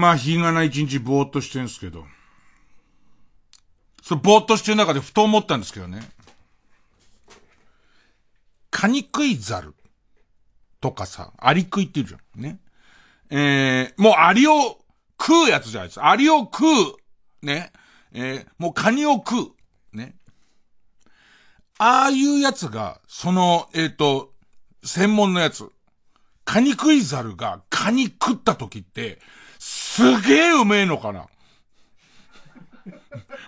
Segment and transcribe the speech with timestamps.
[0.00, 2.06] まあ、日がない一日ぼーっとしてんですけど。
[4.02, 6.10] それぼーっとしてる中でふと思ったんですけどね。
[8.70, 9.74] カニクイザル
[10.80, 12.40] とかさ、アリクイって言うじゃん。
[12.40, 12.58] ね。
[13.28, 14.78] えー、もうアリを
[15.20, 16.02] 食うやつじゃないです。
[16.02, 17.46] アリを食う。
[17.46, 17.72] ね。
[18.12, 19.52] えー、もうカニを食
[19.92, 19.96] う。
[19.96, 20.14] ね。
[21.78, 24.32] ああいうやつが、その、えっ、ー、と、
[24.82, 25.70] 専門のやつ。
[26.44, 29.20] カニクイザルがカニ食った時って、
[30.00, 31.26] すげえうめえのかな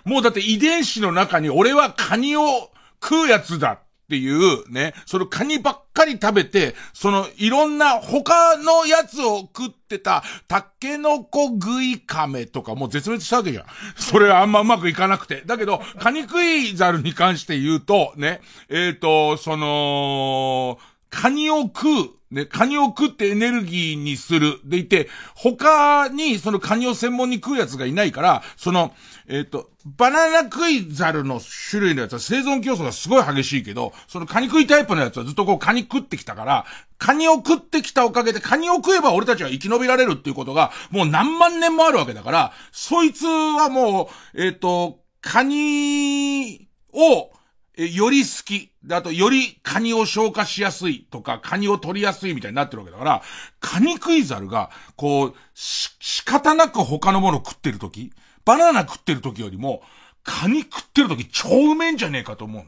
[0.05, 2.71] もうだって遺伝子の中に俺はカニを
[3.01, 3.79] 食うやつだっ
[4.09, 13.65] ていうね、そのカニばっかり食べて、そのいろんな他のやつを食ってたタケノコ食いカメとかもう絶滅したわけじゃん。
[13.95, 15.41] それはあんまうまくいかなくて。
[15.45, 20.77] だけど、カニ食いザルに関して言うと、ね、えっ、ー、と、その、
[21.09, 24.59] カニを食うね、カニを食ってエネルギーにする。
[24.65, 28.91] でいて、他にそのカニを専門に食うやつがいないから、その、
[29.27, 36.65] えっ、ー、と、バナナ食いザルの種類のやつは生存競争がすごい激しいけど、そのカニ食いタイプのやつはずっとこうカニ食ってきたから、
[36.97, 47.31] カニを食ってきたおかげでカニを食えば俺たちは生き延びられるっていうことが、もう何万年もあるわけだから、そいつはもう、えっ、ー、と、カニを、
[47.75, 48.71] より好き。
[48.83, 53.21] で、あと、よりカニを消化しやすいとか、カニを取りやすいみたいになってるわけだから、
[53.59, 58.11] カニクイザルが、こう、し、仕方なく他のもの食ってる時
[58.45, 59.81] バナナ食ってる時よりも、
[60.23, 62.63] カニ食ってる時超うめえんじゃねえかと思う。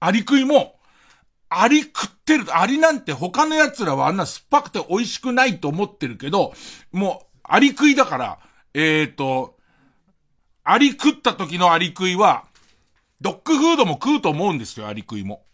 [0.00, 0.76] アリ食いも、
[1.48, 6.54] アリ食ってる、アリなんて他の奴らはあんな酸っぱくて美味しくないと思ってるけど、
[6.90, 8.38] もう、アリ食いだから、
[8.72, 9.56] えっ、ー、と、
[10.64, 12.44] アリ食った時のアリ食いは、
[13.22, 15.44] ドッグフードも食うと思うんですよ、アリ食いも。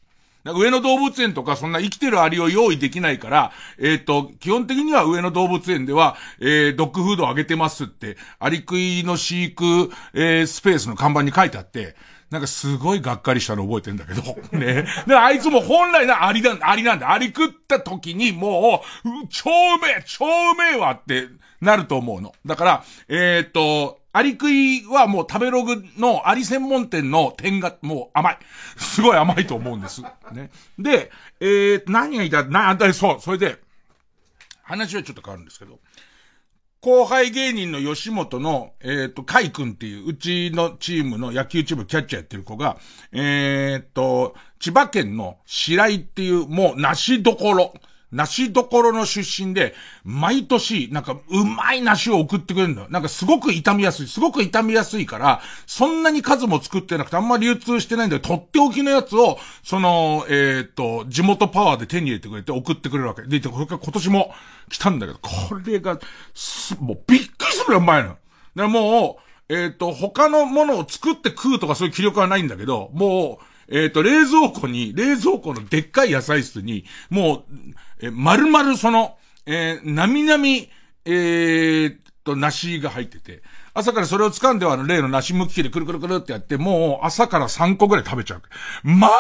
[0.45, 11.97] 上野動物園とかそんな生きてるアリを用意できないから、えっ、ー、と、基本的には上野動物園では、えー、ドッグフードをあげてますって、アリ食いの飼育、えー、スペースの看板に書いてあって、
[12.31, 14.23] なんかすごいがっかりしたの覚えてんだけど、
[14.57, 14.87] ね。
[15.07, 17.13] で、あいつも本来なアリだ、アリなんだ。
[17.13, 21.29] アリ食った時にもう、超うめえ超うめえわって
[21.61, 22.35] なると思うの。
[22.45, 28.39] だから、えっ、ー、と、アリ食いはもう食べログのアリ専門店の点がもう甘い。
[28.77, 30.03] すごい甘いと思うんです。
[30.33, 30.51] ね。
[30.77, 33.61] で、えー、何が言いたい、な、あそう、それで、
[34.63, 35.79] 話はちょっと変わるんですけど、
[36.81, 42.77] 後輩芸人の吉本の、えっ、ー、と、カイ君っていう、うちのチームの野球チームキャッチャーやってる子が、
[43.13, 47.73] えっ、ー、と、千葉県の白井っていう、もう、梨どころ。
[48.11, 52.87] 梨どころの出身で、毎年、なんか、うまい梨を送ってくれるんだよ。
[52.91, 54.07] なんかすごく傷みやすい。
[54.07, 63.23] すごく傷みやすいから、そんなに数も作ってなくて、あんまり流通してないんだけど、とっておきのやつを、その、えっ、と、地元パワーで手に入れてくれて送ってくれるわけ。
[63.23, 64.35] で、これから今年も
[64.71, 65.99] 来たんだけど、これが、
[66.35, 68.09] すもうびっくりするぐらいうまいの。
[68.09, 68.21] だか
[68.55, 77.45] らもう、えっ、と、他のものを作って食うとかそういう気力はないんだけど、もう、えっ、ー、と、冷蔵庫に、冷蔵庫のでっかい野菜室に、も
[78.01, 80.71] う、え、丸々その、えー、なみなみ、
[81.05, 83.43] えー、と、梨が入ってて、
[83.73, 88.43] 朝からそれを掴んではあの例の梨むき器でくるくるくるってやって、もう朝から3個ぐらい食べちゃう。
[88.83, 89.11] まあ、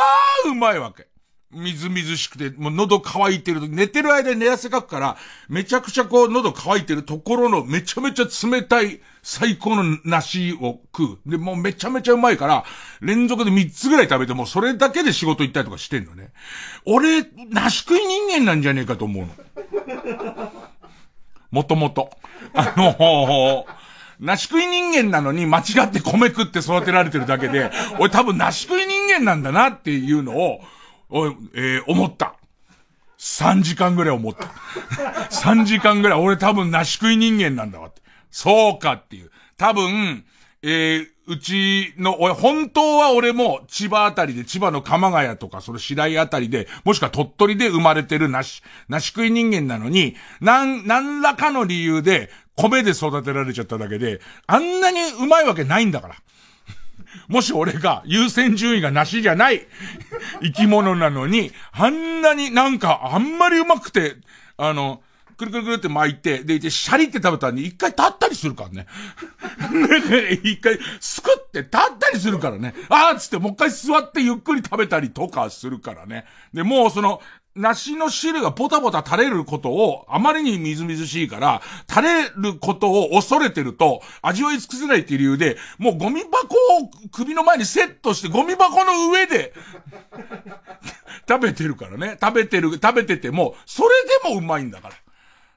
[0.47, 1.08] うまいわけ。
[1.50, 3.69] みずみずしくて、もう喉乾いてる。
[3.69, 5.16] 寝てる間に寝汗かくから、
[5.48, 11.31] めちゃくちゃこう喉乾いてるところのめちゃめちゃ冷たい最高の梨を食う。
[11.31, 12.64] で、もうめちゃめちゃうまいから、
[13.00, 16.32] 連続で3つぐらい食べてもそれだけで仕事行ったりとかしてんのね。
[16.84, 20.53] 俺、梨食い人間なんじゃねえかと思うの。
[21.50, 22.10] もともと。
[22.53, 23.64] あの
[24.20, 30.61] 梨食い人間なのに間違って米食って育てられてるだけで、俺多分梨食い人間なんだなっていうのを、
[31.10, 32.34] おえー、思った。
[33.19, 34.46] 3時間ぐらい思った。
[35.31, 38.00] 3時間ぐらい、俺多分梨食い人間なんだわって。
[38.31, 39.31] そうかっていう。
[39.56, 40.25] 多分、
[40.62, 56.16] えー、うちの、俺、本当は俺も千葉あたりで、千葉の鎌ヶ谷とか、その白井あたりで、もしくは鳥取で生まれてる梨、梨食い人間なのに、なん、何らかの理由で、米で育てられちゃっただけで、あんなにうまいわけないんだから。
[57.26, 59.67] もし俺が優先順位がなしじゃない
[60.43, 64.17] 生き物なのに、あんなになんかあんまりうまくて、
[64.56, 65.03] あの、
[65.38, 68.87] くるくるくるって巻いて、で、で、シャリって食べたらに一回立ったりするからね。
[70.43, 72.75] 一回、すくって立ったりするからね。
[72.88, 76.25] あーっつってもう一回座ってゆっくり食べたりとかするからね。
[76.53, 77.23] で、もうその、
[77.58, 89.52] 梨の汁がポタポタ垂れることを、あまりにみずみずしいから、垂れることを恐れてると、味わい尽くせないっていう理由で、もうゴミ箱を首の前にセットして、ゴミ箱の上で
[91.28, 92.16] 食べてるからね。
[92.20, 93.88] 食べてる、食べてても、それ
[94.28, 94.94] でもうまいんだから。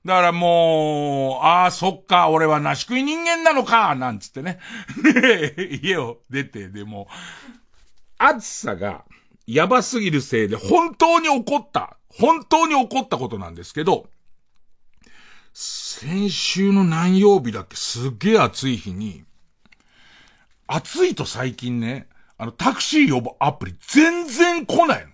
[0.03, 4.59] だからもう、ああ、そっか、俺はなし食い人間なのか、なんつってね。
[5.83, 7.07] 家を出て、でも、
[8.17, 9.03] 暑さが
[9.53, 14.07] やばすぎるせいで本当に起こった、本当に起こったことなんですけど、
[15.53, 19.25] 先週の何曜日だっけすっげえ暑い日に、
[20.67, 22.07] 暑いと最近ね、
[22.37, 25.11] あの、タクシー呼ぶアプリ全然来ないの。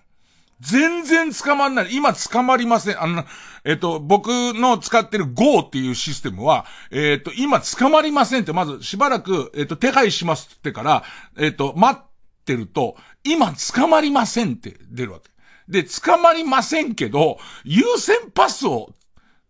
[0.60, 1.94] 全然捕まんない。
[1.94, 3.02] 今捕まりません。
[3.02, 3.24] あの、
[3.64, 11.04] えっ、と、僕の使ってる Go っていうシステムは、えっ、と、今捕まりませんって、まずしばらく、えっ、と、手配しますってから、
[11.36, 12.04] えっ、と、待っ
[12.44, 12.96] てると、
[13.32, 15.30] 今捕まりませんって出るわけ。
[15.68, 18.94] で、捕まりませんけど、優先パスを、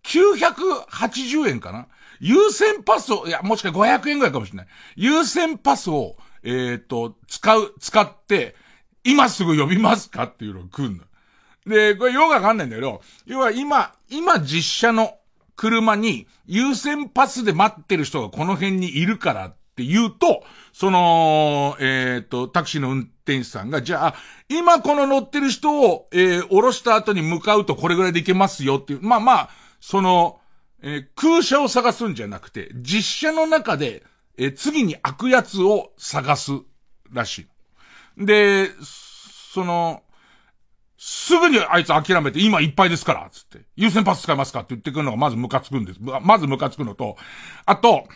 [0.04, 1.86] 980円かな？
[2.20, 4.66] 優先パスを、いや、もしか500円ぐらいかもしれない。
[4.96, 8.56] 優先パスを、えっ、と、使う、使って、
[9.04, 11.04] 今すぐ呼びますかっていうのが来んの。
[11.66, 15.18] で、これよくわかんないんだけど、要は今、今実車の
[15.54, 20.42] 車に優先パスで待ってる人がこの辺にいるからって言うと、
[20.78, 24.14] その、えっ、ー、と、タクシーの運転手さんが、じゃあ、
[24.48, 29.00] 今この乗ってる人を、えー、降ろした後に向かうとこれぐらいで行けますよっていう。
[29.02, 30.38] まあまあ、その、
[30.80, 34.04] えー、空車を探すんじゃなくて、実車の中で、
[34.38, 36.52] えー、次に開くやつを探す
[37.10, 37.48] らし
[38.16, 38.24] い。
[38.24, 38.70] で、
[39.52, 40.04] その、
[40.96, 43.62] すぐにあいつ諦めて、今いっぱいですから、つって。
[43.74, 45.98] 優先パス使いますかって言ってくるのがまずムカつくんです。
[46.00, 47.16] まずムカつくのと、
[47.66, 48.06] あと、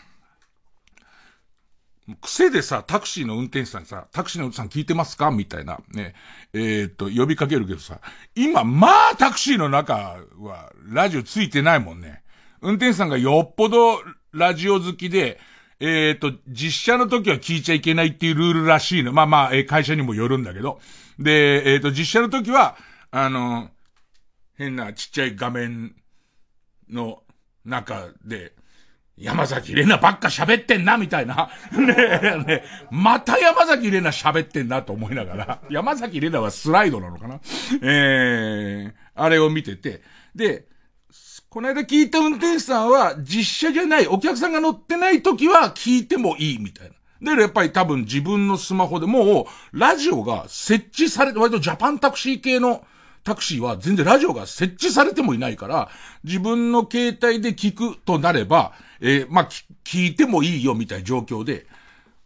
[2.21, 5.31] 癖でさ、タクシーの運転手さんにさ、タクシーの運転手さん聞いてますか？
[5.31, 6.15] みたいな、ね、
[6.53, 8.01] えー、っと、呼びかけるけどさ、
[8.35, 12.23] 今、まあ、タクシーの中は、ラジオついてないもんね。
[12.61, 14.01] 運転手さんがよっぽど
[14.33, 15.39] ラジオ好きで、
[15.81, 19.13] えっ、と、実写の時は聞いちゃいけないっていうルールらしいの。
[19.13, 20.81] まあまあ、えー、会社にもよるんだけど。
[21.19, 22.77] で、えっ、と、実写の時は、
[23.11, 23.71] あの、
[24.57, 25.95] 変なちっちゃい画面
[26.89, 27.23] の
[27.65, 28.53] 中で、
[29.19, 31.51] 山崎玲奈ばっか喋ってんな、みたいな。
[31.73, 37.41] ねえ、ねまた山崎玲奈喋ってんなと思いながら、 山崎玲奈はスライドなのかな
[37.83, 40.03] え えー、あれを見てて、
[40.35, 40.67] で、
[41.49, 47.37] この間聞いた運転手さんは、実車じゃない、お客さんが乗ってない時は聞いてもいいみたいな。
[47.37, 52.85] で、やっぱり多分自分のスマホでもう、ラジオが設置されて、割とジャパンタクシー系の
[53.25, 55.91] タクシーは全然ラジオが設置されてもいないから、
[56.25, 59.49] 自分の携帯で聞くとなれば、えー、まあ、
[59.85, 61.67] 聞いてもいいよみたいな状況で。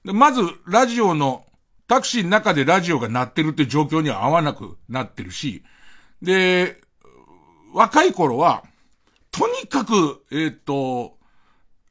[0.05, 1.45] でまず、ラジオの、
[1.89, 5.65] タクシーの中でラジオが鳴ってるって状況には合わなくなってるし、
[6.21, 6.81] で、
[7.73, 8.65] 若い頃は、
[9.31, 11.17] とにかく、えっ、ー、と、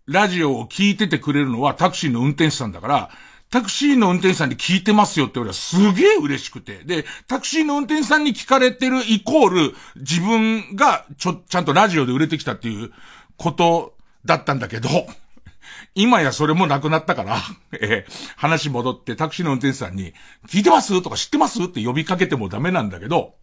[0.05, 3.09] ラジオを聞いててくれるのはタクシーの運転手さんだから、
[3.49, 6.83] タクシーの運転手さんに聞いてますよって俺はすげえ嬉しくて。
[6.83, 12.91] で、タクシーの運転手さんに聞かれてるイコール、自分がちょ、ちゃんとラジオで売れてきたっていう
[13.37, 13.94] こと
[14.25, 14.89] だったんだけど、
[15.95, 17.37] 今やそれもなくなったから、
[17.79, 20.13] えー、話戻ってタクシーの運転手さんに、
[20.47, 21.01] 聞いてます？
[21.01, 21.63] とか知ってます？
[21.63, 23.35] って呼びかけてもダメなんだけど、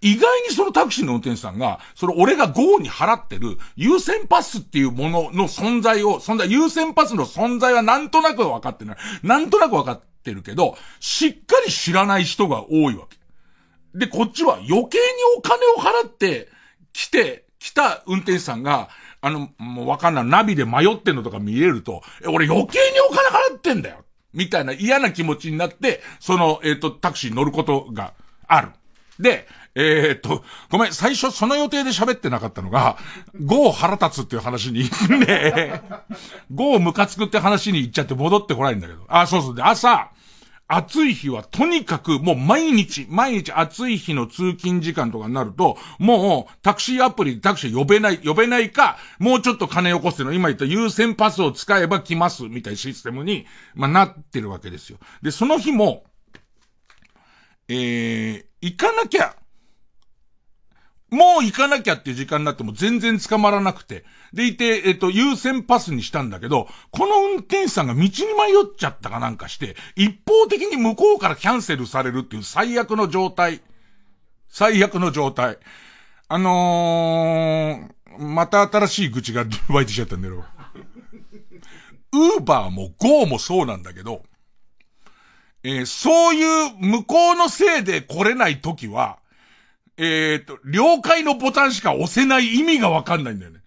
[0.00, 8.96] 意外にそのタクシーの運転手さんが、それ俺が GO に払ってる優先パスっていうものの存在を、存在、優先パスの存在はなんとなく分かってない。
[9.22, 13.18] なんとなく分かってるけど、しっかり知らない人が多いわけ。
[13.94, 15.04] で、こっちは余計に
[15.36, 16.48] お金を払って
[16.94, 18.88] 来て、来た運転手さんが、
[19.22, 20.24] あの、もうわかんない。
[20.24, 28.14] ナビで迷ってんのとか見れると、え、俺余計にお金払ってんだよみたいな嫌な気持ちになって、その、えっ、ー、と、タクシーに乗ることが
[28.46, 28.70] ある。
[29.18, 32.96] で、えー、っと、ごめん、最初その予定で喋ってなかったのが、
[33.44, 34.84] ゴー腹立つっていう話に、
[35.18, 35.82] ね、
[36.52, 39.04] ゴームカつくって話に行っちゃって戻ってこないんだけど。
[39.08, 39.54] あ、そうそう。
[39.54, 40.10] で、朝、
[40.72, 54.98] 暑い日はとにかくもう毎日、毎日暑い日の通勤時間とかになると、もうタクシーアプリでタクシー呼べない、呼べないか、もうちょっと金を起こすの、今言った優先パスを使えば来ます、みたいなシステムに、まあ、なってるわけですよ。
[55.22, 56.04] で、その日も、
[57.66, 59.34] えー、行かなきゃ
[61.10, 64.04] もう行かなきゃっていう時間になっても全然捕まらなくて。
[64.32, 73.60] でいて、えっと、優先パスにしたんだけど、この運転手さんが道に迷っちゃったかなんかして、一方的に向こうからキャンセルされるっていう最悪の状態。
[74.48, 75.58] 最悪の状態。
[76.28, 80.44] あのー、また新しい愚痴が湧いてきちゃったんだよ。
[82.12, 84.22] ウーバーもゴーもそうなんだけど、
[85.62, 89.19] えー、そういう向こうのせいで来れない時は、
[90.02, 93.60] えっ、ー、と、了解のボタンしか押せない意味がわかんないんだよね。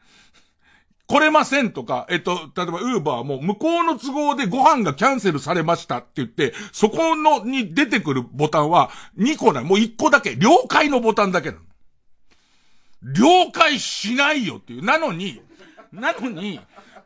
[1.06, 9.64] 来れませんとか、えっと、例えば、ウーバーも向こうの都合でご飯がキャンセルされましたって言って、そこの、に出てくるボタンは2個ない。
[9.64, 10.36] もう1個だけ。
[10.36, 11.62] 了解のボタンだけなの。
[13.14, 14.84] 了解しないよっていう。
[14.84, 15.40] なのに、
[15.92, 16.60] なのに、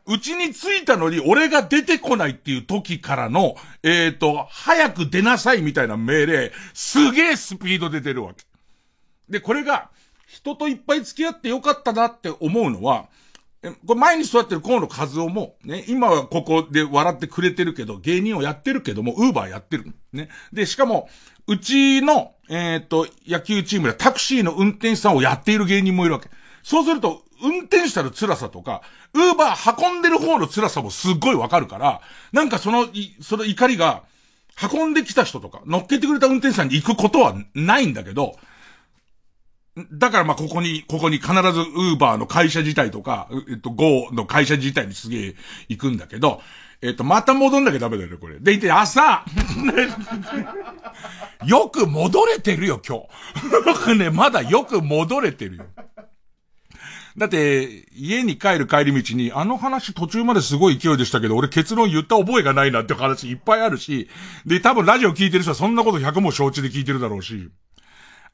[0.06, 8.47] うちに着いたのに俺が出てこないっていう時からの、えっ、ー、と、早く出なさいみたいな命令、すげえスピードで出るわけ。
[9.30, 9.90] で、これが、
[10.26, 13.08] 人といっぱい付き合ってよかったなって思うのは、
[13.86, 19.92] これ前に座ってる河野和夫も、ね、今はここで笑ってくれてるけど、芸人をやってるけども、ウーバーやってる。
[20.12, 20.28] ね。
[20.52, 21.08] で、しかも、
[21.46, 26.28] うちの、えっ、ー、と、野球チームでタクシーの運転手さんをやっている芸人もいるわけ。
[26.62, 28.82] そうすると、運転手たる辛さとか、
[29.14, 32.00] ウーバー運んでる方の辛さもすっごいわかるから、
[32.32, 32.86] なんかその、
[33.22, 34.04] その怒りが、
[34.72, 38.36] 運んできた人とか、乗っけてくれた運転手さんに行くことはないんだけど、
[39.92, 45.34] だからまあここに、ここに必ずウーバーの会社自体とか、えっと、ゴーの会社自体にすげえ
[45.68, 46.40] 行くんだけど、
[46.80, 48.38] えっと、また戻んなきゃダメだよね、これ。
[48.38, 49.24] でいて、朝
[51.44, 53.00] よく戻れてるよ、今
[53.86, 53.94] 日。
[53.96, 55.66] ね、まだよく戻れてるよ。
[57.16, 64.08] だって、家に帰る帰り道に、あの話途中まですごい勢いでしたけど、俺結論言った覚えがないなって話いっぱいあるし、
[64.46, 67.50] で、多分ラジオ聞いてる人はそんなこと100も承知で聞いてるだろうし、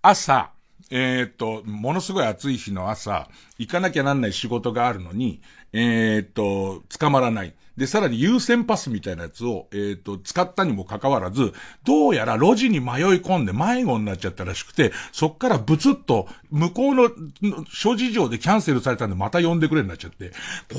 [0.03, 0.51] 朝、
[0.91, 5.41] えー、っと、ものすごい暑い日の朝、行かなきゃなんない仕事があるのに、
[5.73, 7.55] えー、っと、捕まらない。
[7.77, 17.11] で、さらに優先パスみたいなやつを、えー、っと、使ったにもかかわらず、どうやら路地に迷い込んで迷子になっちゃったらしくて、そっからブツッと、向こうの
[17.73, 20.31] 諸事情でキャンセルされたんでまた呼んでくれになっちゃって、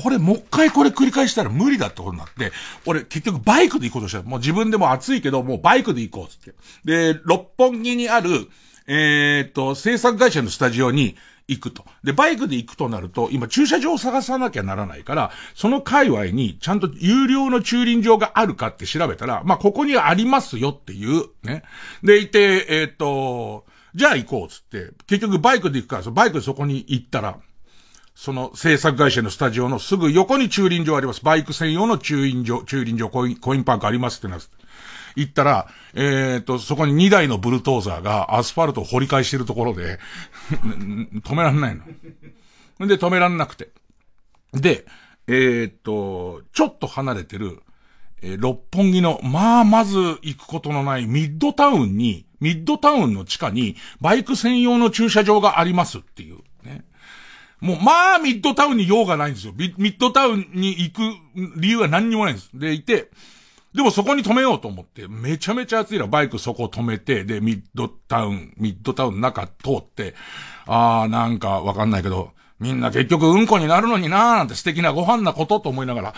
[0.02, 2.50] これもう一回これ繰り返したら無理だってことになって、
[2.86, 4.22] 俺結局バイクで行こうとした。
[4.22, 6.54] もう自分でも暑いけど、もうバイクで行こうっつって。
[6.86, 8.48] で、六本木にある、
[8.86, 11.16] えー、っと、制作会社のスタジオに
[11.48, 11.84] 行くと。
[12.02, 21.62] で、バイクで行くとなると、今駐車場を探さなきゃならないから、その界隈にちゃんと有料の駐輪場があるかって調べたら、まあ、ここにありますよっていう、ね。
[22.02, 23.64] で、いて、えー、っと、
[23.94, 27.38] じゃあ行こうっつって、結局バイクで行くから、バイクでそこに行ったら、
[28.14, 31.22] その制作会社のスタジオのすぐ横に駐輪場あります。
[31.22, 34.46] バイク専用の駐輪場、駐輪場コイン、コインパークありますってなって。
[35.16, 39.98] 行ったら、えっ、ー、と、そこに2台のブルトーザーがアスファルトを掘り返してるところで
[41.24, 41.84] 止めらんないの。
[42.86, 43.70] で、止めらんなくて。
[44.52, 44.86] で、
[45.26, 47.62] えっ、ー、と、ちょっと離れてる、
[48.22, 56.84] えー、六本木の、まあ、まず行くことのないミッドタウンに、ミッドタウンの地下に、バイク専用の駐車場がありますっていう、ね。
[57.60, 59.54] もう、まあ、ミッドタウンに用がないんですよ。
[59.56, 61.00] ミッドタウンに行く
[61.56, 62.50] 理由は何にもないんです。
[62.54, 63.10] で、いて、
[63.76, 70.14] でもそこに止めようと思って、めちゃめちゃ暑いな、バイクそこ止めて、で、ミッドタウン、ミッドタウン中通って、
[70.64, 76.14] あー、なんかわかんないけど、みんな結局うんこになるのになーなんて素敵なご飯なことと思いながら、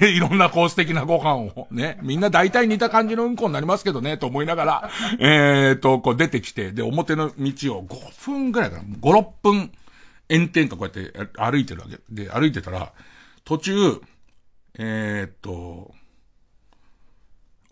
[0.00, 4.90] ね、 いろんなこう素敵なご飯を、ね、みんな大体似た感じのうんこになりますけどね、と思いながら、
[5.20, 9.72] えーと、こう出てきて、で、表の道を5分ぐらいかな、5、6分、
[10.30, 11.98] 炎天下こうやって歩いてるわけ。
[12.10, 12.92] で、歩いてたら、
[13.44, 14.02] 途中、
[14.78, 15.94] えーと、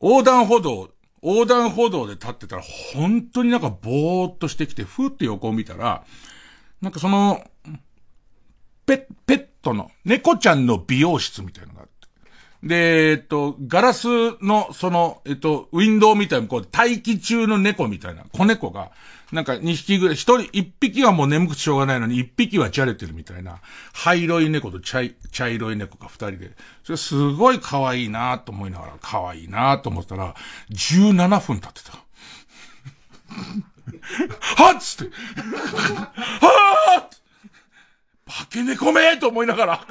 [0.00, 0.90] 横断歩道、
[1.22, 2.62] 横断歩道で立ってたら、
[2.94, 6.04] 本当になんかぼーっとしてきて、ふーって横を見たら、
[6.80, 7.42] なんかその、
[8.86, 11.98] ペ、ペットの、猫ちゃんの美容室みたいなのがあって。
[12.62, 14.06] で、えっと、ガラス
[14.42, 18.92] の、その、えっと、ウィンドウみたいな、こう、待機中の猫みたいな、子猫が、
[19.32, 23.60] なんか2匹ぐらい、一人、一匹はもう眠くてしょうがないのに、一匹はじゃれてるみたいな、
[23.92, 30.34] 灰色い猫と茶茶色い猫が二人で、それすごい可愛いなと思いながら、可愛いなと思ったら、
[30.70, 31.98] 17分経ってた。
[34.64, 35.12] はっつって、
[36.40, 37.08] はっ
[38.28, 39.86] 化け猫めと思いながら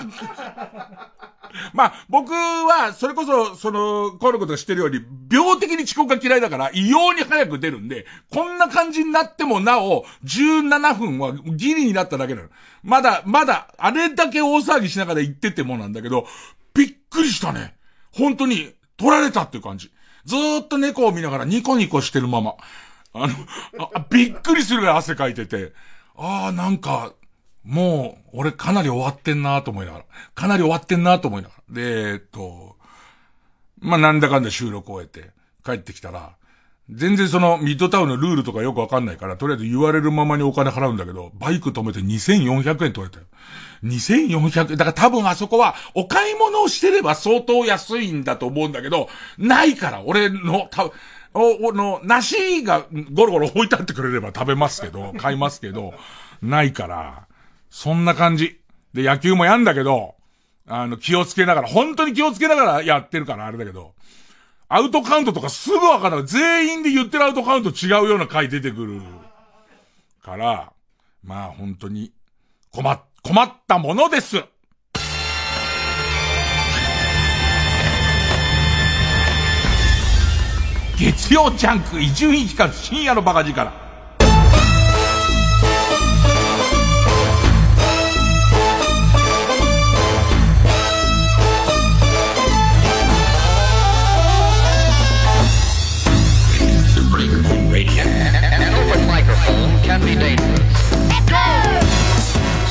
[1.74, 5.01] まあ、僕は、それこそ、その、このことが知ってるように、
[5.32, 12.50] 病的に遅刻が嫌いだから、異様に早く出るんで、こんな感じになってもなお、17分はギリになっただけなの。
[12.84, 16.27] まだ、まだ、あれだけ大騒ぎしながら行っててもなんだけど、
[16.74, 17.75] びっくりしたね。
[18.12, 19.91] 本当に、取られたっていう感じ。
[20.25, 22.56] ずーっと猫を見ながらニコニコしてるまま。
[23.13, 23.34] あの、
[23.96, 25.74] あびっくりするぐらい汗かいてて、
[26.15, 27.13] ああ、なんか、
[27.67, 30.05] もう、俺かなり終わってんなと思いながら。
[30.33, 31.75] かなり終わってんなと思いながら。
[31.75, 32.77] で、えっと、
[33.79, 35.31] まあ、なんだかんだ収録終えて、
[35.65, 36.31] 帰ってきたら、
[36.89, 43.25] 全然そのミッドタウンのルールとかよくわかんないから、とりあえず言われるままにお金払うんだけど、バイク止めて2400円取れたよ。
[43.83, 44.77] 2400円。
[44.77, 50.89] だから多分あそこは、お買い物をしてれば相当安いんだと思うんだけど、ないから、俺の、た
[51.33, 55.93] お、の、梨がゴロゴロ置いてあってくれれば食べますけど、買いますけど、
[56.41, 57.27] ないから、
[57.69, 58.59] そんな感じ。
[58.93, 60.15] で、野球もやんだけど、
[60.67, 63.93] あの、気をつけながら、本当に気をつけながらやってるからあれだけど、
[64.69, 66.25] アウトカウントとかすぐわかんない。
[66.25, 69.01] 全員で言ってるアウトカウント違うような回出てくる。
[70.21, 70.74] から、
[71.24, 72.12] まあ本当に、
[72.71, 74.43] 困、困ったものです。
[81.00, 83.87] 月曜ジャンク伊集院光深夜のバカ力。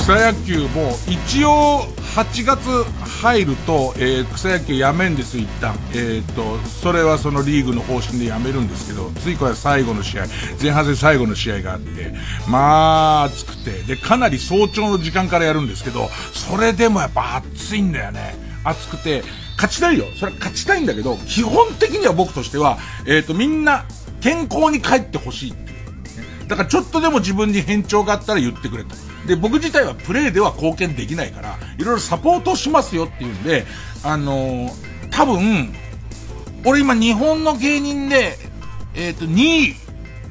[0.06, 1.80] 草野球も一応
[2.14, 2.84] 8月
[3.24, 5.74] 入ると、えー、草野球やめんです一旦。
[5.90, 10.26] えっ、ー、と、それはそのリーグの方針でやめるんですけど、ついこれ最後の試合、
[10.62, 12.14] 前半戦最後の試合があって、
[12.48, 18.36] まあ、暑くて、で、かなり早朝の時間からやるんですけど、それでもやっぱ暑いんだよね。
[18.62, 19.24] 暑くて、
[19.56, 20.04] 勝ちたいよ。
[20.14, 23.84] それは勝ちたいんだけど、基本的には僕としては、えっ、と、みんな
[24.20, 25.75] 健康に帰ってほしいって。
[26.48, 28.94] だからちょっとでも自分に変調があったら言ってくれと。
[29.26, 33.66] で、僕自体はプレイでは貢献できないから、いろいろサポートしますよっていうんで、
[34.04, 34.70] あのー、
[35.10, 35.74] 多分、
[36.64, 38.38] 俺今日本の芸人で、
[38.94, 39.74] えっ、ー、と、2位、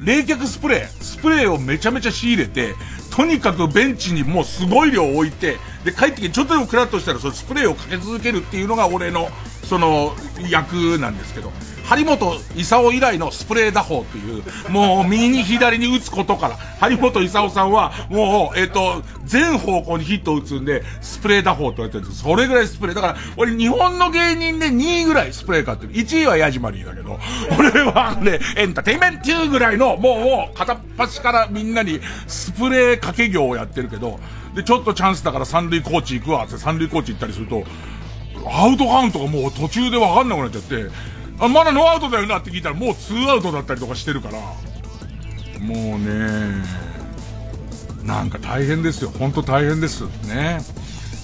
[0.03, 2.75] 冷却スプレー、スプレーをめちゃめちゃ仕入れて、
[3.15, 9.29] とにかくベンチにもうすごい量置いて、で、帰ってきてちょっとでもクラッとしたらそのスプレーをかけ続けるっていうのが俺の、
[9.63, 10.13] その、
[10.49, 11.51] 役なんですけど。
[11.89, 22.95] 張本勲以来のスプレー打法っていう、もう右に左に打つことから、張本勲さんは、もう、えっ、と、全方向にヒットを打つんで、スプレー打法って言われてるんですそれぐらいスプレー。
[22.95, 25.93] だから、俺日本の芸人で2位ぐらいスプレー買ってる。
[25.93, 27.19] 1位はヤジマリーだけど、
[27.57, 34.19] 俺はね、エンターテイメント2ぐらいの、もう、片っ端からみんなにスプレー掛け業をやってるけど、
[34.55, 37.63] で、ちょっとチャンスだから三塁コーチ行くわって三塁コーチ行ったりすると、
[38.47, 40.85] アウトカウントがもう途中でわかんなくなっちゃって、
[41.39, 44.39] あ、まだノーアウトだよなって聞いたらもうツーアウトだったりとかしてるから、
[45.59, 46.63] もうね、
[48.03, 49.09] なんか大変ですよ。
[49.09, 50.03] ほんと大変です。
[50.27, 50.59] ね。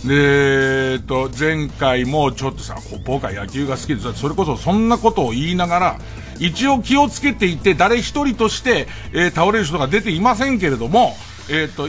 [0.06, 6.00] で、えっと、前回もちょっとさ、僕は野球が好きで、それこそそんなことを言いながら、
[6.40, 11.16] 一応気をつけていて、誰一人として、えー、倒れる人が出ていませんけれども、
[11.50, 11.88] えっ、と、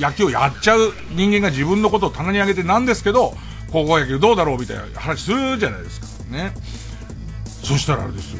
[0.00, 3.34] 野球をやっちゃう人間が自分のことを棚に上げてなんですけど、
[3.70, 6.06] 高校野球どうだろうみたいな話するじゃないですか。
[6.30, 6.52] ね。
[7.66, 8.38] そしたらあれですよ。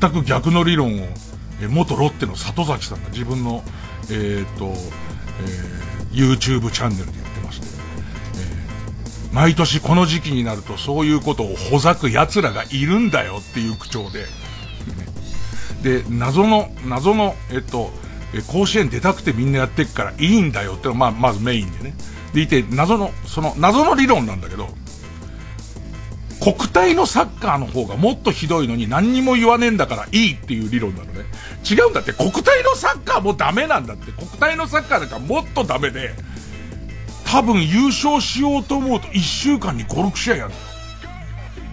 [0.00, 1.06] 全く逆の理論を、
[1.60, 3.62] え元ロッテの里崎さんが自分の、
[4.10, 7.66] えっ、ー、と、えー、YouTube チャンネルで言ってまして、
[9.26, 14.24] えー、毎年この時期になるとそういうことをほざく奴らがいるんだよっていう口調で、
[15.82, 17.90] で、謎の、謎の、えっと、
[18.32, 21.94] え甲子園出たくてみんなやってっからいいんだよってまあ、まずメインでね。
[22.32, 24.68] でいて、謎の、その、謎の理論なんだけど、
[26.40, 31.24] 国体のサッカーの方がもっとひどいのに何にも言わねえんだからいいっていう理論なのね。
[31.68, 34.12] 違うんだって、国体のサッカーもダメなんだって。
[34.12, 36.14] 国体のサッカーなんかもっとダメで、
[37.24, 40.52] 多分優勝しようと思うと1週間に5、6試合やる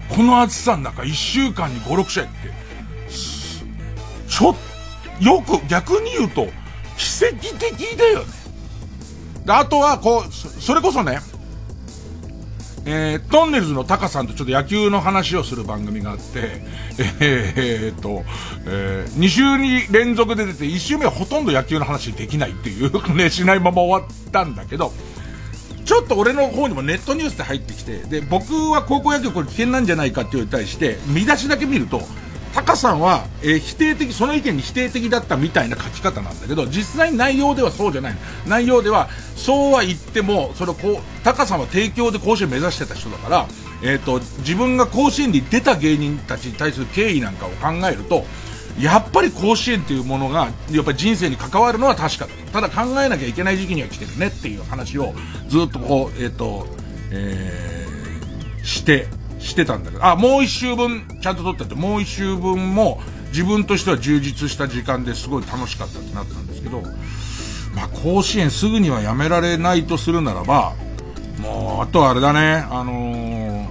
[0.09, 2.31] この暑さの中1週間に5、6試合って、
[4.27, 4.55] ちょっ
[5.21, 6.47] よく逆に言うと、
[6.97, 8.25] 奇跡的だよね。
[9.47, 11.19] あとは、こう、それこそね、
[12.87, 16.61] えー、トンネルズのタカさんとちょっと野球の話をする番組があって、
[17.19, 18.23] えー、っと、
[18.67, 24.93] えー、2週に連続で出て、1週目はほとんど野球の話できないっていう ね、しないまま終わったんだけど、
[25.83, 32.01] ちょっと俺の方にもネットニュースで入ってきて、で、僕は高校野球これ危険なんじゃないかっていうに対して、見出しだけ見ると、
[32.55, 38.17] タカさんは、えー、否定的、その意見に否定的だったみたいな書き方なんだけど、実際に内容ではそうじゃない。
[38.47, 43.47] 内容では、そうは言っても、そのこう、タカさんは提供で甲子園目指してた人だから、
[43.83, 48.23] えっ、ー、と、自分が甲子園に出た芸人たちに対する敬意なんかを考えると、
[48.79, 52.31] やっぱり甲子園っていうものが、やっぱり人生に関わるのは確かだ。
[52.53, 55.13] ただ考えなきゃいけない時期には来てるねっていう話を、
[55.49, 56.67] ずっとこう、えっ、ー、と、
[57.11, 59.07] えー、して、
[59.45, 66.81] してたんだけど、あ、もう一周分ちゃんと撮ってて、もう一周分も自分としては充実した時間ですごい楽しかったってなったんですけど、
[67.75, 70.73] まあ、甲子園すぐにはやめられないとするならば、
[71.39, 73.67] もう、あとはあれだね、あのー、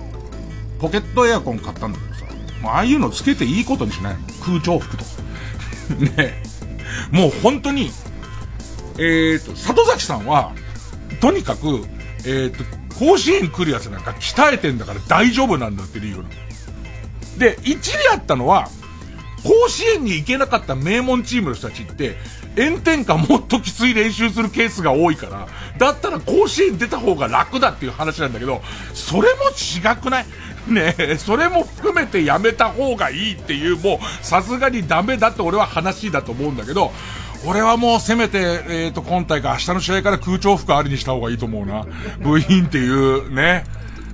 [0.78, 2.26] ポケットエアコン買ったんだけどさ、
[2.60, 5.10] もうああいうのつけていいことにしないの空調服とか。
[6.16, 6.42] ね
[7.10, 7.90] もう本当に、
[8.96, 10.52] えっ、ー、と、里崎さんは、
[11.20, 11.84] とにかく、
[12.20, 16.28] えっ、ー、と、甲子園来るやつなんか鍛えてんだから大丈夫なんだって理由なの。
[17.38, 18.68] で、一理あったのは、
[19.42, 22.16] 甲子園に行けなかった名門チームの人たちって、
[22.57, 28.62] 炎天下もっときつい練習するケースが多いから、だったら甲子園出た方が楽だっていう話なんだけど、
[28.94, 30.26] それも違くない？
[30.68, 36.92] ねえ、それも含めてやめた方がいいっていう、もう、さすがにダメだって俺は話だと思うんだけど、
[37.46, 41.85] 俺はもうせめて、えっ、ー、と、今大会明日の試合から空調服ありにした方がいいと思うな。
[42.20, 43.64] 部員っていうね、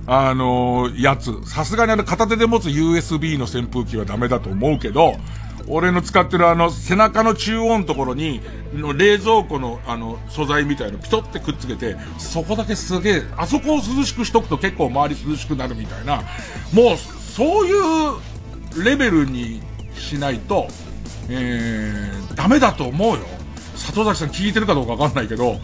[0.05, 1.45] あのー、やつ。
[1.45, 5.15] さすがにあの片手で持つ USB の扇風機はダメだと思うけど、
[5.67, 8.41] 俺の使ってるあの、背中の中央のところに、
[8.73, 16.23] の冷蔵庫のあの、素材みたいのピトってくっつけて、そこだけすげえ、あそこを涼しくしとくと結構周り涼しくなるみたいな、
[16.73, 19.61] もう、そういうレベルに
[19.95, 20.67] しないと、
[21.29, 23.25] えー、ダメだと思うよ。
[23.75, 25.59] 里崎さん聞いてるかどうかわかんないけど、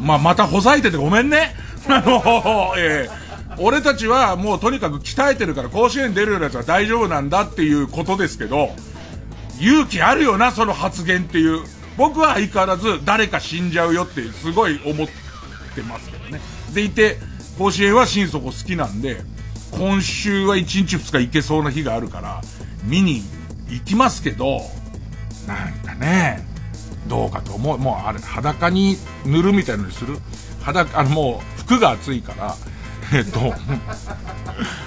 [0.00, 1.54] まあ、またほざいててごめんね。
[1.88, 8.70] あの、えー、俺たちはもうとにかく鍛えてるから甲子園出るようなやつは大丈夫なんだっていうことですけど、
[9.60, 11.64] 勇気あるよな、その発言っていう。
[11.96, 15.06] 僕は相変わらず誰か死んじゃうよってすごい思っ
[15.74, 16.40] てますけどね。
[16.72, 17.18] でいて、
[17.58, 19.20] 甲子園は心底好きなんで、
[19.72, 22.40] 今週は1日2日行けそうな日があるから、
[22.84, 23.22] 見に
[23.68, 24.62] 行きますけど、
[25.46, 26.44] なんかね、
[27.08, 27.78] どうかと思う。
[27.78, 30.16] もうあれ、裸に塗るみたいのにする
[30.62, 32.56] 裸、あのもう服が暑いから、
[33.12, 33.52] えっと、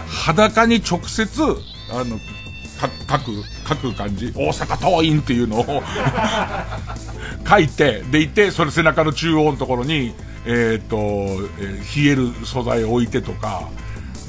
[0.08, 1.42] 裸に直接、
[1.92, 2.20] あの、
[3.10, 5.84] 書く、書く感じ、大阪桐蔭っていうのを
[7.48, 10.14] 書いて、でいて、それ背中の中央のところに、
[10.46, 13.70] えっ、と、えー、冷える素材を置いてとか、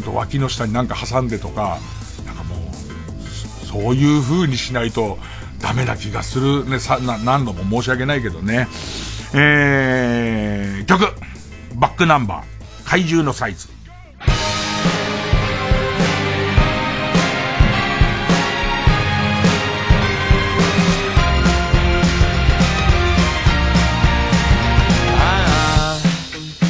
[0.07, 1.79] 脇の下になんか挟んでとか、
[2.27, 5.19] なんかもう、そういう風にしないと
[5.64, 6.79] ダメな気がするね。
[6.79, 8.68] さ、何度も申し訳ないけどね。
[9.33, 11.07] えー、曲
[11.77, 13.68] バックナンバー怪獣のサイズ。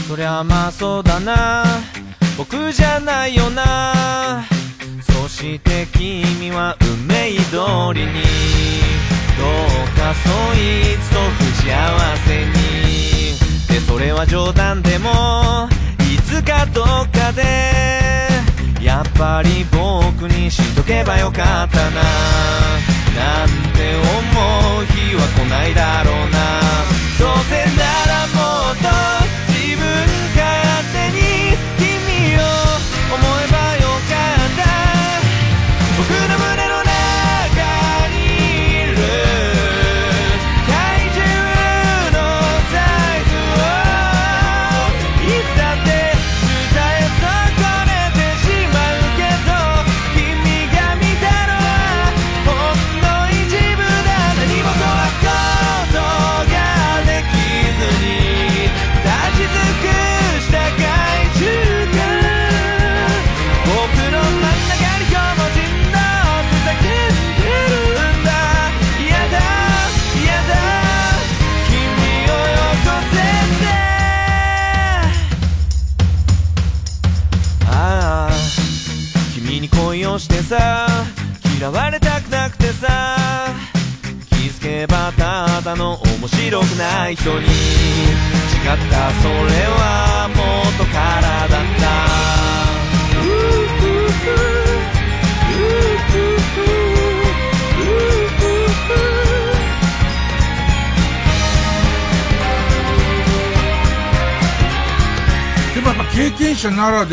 [0.08, 1.64] そりゃまあそうだな
[2.38, 4.44] 僕じゃないよな
[5.34, 7.58] して君は運命通
[7.92, 8.22] りに
[9.36, 11.74] どうかそいつと不幸
[12.24, 12.54] せに
[13.66, 15.68] でそれは冗談でも
[15.98, 17.42] いつかどっかで
[18.80, 22.02] やっぱり僕にしとけばよかったな
[23.16, 24.83] なんて思う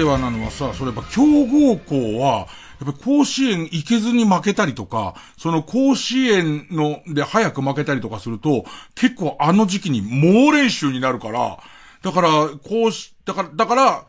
[0.02, 2.48] ではなのはさ、それやっぱ強豪校は、
[2.84, 11.60] やっぱ甲子園行けずに負けたりとか、その甲子園ので早く負けたりとかすると、結構あの時期に猛練習になるから、
[12.02, 12.30] だから、
[12.68, 14.06] 甲子、だから、だから、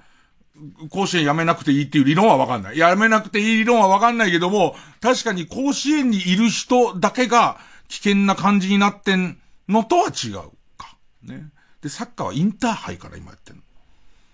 [0.88, 2.78] 甲子園やめなくていいっていう理論はわかんない。
[2.78, 10.36] やめなくていい理論はわかんないけども、確かに甲子園にいる人だけが危険な感じになってんのとは違う
[10.78, 10.96] か。
[11.22, 11.50] ね。
[11.82, 13.62] で、サッカーはインターハイから今やってんの。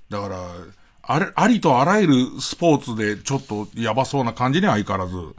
[0.08, 0.38] だから、
[1.10, 5.34] あれ、ありとあらゆるスポーツでちょっとやばそうな感じには相変わらず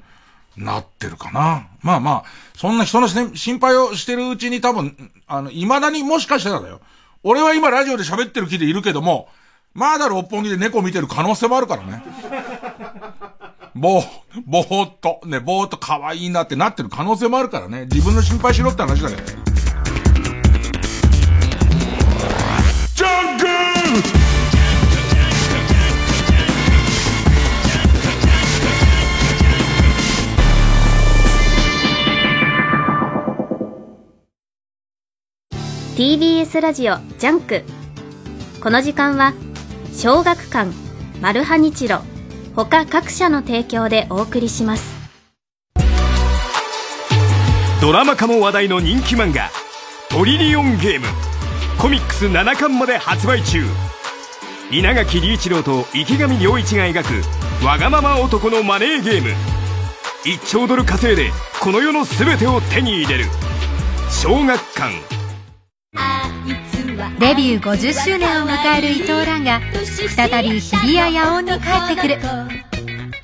[0.58, 1.67] なってるかな。
[1.84, 2.23] まあまあ、
[2.58, 6.82] そんな人の心配をしてるうちに多分、あの、未だにもしかしたらだよ。
[7.21, 9.29] 俺は今ラジオで喋ってる気でいるけども、
[9.75, 12.03] まだ六本木で猫見てる可能性もあるからね。
[13.75, 14.05] ぼー、
[14.47, 17.86] ぼーっと、ね、ぼーっと可愛いなってなってる可能性もあるからね。
[17.86, 19.17] 自分の心配しろって話だよ。
[19.17, 19.48] ジ
[35.99, 37.63] TBS ラジオジャンク。
[38.63, 39.33] この時間は
[39.93, 40.71] 小学館
[41.19, 41.99] マルハニチロ
[42.55, 44.97] 他各社の提供でお送りします。
[47.81, 49.49] ドラマ化も話題の人気漫画
[50.09, 51.07] 「トリリオンゲーム。
[51.77, 53.65] コミックス7巻まで発売中。
[54.71, 59.35] 稲垣理一郎と池上良一が描くわがまま男のマネーゲーム。
[60.23, 63.25] 1兆ドル稼いでこの世の全てを手に入れる。
[64.09, 65.18] 小学館。
[67.19, 69.60] デビュー50周年を迎える伊藤蘭が
[70.15, 71.58] 再び日比谷野音に帰
[71.91, 72.17] ってくる。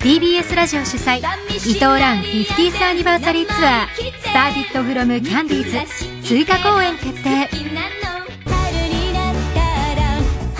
[0.00, 1.22] TBS ラジオ主催伊
[1.58, 3.86] 藤蘭 50th アニバーサリーツアー
[4.20, 5.70] 「スターティットフロムキャンディー
[6.20, 7.48] ズ追加公演決定。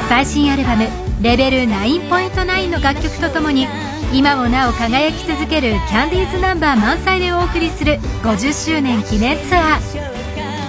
[0.09, 0.89] 最新アルバム
[1.21, 3.69] 「レベル9.9」の楽曲とともに
[4.13, 10.16] 今もなお輝き続けるキャンディーズナンバー満載でお送りする50周年記念ツアー。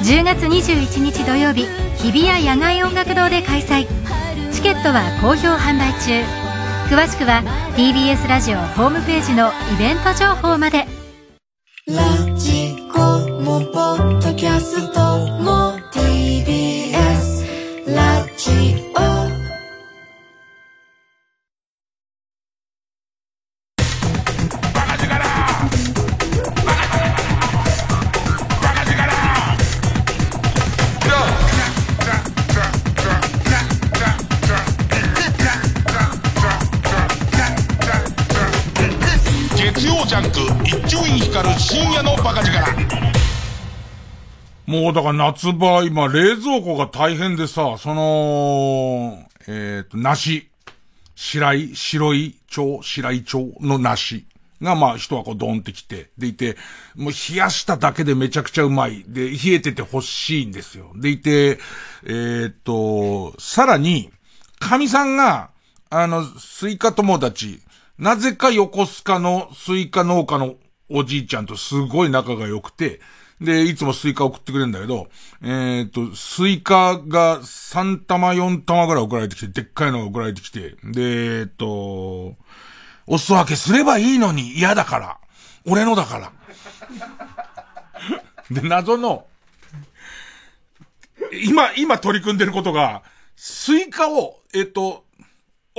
[0.04, 1.66] 10月21日土曜日
[1.98, 3.88] 日比谷野外音楽堂で開催。
[4.52, 6.24] チケットは好評販売中。
[6.96, 7.44] 詳しくは
[7.76, 10.86] TBS ラジオホームページのイベント情報まで。
[11.88, 13.00] ラジコ
[13.42, 15.00] もポッドキャスト
[15.42, 15.77] も
[44.98, 50.50] だから夏場、今、冷蔵庫が大変でさ、その、えっ、ー、と、梨。
[51.14, 54.26] 白井、白井町、白井町の梨
[54.60, 56.58] が、まあ、一箱ドンってきて、でいて、
[56.96, 59.04] もう冷やしただけでめちゃくちゃうまい。
[59.08, 60.92] で、冷えてて欲しいんですよ。
[60.96, 61.60] でいて、
[62.04, 64.10] えっ、ー、と、さらに、
[64.60, 65.52] かみさんが、
[65.92, 67.62] あの、スイカ友達、
[68.00, 70.56] なぜか横須賀のスイカ農家の
[70.90, 73.00] おじいちゃんとすごい仲が良くて、
[73.40, 75.08] で、いつもスイカ送ってくれるんだけど、
[75.44, 82.36] えっ、と、スイカが3玉4玉ぐらい送られてきて、でっかいのが送られてきて、で、えっ、と、
[83.06, 85.18] お裾分けすればいいのに嫌だから。
[85.66, 86.32] 俺のだから。
[88.50, 89.28] で、謎の、
[91.44, 93.04] 今、今取り組んでることが、
[93.36, 95.06] スイカを、えっ、と、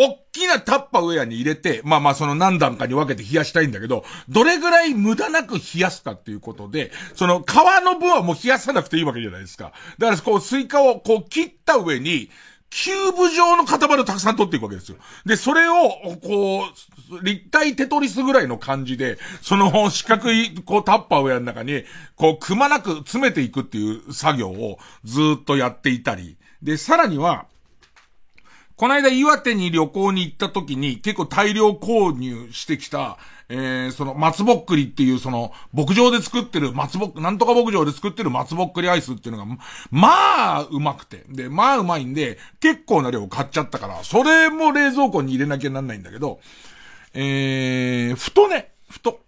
[0.01, 7.45] おっきなタッパウェアに入れて、まあまあその何段かに分けて冷やしたいんだけど、どれぐらい無駄なく冷やすかっていうことで、その皮
[7.85, 9.73] の分はもう冷やさなくていいわけじゃないですか。
[9.99, 12.31] だからこうスイカをこう切った上に、
[12.71, 14.99] キューブ状の塊をたくさん取っていくわけですよ。
[15.25, 15.89] で、それを、
[16.23, 16.65] こ
[17.11, 21.85] う、立体テトリスぐらいの感じで、その四角い、こう、タッパーウェアの中に、
[22.15, 26.37] こう、くまなく詰めていくっていう作業をずっとやっていたり。
[26.63, 27.47] で、さらには、
[28.79, 39.53] この間岩手に旅行に行った時に結構大量購入してきた、えー、その松ぼっくりっていうその牧場で作ってる松ぼっくり、なんとか牧場で作ってる松ぼっくりアイスっていうのが、
[39.91, 41.25] まあ、うまくて。
[41.29, 46.39] で、まあうまいんで、結構な量買っちゃったから、それも冷蔵庫に入れなきゃなんないんだけど、
[47.15, 49.23] えー、ふとね、ふと。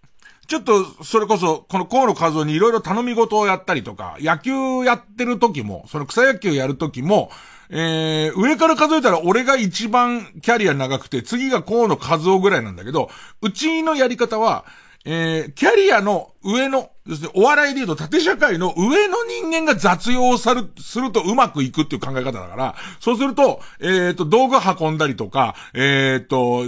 [0.47, 7.33] ちょっと、それこそ、この河野和夫にいろいろ頼み事をやったりとか、野球やってる時も、その草野球やる時も、
[7.73, 13.11] えー、上から数えたら俺が一番キャリア長くて、次が河野和夫ぐらいなんだけど、
[13.43, 14.65] うちのやり方は、
[15.05, 26.65] えー、キャリアの上の、要するにお笑いで言うと縦社会の上の人間が雑用をさる、するとうまくいくっていう考え方だから、そうすると、えっ、ー、と、道具運んだりとか、えっ、ー、と、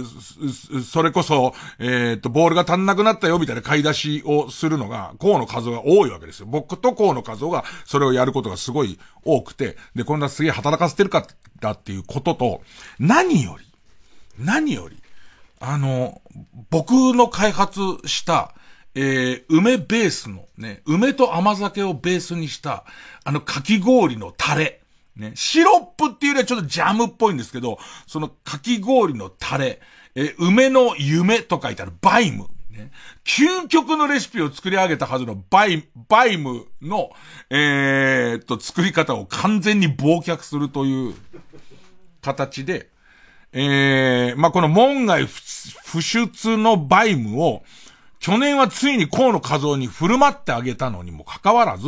[0.83, 6.47] それこそ、えっ、ー、と、ボールが足んなくなったよみたいな買い出しをするのが、河野和夫が多いわけですよ。
[6.49, 11.27] 僕と河野和夫がそれをやることがすごい多くて、で、こんなすげえ働かせてるか、
[11.59, 12.61] だっていうことと、
[12.99, 13.65] 何より、
[14.39, 15.02] 何より、
[15.65, 16.21] あの、
[16.69, 18.53] 僕の開発した、
[18.95, 22.83] えー、梅ベースのね、梅と甘酒をベースにした、
[23.23, 24.81] あの、かき氷のタレ。
[25.15, 29.79] ね、シロップっていうよりはちょっとジャムっぽいんですけど、そのかき氷のタレ、
[30.15, 32.49] えー、梅の夢と書いてあるバイム。
[32.69, 32.91] ね、
[33.23, 37.11] 究極のレシピを作り上げたはずのバイ、バイムの、
[37.49, 41.15] えー、っと、作り方を完全に忘却するという
[42.21, 42.89] 形で、
[43.53, 47.63] えー、まあ、この門外不出のバイムを、
[48.19, 51.87] 去年はついに河野和夫に振る舞ってあげたのにもかかわらず、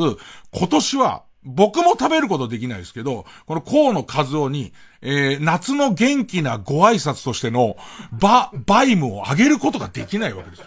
[0.54, 7.78] 今年は、僕も食べることできないですけど、この河野和夫に、えー、夏の元気なご挨拶としての、
[8.12, 10.66] バ、バイムをあげることができないわけですよ。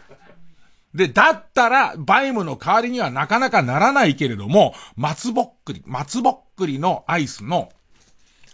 [0.94, 7.70] で、だったら、バイムの代わりにはなかなかならないけれども、松ぼっくり、松ぼっくりのアイスの、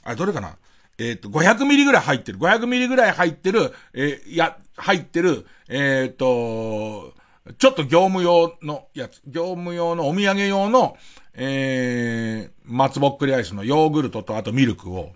[0.02, 0.57] あれどれかな？
[0.98, 2.38] えっ、ー、と、500ミリぐらい入ってる。
[2.38, 7.14] 500ミリぐらい入ってる、えー、や、入ってる、えっ、ー、と、
[7.59, 10.96] ちょっと業務用のやつ、業務用のお土産用の、
[11.35, 15.12] えー、松ぼっくりアイスのヨーグルトとあとミルクを、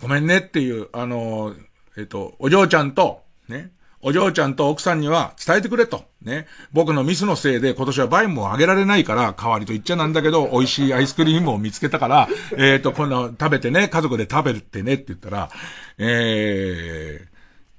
[0.00, 1.54] ごめんねっていう、あの、
[1.96, 3.70] えっ、と、お嬢ちゃんと、ね、
[4.06, 6.04] お嬢ちゃんと奥さんには伝えてくれと。
[6.20, 6.46] ね。
[6.74, 15.48] 僕のミスのせいで今年はバイムをあげられないから、代わりと言っちゃなんだけど、美味しいアイスクリームを見つけたから、えっ、ー、と、今度食べてね、家族で食べてねって言ったら、
[15.96, 17.26] え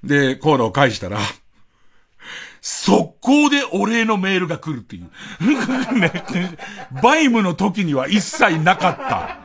[0.03, 1.19] ー、で、コードを返したら、
[2.59, 5.11] 速攻でお礼のメールが来るっていう。
[5.99, 6.11] ね、
[7.03, 9.37] バイムの時には一切なかった。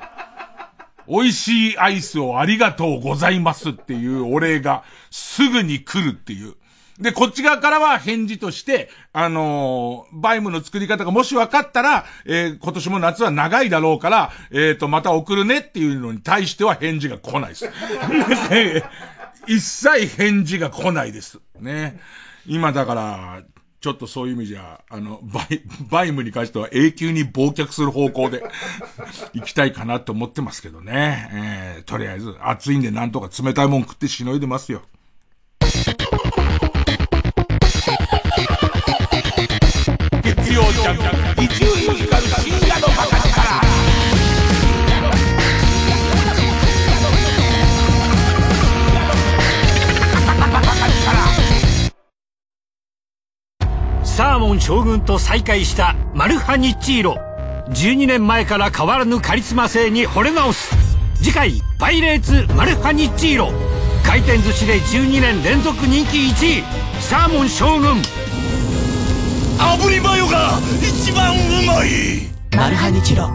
[1.06, 6.54] 美味しいアイスをありがとうございますっていうお礼がすぐに来るっていう。
[7.00, 17.70] で、こっち側からは返事として、あのー、バイムの作り方がもし分かったら、えー、今年も夏は長いだろうから、えっ、ー、と、また送るねっていうのに対しては返事が来ないです。
[19.48, 21.40] 一切返事が来ないです。
[21.58, 21.98] ね。
[22.46, 23.42] 今だから、
[23.80, 28.44] ちょっとそういう意味じゃ、あの、バイ、バイムに関しては永久に忘却する方向で
[29.32, 31.30] 行きたいかなと思ってますけどね。
[31.32, 34.82] えー、とりあえず、暑いんでなんとか冷たいもん食ってしのいでますよ。
[40.60, 40.96] 曜ジャン
[41.36, 43.16] ク、伊集院光深夜のバカ
[54.04, 57.16] サーモン将軍と再会したマルハニッチーロ。
[57.70, 60.76] 12年前から変わらぬカリスマ性に惚れ直す。
[61.14, 63.52] 次回「パイレーツマルハニチーロ」
[64.04, 66.64] 回転寿司で12年連続人気1位。
[67.00, 68.02] サーモン将軍。
[69.60, 71.88] 炙りマヨが一番うまい。
[72.56, 73.28] マルハニチロ。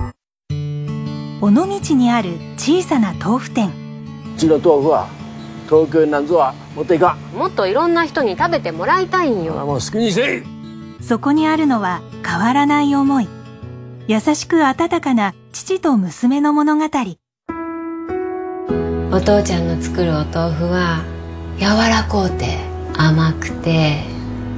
[1.39, 3.69] 尾道にある小さな豆腐店。
[4.35, 5.07] うちの豆腐は
[5.69, 9.53] 東京になんぞは持っていかもっといろんな人に食べてもらいたいんよ。
[9.53, 10.43] もう好きにせい。
[11.03, 13.27] そこにあるのは変わらない思い。
[14.07, 16.85] 優しく温かな父と娘の物語。
[19.11, 21.03] お父ちゃんの作るお豆腐は
[21.59, 22.57] 柔らこうて
[22.97, 24.14] 甘くて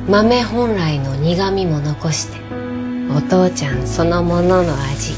[0.09, 2.37] 豆本来の苦みも残して
[3.13, 5.13] お父ちゃんそのものの味。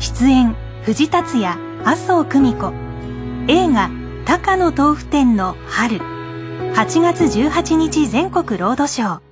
[0.00, 2.74] 出演藤達也麻生久美子。
[3.48, 3.90] 映画
[4.26, 5.98] 「高野豆腐店の春」
[6.76, 9.25] 8月18日全国ロードショー。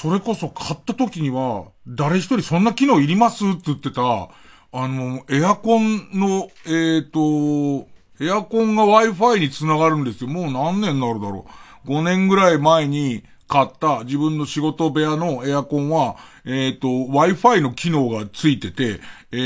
[0.00, 3.44] それこそ買った時には、誰一人そんな機能いります？
[3.46, 7.86] って言ってた、あの、エアコンの、えっ、ー、と、
[8.18, 10.30] エアコンが Wi-Fi につながるんですよ。
[10.30, 11.44] もう何年になるだろ
[11.84, 11.88] う。
[11.90, 19.00] 5年ぐらい前に買った自分の仕事部屋のエアコンは、えっ、ー、と、Wi-Fi の機能がついてて、
[19.32, 19.36] え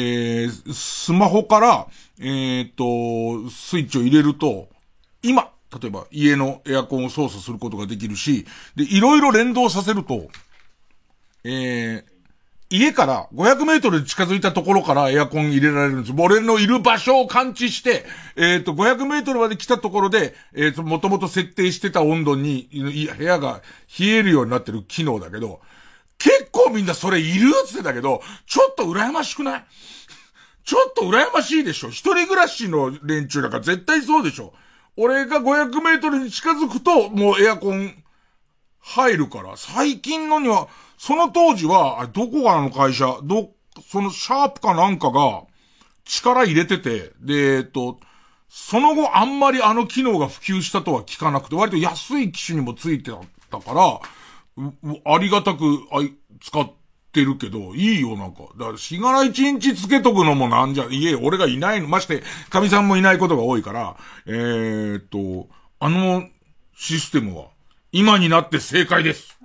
[0.45, 1.89] ー、スマホから、
[2.21, 4.69] えっ、ー、と、スイッチを入れると、
[5.21, 10.29] 今、例えば家のエアコンを操作することができるし、で、いろいろ連動させると、
[11.45, 12.15] えー、
[12.71, 16.15] 家から500メートル近づいたところからエアコン入れられるんです。
[16.19, 18.05] 俺のいる場所を感知して、
[18.37, 22.69] えっ、ー、と、500メートルまで来たところで、えっ、ー、と、もともと設定してた温度に、
[23.17, 23.61] 部屋が
[23.99, 25.61] 冷えるようになってる機能だけど、
[26.19, 29.65] 結構みんなそれいるって言ってたけど、ちょっと羨ましくない？
[30.65, 31.91] ちょっと羨ましいでしょ。
[31.91, 34.55] 一人暮らしの連中だから絶対そうでしょ。
[34.97, 37.95] 俺が500メートルに近づくと、もうエアコン
[38.81, 43.51] 入るから、最近のには、その当時は、あどこがあの会社、ど、
[43.89, 45.43] そのシャープかなんかが
[46.05, 47.99] 力入れてて、で、えっと、
[48.49, 53.11] その後あんまりあの機能が普及したとは聞かなくて、割と安い機種にもついて
[53.51, 54.01] たから、
[55.07, 56.84] ありがたくあい使って
[57.15, 58.43] てるけど、いいよなんか。
[58.59, 63.97] だから、しがら一日つけとくのもなんじゃ、いえ、俺がいないの、まして、神さんもいないことが多いから、
[64.27, 65.49] えー、っと、
[65.79, 66.29] あの
[66.77, 67.47] システムは、
[67.93, 69.39] 今になって正解です。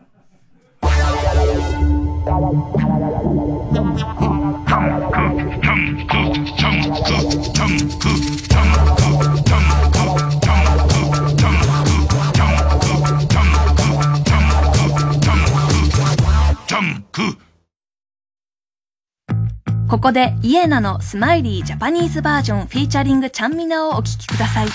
[19.89, 24.67] ここで YENA の Smiley Japanese version featuring ちゃんみなをお聴きください。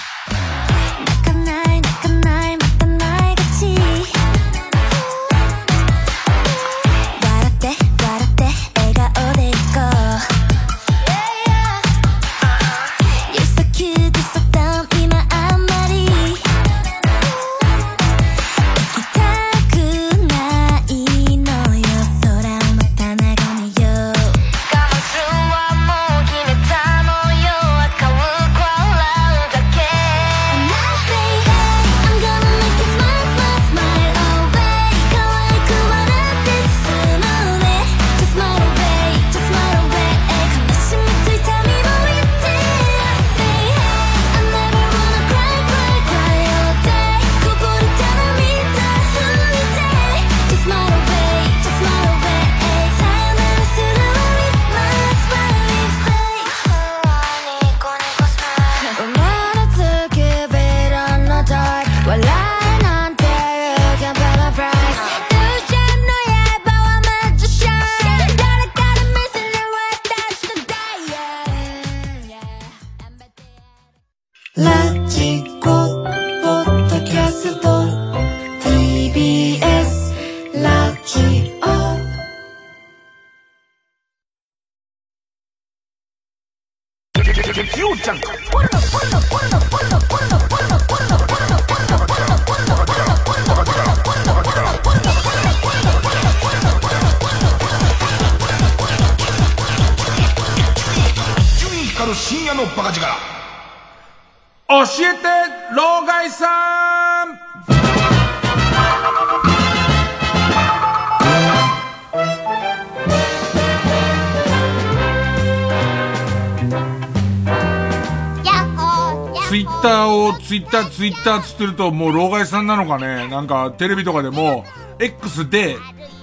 [120.55, 123.27] ツイッターツイッターつってるともう老害さんなのかね？
[123.27, 124.65] なんかテレビとかでも
[125.01, 125.77] X で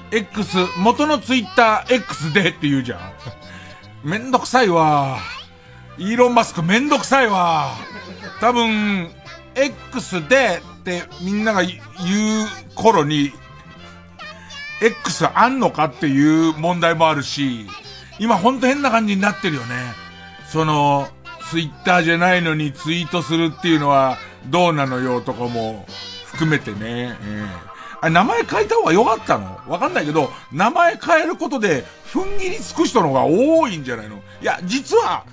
[0.10, 3.14] X 元のツイッター X でって言うじゃ
[4.06, 4.10] ん。
[4.10, 5.18] めんどくさいわ。
[5.98, 7.76] イーロンマスクめんどくさいわ。
[8.40, 9.12] 多分
[9.54, 11.80] X でってみんなが言う
[12.74, 13.34] 頃に
[14.82, 17.68] X あんのかっていう問題もあるし、
[18.18, 19.76] 今ほんと変な感じになってるよね。
[20.48, 21.10] その、
[21.52, 25.86] ツイッターじゃないのにツイートするっていうのはどうなのよとかも
[26.28, 26.80] 含めてね。
[26.82, 27.72] ええ
[28.04, 29.60] あ名前変えた方が良かったの？
[29.68, 34.16] わかんないけど、名前変えることで踏ん切りつく人の方が多いんじゃないの？
[34.16, 35.26] いや、実は、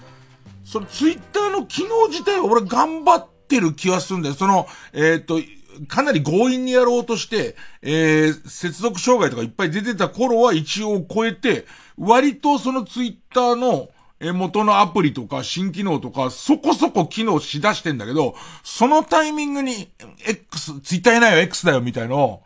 [0.64, 4.34] そのツイッターの機能自体は俺頑張ってる気はするんだよ。
[4.34, 5.40] その、えっ、と、
[5.86, 11.64] かなり強引にやろうとして、えー、接続障害とかいっぱい出てた頃は一応超えて、
[11.96, 13.88] 割とそのツイッターの、
[14.20, 19.90] え元のアプリとか新機能とかそこそこ機能しだしてんだけど、そのタイミングに
[20.26, 22.42] X、ツイッターいないよ X だよみたいの、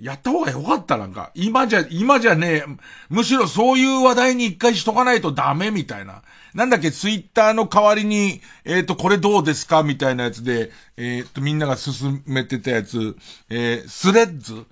[0.00, 1.30] やった方がよかったなんか。
[1.34, 2.64] 今じゃ、今じゃねえ、
[3.10, 6.22] むしろそういう話題に一回しとかないとダメみたいな。
[6.54, 13.16] なんだっけ、ツイッターの代わりに、えっ、と、これどうですかみたいなやつで、えっ、と、みんなが進めてたやつ、
[13.50, 14.64] えー、スレッズ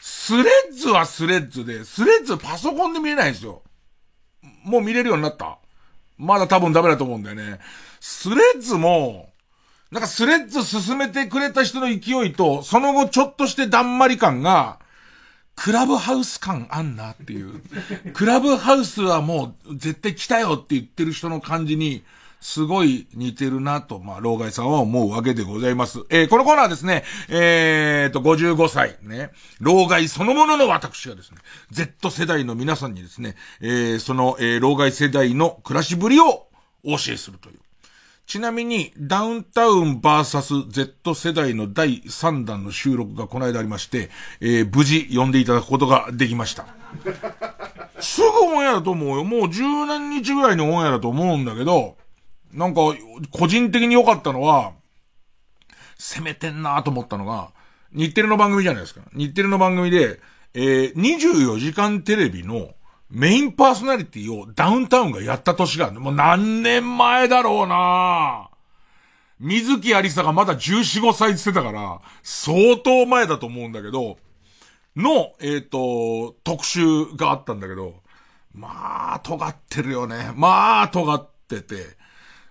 [0.00, 0.44] スレッ
[0.76, 3.62] ズはスレッズで、スレッズパソコンで見れないんですよ。
[4.64, 5.59] もう見れるようになった
[6.20, 7.58] まだ多分ダメだと思うんだよね。
[7.98, 9.30] スレッズも、
[9.90, 14.78] なんかスレッズ進めてくれた人の勢いと、その後ちょっとしてだんまり感が、
[15.56, 17.62] クラブハウス感あんなっていう。
[18.12, 22.04] クラブハウスはもう絶対来たよって言ってる人の感じに、
[22.40, 26.00] すごい似てるなと、まあ、老害さんは思うわけでございます。
[26.08, 29.30] えーこのコーナーですね、えーと、55歳、ね、
[29.60, 31.38] 老害そのものの私がですね、
[31.70, 36.48] Z 世代の皆さんにですね、えーその、えー老害世代の暮らしぶりを
[36.84, 37.58] お教えするという。
[38.26, 44.08] ちなみに、ダウンタウン VS Z 世代の第3弾の収録がこの間ありまして、
[44.40, 46.66] えー無事読んでいただくことができました。
[48.00, 49.24] すぐオンエアだと思うよ。
[49.24, 51.96] もう十何日ぐらいにオンエアだと思うんだけど、
[52.52, 52.80] なんか、
[53.30, 54.72] 個人的に良かったのは、
[55.98, 57.52] 攻めてんなと思ったのが、
[57.92, 59.02] 日テレの番組じゃないですか。
[59.14, 60.20] 日テレの番組で、
[60.54, 62.74] えー、24時間テレビの
[63.10, 68.50] メインパーソナリティをダウンタウンがやった年がある、もう何年前だろうな
[69.38, 74.18] 水木有沙がまだ14、5歳って言ってたから、相当前だと思うんだけど、
[74.96, 77.94] の、えっ、と、特集があったんだけど、
[78.52, 80.32] まあ、尖ってるよね。
[80.34, 81.99] まあ、尖ってて。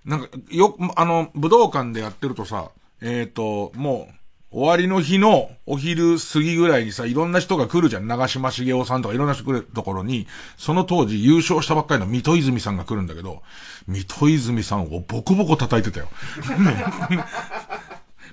[0.06, 2.72] なんか、よ、あの、武道館でやってるとさ、
[3.02, 4.14] えっ、と、もう、
[4.52, 8.08] 終わりの日のお昼過ぎぐらいにさ、いろんな人が来るじゃん。
[8.08, 10.26] 長島茂雄さんとかいろんな人来るところに、
[10.58, 13.44] その当時優勝したばっかりの水戸泉さんが来るんだけど、
[13.88, 16.10] 水戸泉さんをボコボコ叩いてたよ。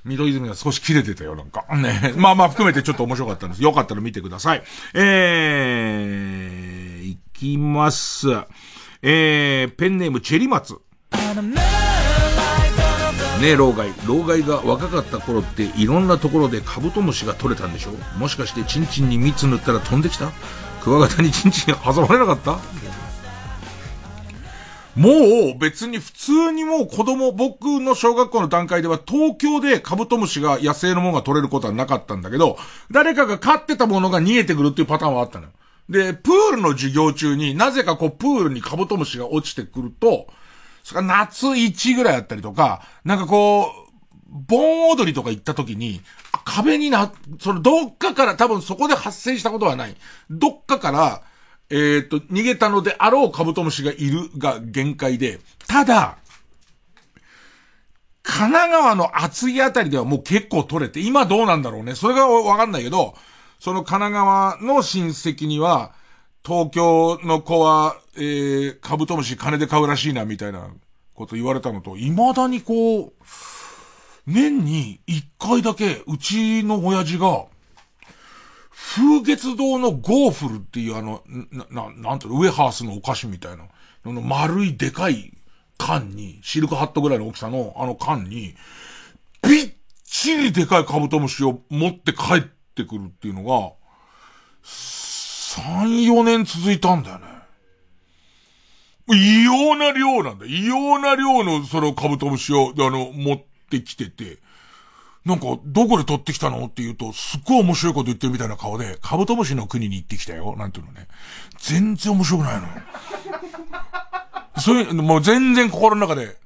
[0.06, 1.66] 水戸泉が少し切れてたよ、なんか。
[1.76, 2.14] ね。
[2.16, 3.62] まあまあ含めてちょっと面白かったんです。
[3.62, 4.62] よかったら見てください。
[4.94, 8.28] えー、いきます。
[9.02, 10.78] えー、ペンネームチェリマツ。
[11.42, 11.52] ね
[13.42, 13.92] え、老害。
[14.06, 17.90] 老害が若かった頃っていろんなところでカブトムシが取れたんでしょ？
[18.18, 20.32] もしかしてチンチンに蜜塗ったら飛んできた？
[20.82, 22.58] クワガタにチンチン挟まれなかった？
[24.94, 25.10] も
[25.54, 32.56] う別に普通にもう子供、僕の小学校の段階では東京でカブトムシが野生のものが取れることはなかったんだけど、
[32.90, 35.50] 誰かが飼ってたものが逃げてくるっていうパターンはあったのよ。
[35.90, 40.28] で、プールの授業中になぜかこうプールにカブトムシが落ちてくると、
[40.86, 43.90] それから夏1ぐらいあったりとか、なんかこう、
[44.30, 46.00] 盆踊りとか行った時に、
[46.44, 49.96] 壁にな、そのどっかから多分そこで発生したことはない。
[50.30, 51.22] どっかから、
[51.70, 56.18] えっ、と、逃げたのであろうカブトムシがいるが限界で、ただ、
[58.22, 61.96] 神奈川の厚木あたりではもう結構取れて、今どうなんだろうね。
[61.96, 63.16] それがわかんないけど、
[63.58, 65.94] その神奈川の親戚には、
[66.46, 70.70] 東京の子は、えー、カブトムシ金で買うらしいな、みたいな
[71.12, 73.12] こと言われたのと、未だにこう、
[74.28, 77.46] 年に一回だけ、うちの親父が、
[78.70, 85.32] 風月堂のゴーフルっていうあの、な、ななんていうの、ウェハースのお菓子みたいな、あの丸いでかい
[85.78, 88.54] 缶に、シルクハットぐらいの大きさのあの缶に、
[89.42, 89.72] びっ
[90.04, 92.40] ちりでかいカブトムシを持って帰っ
[92.76, 93.72] てくるっていうのが、
[95.56, 97.24] 3、4年続いたんだよね。
[99.08, 100.46] 異様な量なんだ。
[100.46, 104.38] 異様な量のそのカブトムシを、あの、持ってきてて、
[105.24, 110.54] なんか、どこで取ってきたのって言うと、すっごい面白いこと言ってるみたいな顔で、カブトムシの国に行ってきたよ。
[110.56, 111.08] なんていうのね。
[111.58, 112.68] 全然面白くないの。
[114.60, 116.36] そういう、もう全然心の中で、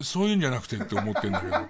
[0.00, 1.56] そういうんじゃなくてって思ってんだけど。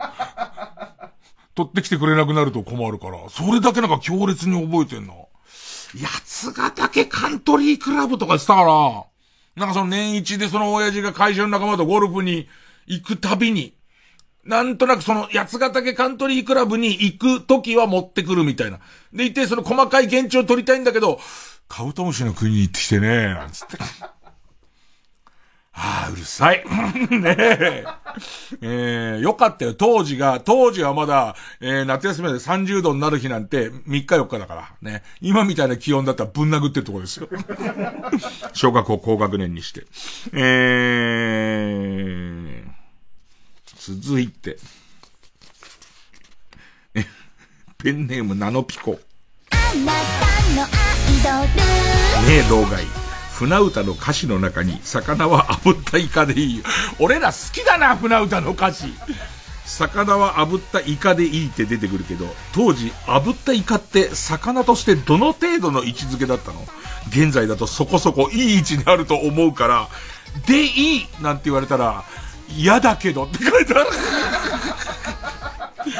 [1.55, 5.28] 取ってきてくれなくなると困るから、それだけなんか強烈に覚えてんの。
[5.97, 9.05] 八ヶ岳カントリークラブとかしたから、
[9.57, 12.49] なんかその年一でその親父が会社の仲間とゴルフに
[12.86, 13.74] 行くたびに、
[14.45, 18.80] なんとなくその八ヶ岳カントリークラブに行く時は持ってくるみたいな。
[19.12, 21.18] で、いてその細かい現地を取りたいんだけど、
[21.68, 23.76] カブトムシの国に行ってきてね、なんつって。
[25.81, 26.64] ああ、うるさい。
[27.09, 27.85] ねえ。
[28.61, 29.74] えー、よかったよ。
[29.74, 34.72] 当時が、当時はまだ、えー、夏休みで30度になる日なんて3日4日だから。
[34.83, 35.05] ね。
[35.20, 37.29] 今みたいな気温だったらぶん殴ってるとこですよ。
[38.55, 39.87] 小学校高学年にして。
[40.33, 44.59] えー、続いて。
[46.97, 47.07] え、
[47.79, 48.99] ペンネームナノピコ。
[49.53, 50.70] あなたのアイ
[51.22, 52.29] ドル。
[52.29, 53.07] ねえ、老害。
[53.39, 56.64] 船歌の歌詞の中に、魚は炙ったイカでいいよ。
[56.99, 58.93] 俺ら好きだな、船歌の歌詞。
[59.64, 66.66] 魚は炙ったイカでいいって出てくるけど、当時、炙ったイカって魚としてどの程度の位置づけだったの？
[67.11, 69.89] 現在だとそこそこいい位置にあると思うから、
[70.49, 72.03] でいいなんて言われたら、
[72.57, 73.86] 嫌だけどって書いてある。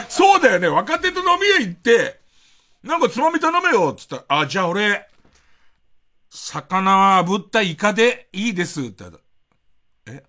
[0.09, 0.67] そうだよね。
[0.67, 2.19] 若手と飲み屋行って、
[2.83, 5.07] なんかつまみ頼めよっつったら、あ、じゃあ俺、
[6.31, 9.09] 魚は炙ったイカでいいですってっ
[10.07, 10.23] え？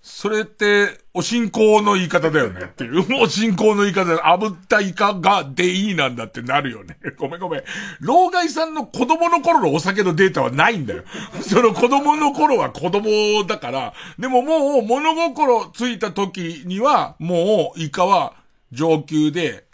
[0.00, 3.22] それって、お信仰の言い方だよねっていう。
[3.22, 6.98] お信仰の言い方で、炙ったイカがでいいなんだってなるよね。
[7.18, 7.62] ごめんごめん。
[8.00, 11.04] 老害さんの子供の頃のお酒のデータはないんだよ。
[11.42, 18.34] その子供の頃は子供だから、でももう物心ついた時には、もうイカは
[18.72, 19.67] 上級で、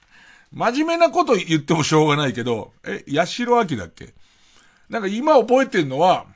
[0.54, 4.14] 真面目なこと言ってもしょうがないけど、え、八代秋だっけ？
[4.88, 6.26] なんか今覚えてるのは、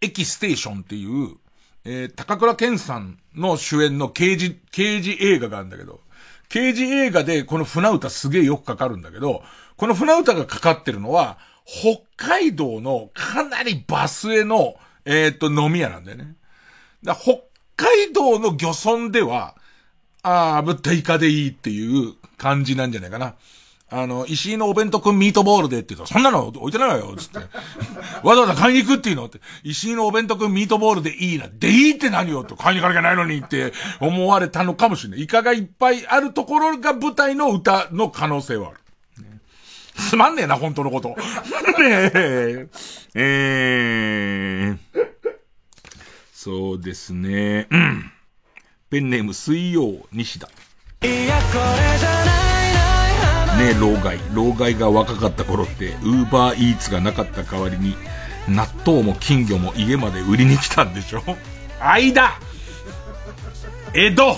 [0.00, 1.36] 駅ステーションっていう、
[1.84, 6.00] えー、高倉健さんの主演の刑事、刑事映画があるんだけど、
[6.48, 9.44] 刑事映画でこの船歌すげえよくかかるんだけど、
[9.76, 16.34] この船歌がかかってるのは、北海道のかなりバスへの、えー、っと、飲み屋なんだよね。
[17.04, 17.42] だ北
[17.76, 19.54] 海道の漁村では、
[20.26, 23.36] ああ、ぶったイカでいいっていう感じなんじゃないかな。
[23.88, 27.38] あの、石井のお弁当くんミートボールでって言うと、そんなの置いてないわよ、つって。
[28.24, 31.46] わざわざ買いに行くっていうのって、石井のお弁当くんミートボールでいいな。
[31.48, 35.22] でいいって何よと、買いに行かなきゃないのにって思われたのかもしれない。
[35.22, 38.80] イカがいっぱいあるところが舞台の歌の可能性はある。
[39.96, 41.10] すまんねえな、本当のこと。
[41.78, 42.68] ねえ。
[43.14, 44.78] えー、
[46.32, 47.68] そうですね。
[47.70, 48.12] うん。
[48.88, 50.46] ペンネーム水曜西田。
[50.46, 52.24] いや、これじゃ
[53.56, 54.20] ないねえ、老害。
[54.32, 57.96] 老害が若かった頃って、ウーバーイーツがなかった代わりに、
[58.48, 61.22] 納豆も金魚も家まで売りに来たんでしょ？
[61.80, 62.38] 間
[63.92, 64.36] 江戸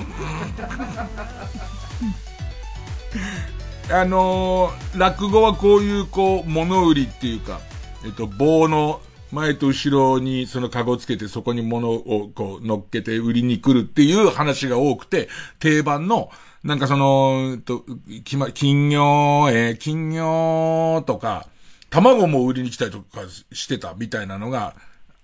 [3.90, 7.60] あのー、落語はこういう、こう、物売りっていうか、
[8.02, 16.30] えっと、棒の前と後ろにそのカゴつけてそこに物をこう乗っけて売りに来るっていう話が多くて、定番の、
[16.64, 17.84] なんかその、と、
[18.24, 21.46] きま、金魚、えー、金魚とか、
[21.90, 23.22] 卵も売りに来たりとか
[23.52, 24.74] してたみたいなのが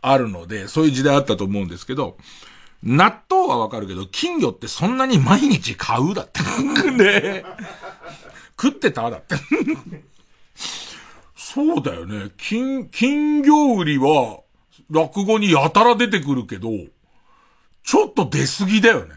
[0.01, 2.17] あるので、そういう時代あったと思うんですけど、
[2.83, 6.41] 納豆はわかるけど、金魚ってそんなに毎日買うだって。
[6.93, 7.45] ね
[8.61, 9.35] 食ってただって。
[11.55, 12.31] そうだよね。
[12.37, 14.41] 金、金魚売りは、
[14.91, 16.69] 落語にやたら出てくるけど、
[17.85, 19.15] ちょっと出過ぎだよね。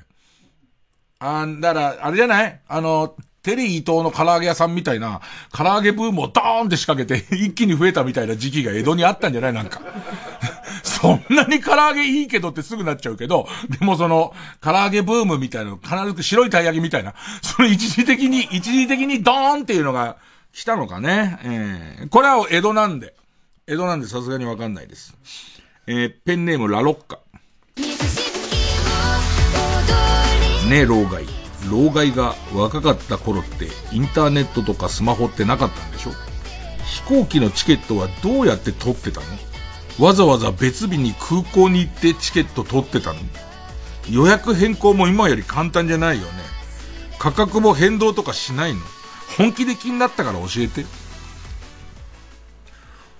[1.19, 2.61] あんだら、あれじゃない？
[2.67, 5.21] あの、テリー伊藤の唐揚げ屋さんみたいな、
[5.51, 9.53] 唐揚げブームをドーンって仕掛けて、 一気に増えたみたいな時期が江戸にあったんじゃない？
[9.53, 9.81] なんか。
[10.83, 13.47] そんなに唐揚げいいけどってすぐなっちゃうけど、
[13.79, 20.17] でもその、唐揚げブームみたいなの、必ず白いたい焼きみたいな、その一時的に、一時的にドーンっていうのが、
[20.57, 21.37] 来たのかね。
[21.43, 23.13] えー、これは江戸なんで。
[23.67, 25.13] 江戸なんでさすがにわかんないです。
[25.85, 27.19] えー、ペンネームラロッカ。
[30.67, 31.25] ねえ、老害。
[31.69, 36.11] 老害が若かった頃ってインターネットとかスマホってなかったんでしょ？
[36.83, 39.21] 飛行機のチケットはどうやって取ってた
[39.99, 40.03] の？
[40.03, 43.19] わざわざ別日に空港に行ってチケット取ってたの？
[44.09, 46.31] 予約変更も今より簡単じゃないよね。
[47.19, 48.79] 価格も変動とかしないの？
[49.37, 50.85] 本気で気になったから教えて。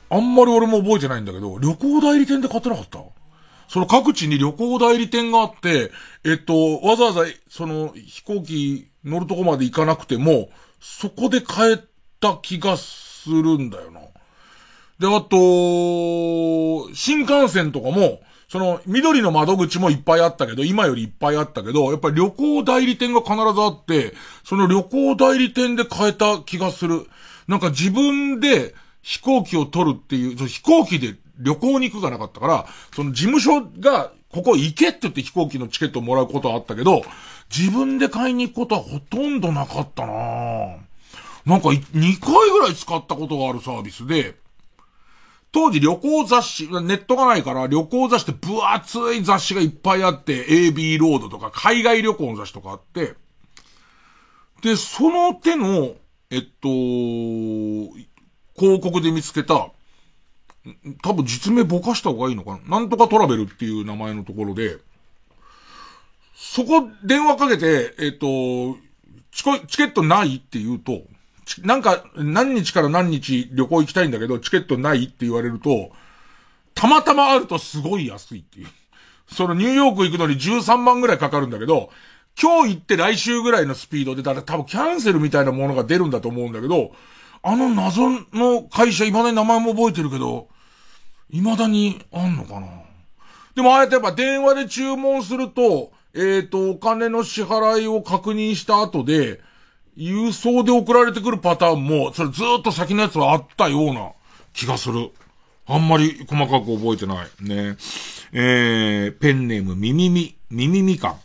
[0.10, 3.00] あんまり俺も覚えてないんだけど、旅行代理店で買ってなかった？
[3.68, 5.92] その各地に旅行代理店があって、
[6.24, 10.50] えっと、わざわざ、その飛行機乗るとこまで行かなくても、
[10.80, 11.80] そこで買え
[12.22, 14.00] た気がするんだよな。
[15.00, 24.14] で、あと、新幹線とかも、その、緑の窓口もいっぱいあったけど、今よりいっぱいあったけど、やっぱり旅行代理店が必ずあって、
[24.46, 27.08] その旅行代理店で買えた気がする。
[27.48, 37.04] なんか自分で飛行機を取るっていう、飛行機で旅行に行くがなかったから、その事務所が、ここ行けって言って飛行機のチケットをもらうことはあったけど、
[37.56, 40.14] 自分で買いに行くことはほとんどなかったな
[41.46, 44.36] なんか2回ぐらい使ったことがあるサービスで、
[45.52, 53.16] 当時旅行雑誌、ネットがないから旅行雑誌って分厚い雑誌がいっぱいあって、AB ロードとか海外旅行の雑誌とかあって、
[54.62, 55.96] で、その手の、
[56.30, 56.68] えっと、
[58.56, 59.72] 広告で見つけた、
[61.02, 62.80] 多分実名ぼかした方がいいのかな。
[62.80, 64.78] なんとかトラベルっていう名前のところで、
[66.36, 68.78] そこ電話かけて、えっ、と、
[69.32, 69.44] チ
[69.78, 71.04] ケットないって言うと、
[71.64, 75.92] なんか何日から何日旅行行きたいんだけど、チケットないって言われると、
[76.74, 78.68] たまたまあるとすごい安いっていう。
[79.32, 81.90] そのニューヨーク行くのに13万ぐらいかかるんだけど、
[82.40, 86.92] 今日行って来週ぐらいのスピードで、だから多分キャンセルみたいなものが出るんだと思うんだけど、
[87.42, 90.48] あの謎の会社、未だに名前も覚えてるけど、
[91.32, 92.68] 未だにあんのかな
[93.56, 99.42] でもああやってやっぱ電話で注文すると、えっ、ー、と、お金の支払いを確認した後で、
[99.98, 104.12] 郵送で送られてくるパターンも、それずっと先のやつはあったような
[104.54, 105.10] 気がする。
[105.66, 107.28] あんまり細かく覚えてない。
[107.42, 107.78] ね。
[108.32, 111.20] えー、ペンネーム、ミミミ、ミミミカン。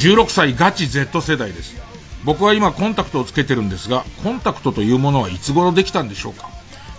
[0.00, 1.76] 16歳ガチ Z 世代です。
[2.24, 6.48] 僕は今コンタクトをつけてるんですが、コンタクトというものはいつ頃できたんでしょうか？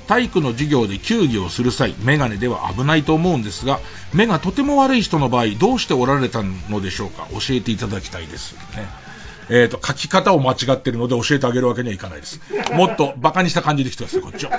[0.08, 3.80] 体育の授業で球技をする際、メガネでは危ないと思うんですが、
[4.14, 7.28] 目がとても悪い人の場合、どうしておられたのでしょうか？
[7.32, 8.54] 教えていただきたいです。
[8.76, 9.04] ね。
[9.50, 12.40] えっ、ー、と、書き方を間違ってるので教えてあげるわけにはいかないです。
[12.74, 14.50] もっと馬鹿にした感じで来てください、こっちを。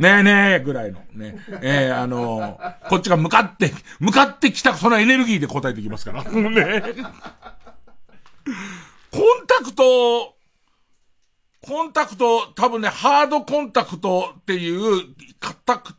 [0.00, 1.00] ねえねえぐらいの。
[1.14, 1.36] ね。
[1.62, 6.24] えー、あのー、こっちが向かって、向かってきたそのエネルギーで答えてきますから。
[6.24, 6.82] ね
[9.12, 10.34] コンタクト、
[11.62, 15.04] コンタクト、多分ね、ハードコンタクトっていう、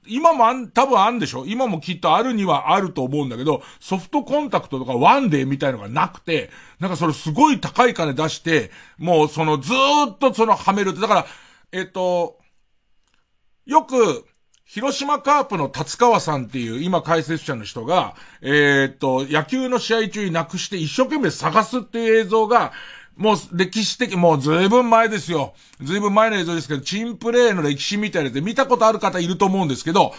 [0.07, 1.45] 今もあん、多分あんでしょ？
[1.45, 6.49] 今もきっとあるにはあると思うんだけど、ソフトコンタクトとかワンデーみたいのがなくて、
[6.79, 11.25] なんかそれすごい高い金出して、もうそのずーっとそのはめるって、だから、
[11.71, 12.39] えっと、
[13.65, 14.25] よく、
[14.65, 22.71] 広島カープの達川さんっていう今解説者の人が、えー、っと、野球の試合中になくして一生懸命探すっていう映像が、
[23.21, 25.53] もう歴史的、もうずいぶん前ですよ。
[25.79, 30.13] ずいぶん前の映像ですけど、チンプレイの歴史みたいなで見たことある方いると思うんですけど、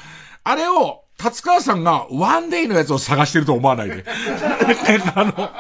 [0.45, 4.05] あれを、達川さんがワンデイのやつを探してると思わないで。
[5.15, 5.51] あの、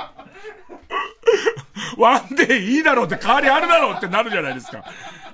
[1.99, 4.85] ワンデイいいだろうって代わりあるだろうってなるじゃないですか。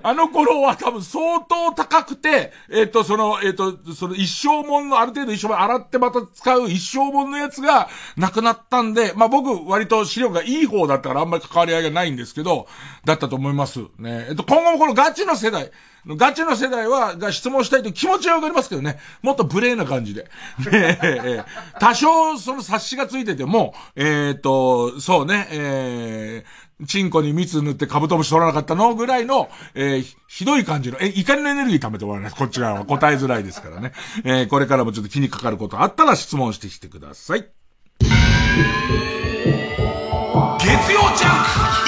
[0.03, 12.67] あの頃は多分相当高くて、えっ、ー、と、その、えっ、ー、と、その一生もんの、ある程度一生もん洗ってまた使う一生もんのやつがなくなったんで、まあ僕割と視力がいい方だったからあんまり関わり合いがないんですけど、
[13.05, 13.81] だったと思います。
[13.99, 14.27] ね。
[14.29, 15.71] えっ、ー、と、今後もこのガチの世代、
[16.07, 18.99] ガチの世代は、が質問したいと気持ちはわかりますけどね。
[19.21, 20.31] もっと無礼な感じで。
[20.73, 21.45] えー、
[21.81, 28.95] 多少その冊子がついてても、えっ、ー、と、そうね、えー、チンコに蜜塗ってカブトムシ取らなかったの？
[28.95, 32.33] ぐらいの、えー、ひどい感じの、え、怒りのエネルギー貯めてもらえない。
[32.33, 33.93] こっち側は答えづらいですからね。
[34.25, 37.49] えー、これからもちょっと気にかかることあったら質問してきてください。
[38.01, 38.09] 月
[40.93, 41.88] 曜ジャンク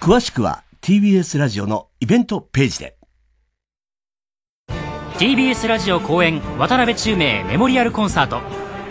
[0.00, 2.96] 詳しくは TBS ラジオのイベントページで。
[5.18, 8.40] TBS ラジオ公演渡辺宙明メモリアルコンサート。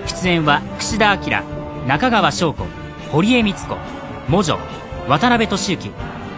[0.06, 1.42] 出演は櫛田明
[1.88, 2.64] 中川翔子
[3.12, 3.76] 堀江光子
[4.30, 4.60] 魔女
[5.08, 5.90] 渡辺俊之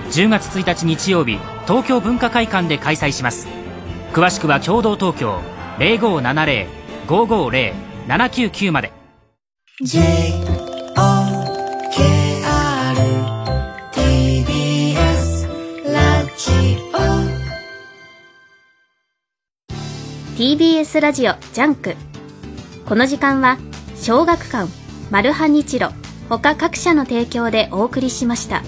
[0.10, 3.50] 10月1日日曜日東京文化会館で開催します。
[4.14, 5.42] 詳しくは共同東京
[7.08, 8.94] 0570-550-799まで。
[9.82, 10.51] TBS
[20.42, 21.96] TBS ラジオジャンク。
[22.88, 23.60] この時間は
[23.96, 24.72] 小学館
[25.12, 25.90] マルハニチロ
[26.30, 28.64] 他各社の提供でお送りしました。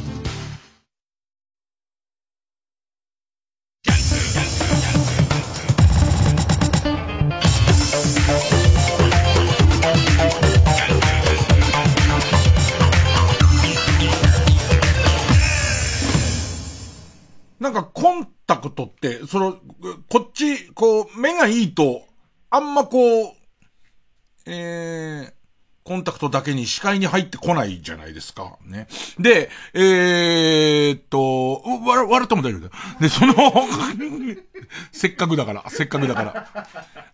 [17.64, 19.54] なんかコンタクトって、その、
[20.10, 22.04] こっち、こう、目がいいと、
[22.50, 23.34] あんまこう、
[24.46, 25.34] えー、
[25.86, 28.58] コンタクトだけに視界に入ってこないじゃないですか。
[28.66, 28.90] ね。
[29.18, 32.72] で、えーっと、わ、笑っても大丈夫だよ。
[33.00, 33.34] で、その、
[34.92, 36.68] せっかくだから、せっかくだから。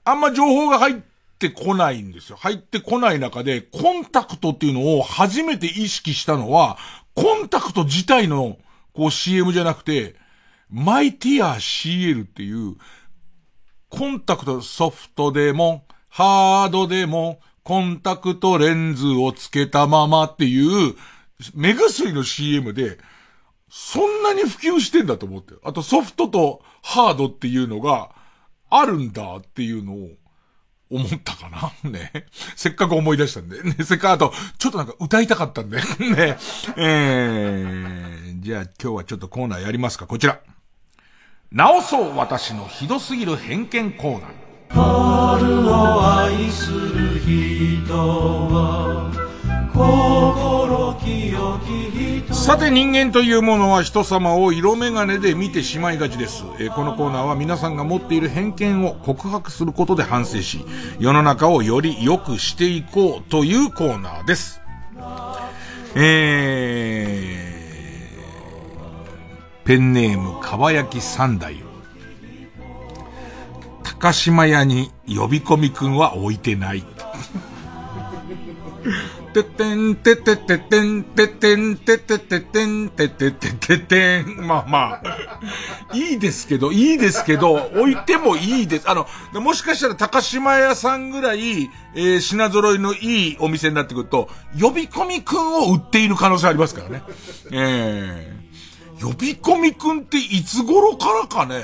[0.04, 0.96] あんま情報が入っ
[1.38, 2.38] てこないんですよ。
[2.38, 6.80] 入ってこない中で、コンタクトっていうのを初めて意識したのは、
[7.14, 8.58] コンタクト自体の、
[8.94, 10.16] こう CM じゃなくて、
[10.70, 12.76] マイティア CL っていう、
[13.90, 20.96] コンタクトソフトでも、ハードでも、コンタクトレンズをつけたままっていう、
[21.54, 22.98] 目薬の CM で、
[23.70, 25.54] そんなに普及してんだと思って。
[25.64, 28.10] あとソフトとハードっていうのが
[28.70, 30.10] あるんだっていうのを
[30.90, 31.50] 思ったか
[31.84, 31.90] な？
[31.90, 32.26] ね。
[32.56, 33.62] せっかく思い出したんで。
[33.62, 33.76] ね。
[33.84, 35.78] せっかくあと、ちょっとなんか歌いたかったんで。
[35.78, 36.38] ね。
[36.78, 40.08] えー、じゃあ今日はちょっとコーナーやりますか。
[40.08, 40.40] こちら。
[41.52, 44.30] 直そう私のひどすぎる偏見コーナー。
[44.70, 49.10] 春を愛する人は
[49.74, 60.64] 心清き人さて人間というものは人様を色眼鏡で見てしまいがちです、えーこのコーナーは皆さんが持っている偏見を告白することで反省し、
[61.00, 64.62] 世の中をより良くしていこうというコーナーです。
[65.96, 67.49] えー、
[69.70, 71.58] ペンネームかば焼き三代。
[73.84, 76.82] 高島屋に呼び込みくんは置いてない。
[79.32, 84.48] てってんてってってってんてってんてってってってんてってってってってん。
[84.48, 85.40] まあまあ。
[85.94, 88.90] いいですけど、いいですけど、置いてもいいです。
[88.90, 89.06] あの、
[89.40, 97.04] もしかしたら高島屋さんぐらい、えー品揃いのいいお店になってくると、呼び込みくんを売っている可能性ありますからね。
[97.52, 98.40] えー、
[99.02, 101.64] 呼び込みくんっていつ頃からかね、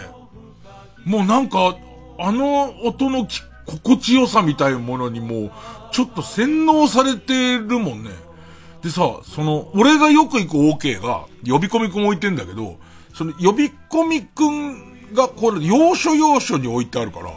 [1.05, 1.77] もうなんか、
[2.17, 3.27] あの音の
[3.65, 5.51] 心地よさみたいなものにもう、
[5.91, 8.11] ちょっと洗脳されてるもんね。
[8.81, 12.77] でさ、その、俺がよく行く OK が、呼び込みくん置いてんだけど、
[13.13, 17.31] その、呼び込みくんが、これ、要所要所に置いてあるから、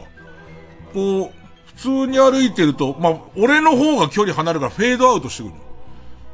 [0.93, 1.33] こう、
[1.67, 5.55] 普通に歩いてると、まあ、俺の方が距離離れるからフェードアウトしてくる。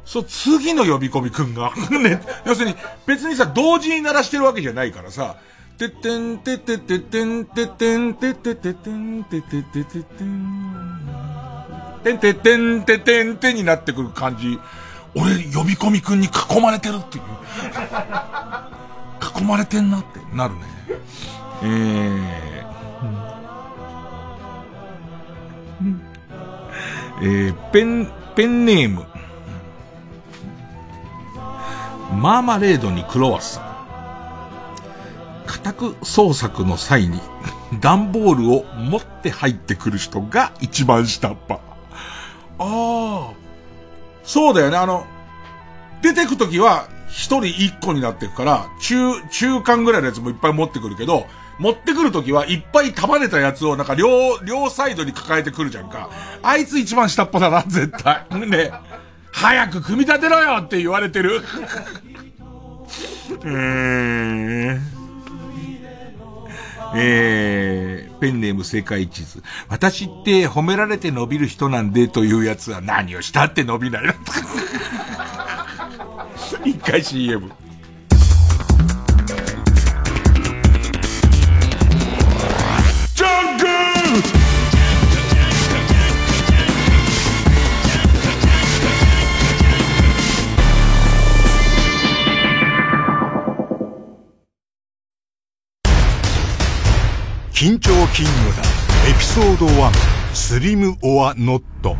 [0.05, 1.71] そう、次の呼び込みくんが。
[1.89, 2.75] ね、 要するに、
[3.05, 5.35] 別にさ、同時に鳴らしてるわけじゃないからさ、
[5.77, 11.09] てってんてってってってんてってんてってってってんてってってってってん。
[12.03, 14.59] てんてってんてってんてになってくる感じ。
[15.15, 17.23] 俺、呼び込みくんに囲まれてるっていう。
[19.39, 20.61] 囲まれてんなってなるね。
[21.63, 22.75] えー、
[27.21, 29.05] えー、ペン、ペンネーム。
[32.13, 33.75] マーマレードにクロワッサン。
[35.47, 37.21] 家宅捜索の際に
[37.79, 41.59] 段ボールを持って入ってくる人が一番下っ端。
[42.59, 43.33] ああ。
[44.23, 44.77] そうだよね。
[44.77, 45.05] あの、
[46.01, 51.27] 出てくときは一人一個になっていくから、中、中間ぐらいのやつもいっぱい持ってくるけど、
[51.59, 56.09] 持ってくるときはいっぱい束ねたやつをなんか両、両サイドに抱えてくるじゃんか。
[56.43, 58.25] あいつ一番下っ端だな、絶対。
[58.47, 58.71] ね。
[59.35, 61.41] 早く組み立てろよって言われてる。
[63.43, 64.81] うーん。
[66.97, 69.43] えー、ペンネーム世界地図。
[69.67, 74.03] 私って褒められて伸びる人なんでというやつは何をしたって伸びない。
[76.63, 77.51] 一回 CM。
[97.65, 99.91] 緊張キングダムエピソード1
[100.35, 101.95] スリム・オア・ノット。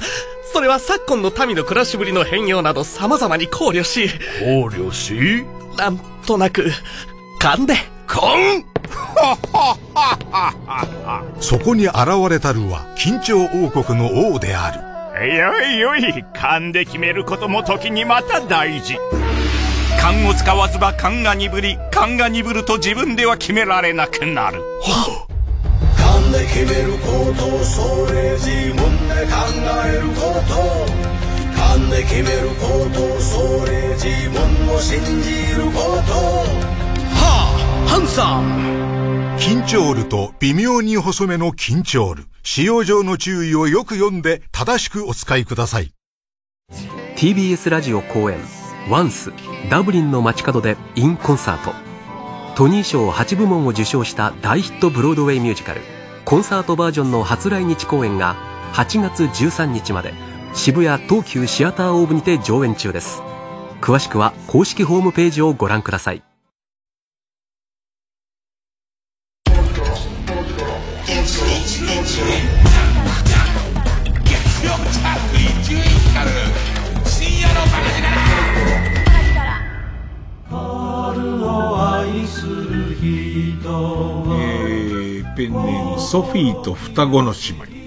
[0.52, 4.08] それは昨今の民の暮らしぶりの変容など様々に考慮し。
[4.38, 5.44] 考慮し？
[5.76, 6.70] なんとなく
[7.40, 7.74] 勘で。
[7.74, 7.97] 勘
[11.40, 11.96] そこに現
[12.30, 14.80] れたるは緊張王国の王である。
[15.36, 18.96] よいよい勘で決めることも時にまた大事。
[20.00, 24.62] 勘を使わずば勘が鈍り勘が鈍ると自分では決められなくなる。
[25.96, 29.32] 勘で決めることそれ自分で考
[29.86, 30.54] えること。
[31.60, 32.28] 勘で決める
[32.60, 34.38] ことそれ自分
[34.74, 36.12] を信じること。
[36.14, 36.16] は
[36.84, 36.87] あ
[37.88, 45.92] ハンサム緊張ルと微妙に細めの緊張ル使用上の注意をよく読んで正しくお使いください。
[47.16, 48.38] TBS ラジオ公演
[48.88, 49.32] 「ワンス
[49.70, 51.72] ダブリンの街角でインコンサート」
[52.54, 55.80] トニー賞8部門を受賞した大ヒットブロードウェイミュージカル。
[56.24, 58.36] コンサートバージョンの初来日公演が
[58.74, 60.12] 8月13日まで。
[60.54, 63.22] 渋谷東急シアターオーブにて上演中です。
[63.80, 66.22] 詳しくは公式ホームページをご覧ください。
[84.40, 87.78] えー、ペンネームソフィーと双子の姉妹。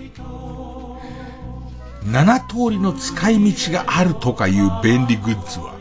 [2.06, 5.76] 7通りの使い道があるとかいう便利グッズは、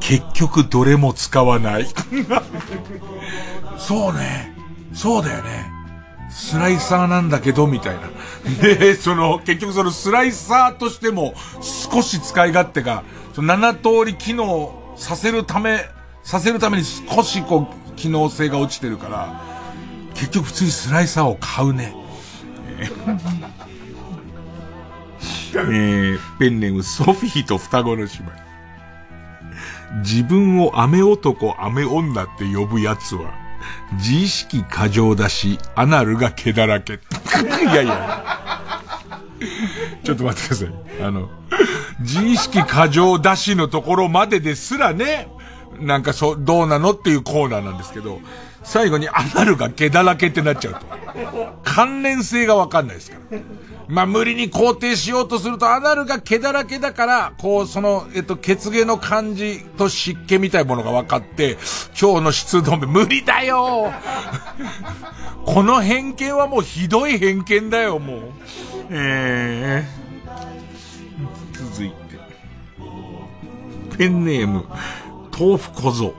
[0.00, 1.86] 結局どれも使わない。
[3.78, 4.54] そうね。
[4.92, 5.72] そうだよね。
[6.30, 8.02] スライサーなんだけど、みたいな。
[8.60, 15.86] で、その、結局そのスライサーとしても少し使い勝手が、その7通り機能させるため、
[16.22, 19.40] させるために少しこう、機能性が落ちてるから、
[20.14, 21.94] 結局普通にスライサーを買うね。
[22.78, 23.64] えー
[25.56, 28.08] え、ペンネームソフィーと双子の姉妹。
[30.02, 33.32] 自分を雨男、雨女って呼ぶやつは、
[33.92, 36.94] 自意識過剰だし、アナルが毛だらけ。
[37.62, 38.80] いやいや。
[40.02, 40.68] ちょっと待ってください。
[41.02, 41.28] あの、
[42.00, 45.28] 自意識過剰だしのところまでですらね、
[45.80, 48.20] なんかそう、どうなのっていうコーナーなんですけど、
[48.62, 50.80] 最後にアナルが毛だらけってなっちゃうと。
[51.64, 53.38] 関連性がわかんないですから。
[53.86, 61.58] まあ、無理に肯定しようとすると、アナルが毛だらけだから、こう、その、えっと、血毛の感じと湿気みたいものが分かって、
[62.00, 63.92] 今日の湿度目無理だよ
[65.44, 68.20] この偏見はもうひどい偏見だよ、もう。
[68.90, 71.94] えー、続いて。
[73.96, 74.64] ペンネーム、
[75.38, 76.14] 豆腐小僧。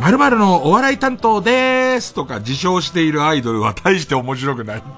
[0.00, 4.82] 〇〇のお笑い担当でーすとか自称しているアイドルは大して面白くない。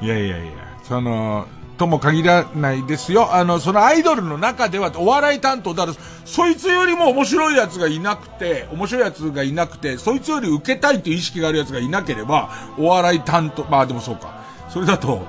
[0.00, 0.52] いやいやいや、
[0.84, 1.46] その、
[1.76, 3.34] とも限らないですよ。
[3.34, 14.38] あの、そのアイドルの中ではお笑い担当だから、そいつよりも面白いやつがいなくて、面白いやつがいなくて、そいつより受けたいという意識があるやつがいなければ、お笑い担当、まあでもそうか。
[14.68, 15.24] それだと、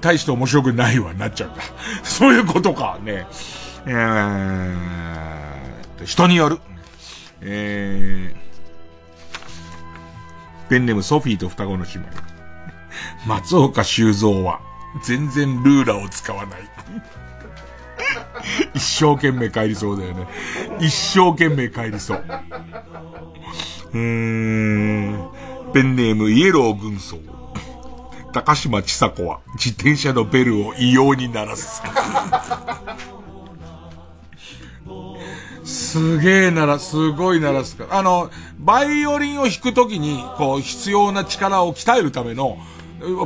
[0.00, 1.62] 大して面白くないわ、なっちゃうんだ。
[2.02, 3.26] そういうことか、ね。
[3.86, 6.58] えー、人による。
[7.40, 12.06] えー、ペンネームソフィーと双子の姉妹。
[13.26, 14.60] 松岡修造は、
[15.02, 16.60] 全然ルーラーを使わない。
[18.74, 20.26] 一生懸命帰りそうだよね。
[20.80, 22.24] 一生懸命帰りそう。
[23.92, 25.30] うーん。
[25.72, 27.18] ペンネームイエロー軍曹。
[28.36, 31.80] 高島ちさ子は自転車のベルを異様に鳴らす。
[35.64, 37.98] すげえなら、すごい鳴らすから。
[37.98, 42.58] あの、バイオリンを弾くときに、こう、必要な力を鍛えるための、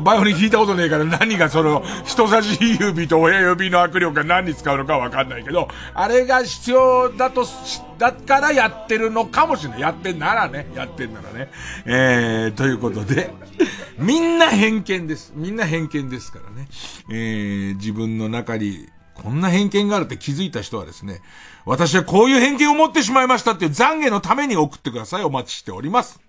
[0.02, 7.46] バイオリン弾いたことねえから何がその、人差し指と親指の握力が何に使うのかわかんないけど、あれが必要だと、
[7.98, 9.80] だからやってるのかもしれない。
[9.80, 10.66] やってんならね。
[10.74, 11.50] やってんならね。
[11.86, 13.32] えー、ということで、
[13.98, 15.32] みんな偏見です。
[15.36, 16.68] みんな偏見ですからね。
[17.10, 21.20] えー、自分の中に、こんな偏見があるって気づいた人はですね、
[21.66, 25.24] 私はこういう偏見を持ってしまいましたっていう懺悔のために送ってください。
[25.24, 26.20] お待ちしております。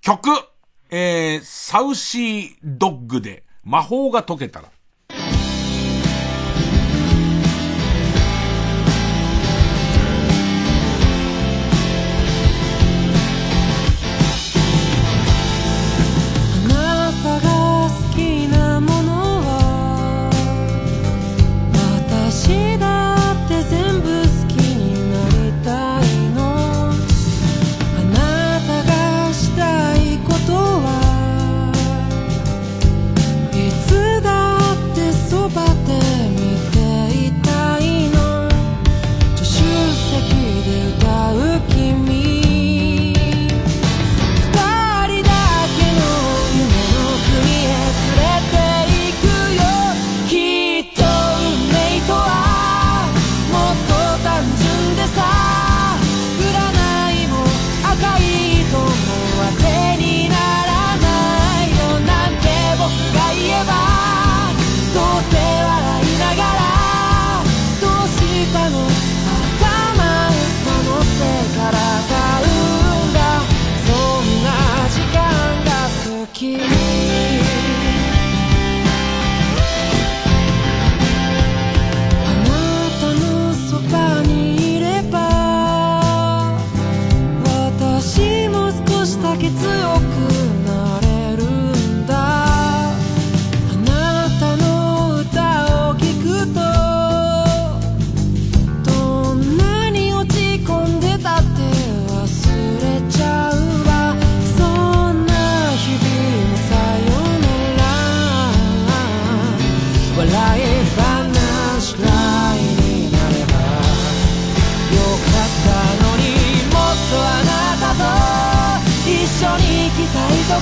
[0.00, 0.30] 曲、
[0.90, 4.70] えー、サウシードッグで魔法が解けたら。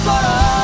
[0.06, 0.55] corazón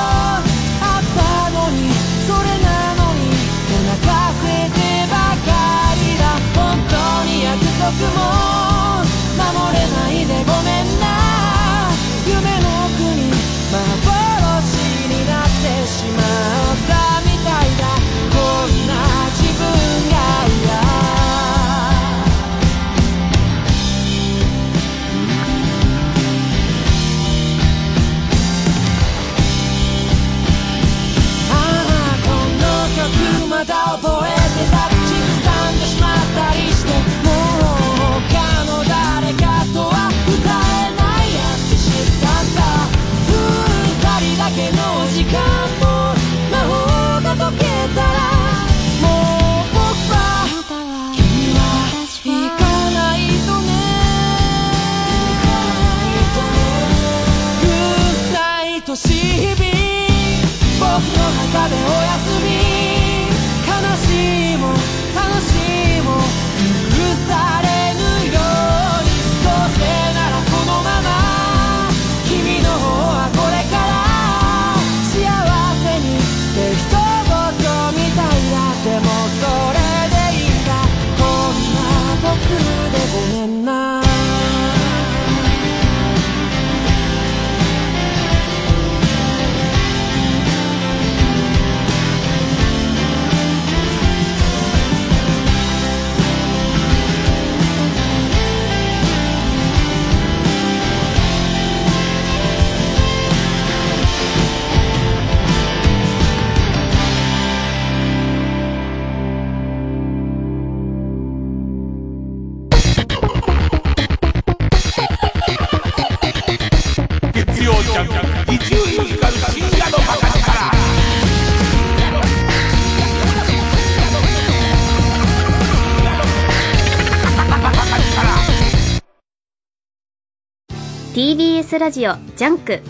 [131.78, 132.80] ラジオジャンク。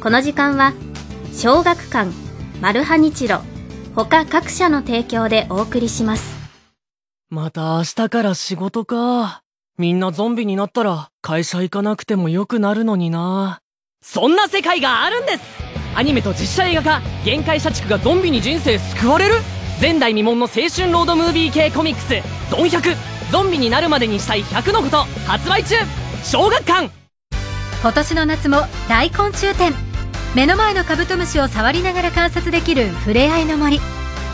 [0.00, 0.72] この時間は
[1.32, 2.10] 小学館
[2.60, 3.40] マルハニチロ
[3.94, 6.36] 他各社の提供でお送りします。
[7.30, 9.42] また明日から仕事か。
[9.78, 13.60] みんなゾンビになったら会社行かなくてもよくなるのにな。
[14.02, 15.40] そんな世界があるんです。
[15.96, 19.34] アニメと実写映画化限界社畜がゾンビに人生救われる。
[19.80, 22.14] 前代未聞の青春ロードムービー系コミックス
[22.50, 22.96] 「ゾン100
[23.32, 25.76] ゾンビになるまでにしたい100のこと」発売中。
[26.22, 27.03] 小学館
[27.84, 29.74] 今年の夏も大昆虫展。
[30.34, 33.78] 目の前のカブトムシを触りながら観察できるふれあいの森。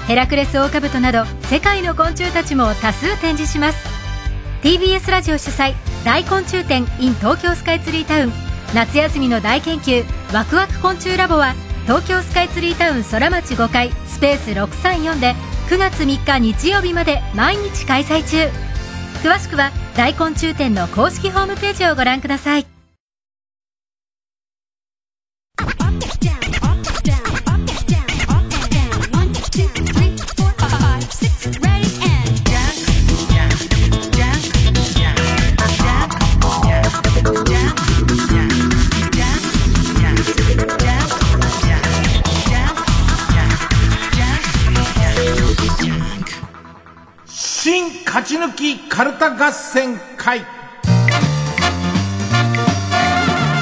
[0.07, 3.88] ヘラクレスオオカブトなど世界の昆虫たちも多数展示します。
[4.62, 5.74] TBS ラジオ主催
[6.05, 8.32] 大昆虫展 in 東京スカイツリータウン
[8.72, 11.55] 夏休みの大研究ワクワク昆虫ラボは
[11.86, 15.34] 東京スカイツリータウン空町5階スペース634で
[15.68, 18.48] 9月3日日曜日まで毎日開催中。
[19.28, 22.80] 詳しくは大昆虫展の公式ホームページをご覧ください。
[48.12, 50.40] 勝ち抜きカルタ合戦会。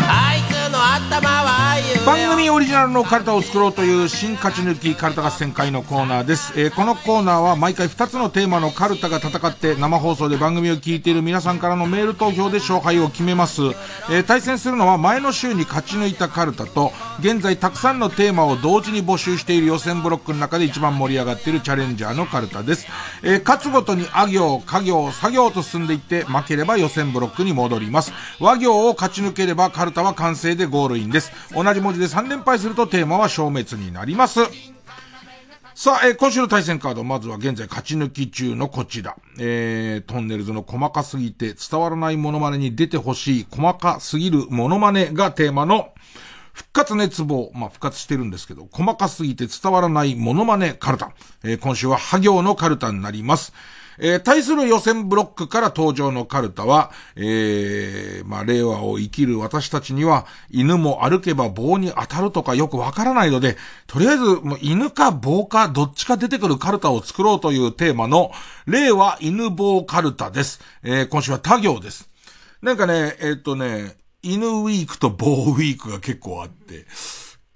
[0.09, 1.47] あいつの頭は
[2.09, 13.61] 番組オリジナルのカルタを作ろうという新勝ち抜きカルタ合戦会のコーナーです、えーこのコーナーは毎回2つのテーマのカルタが戦って生放送で番組を聞いている皆さんからのメール投票で勝敗を決めます、
[14.11, 22.86] えー対戦するのは前の週に勝ち抜いたカルタと現在たくさんのテーマを同時に募集している予選ブロックの中で一番盛り上がっているチャレンジャーのカルタです、
[23.22, 28.12] えー勝つごとにあ行、家行、作業と進んでいって負ければ予選ブロックに戻ります。
[28.40, 31.32] 和行を勝ち抜ければカルタは完成でゴールインです。
[31.54, 34.40] 同じ文字で3連敗するとテーマは消滅になります
[35.78, 39.14] さあ、えー今週の対戦カード、まずは現在勝ち抜き中のこちら。
[39.38, 45.94] えー、トンネルズの細かすぎて伝わらないモノマネに出てほしい細かすぎるモノマネがテーマの
[46.53, 47.53] 復活熱望。
[47.55, 51.12] まあ、復活してるんですけど、細かすぎて伝わらないモノマネカルタ。
[51.44, 53.53] えー今週はハ行のカルタになります。
[53.99, 63.56] えー対する予選ブロックから登場のカルタは、えー、まあ、令和を生きる私たちには、犬も歩けば棒に当たるとかよくわからないので、
[63.86, 68.31] とりあえず、もう犬か棒かどっちか出てくるカルタを作ろうというテーマの、
[68.66, 70.60] 令和犬棒カルタです。
[70.82, 72.09] えー今週は他行です。
[72.62, 76.86] なんかね、えっとね、犬ウィークと棒ウィークが結構あって、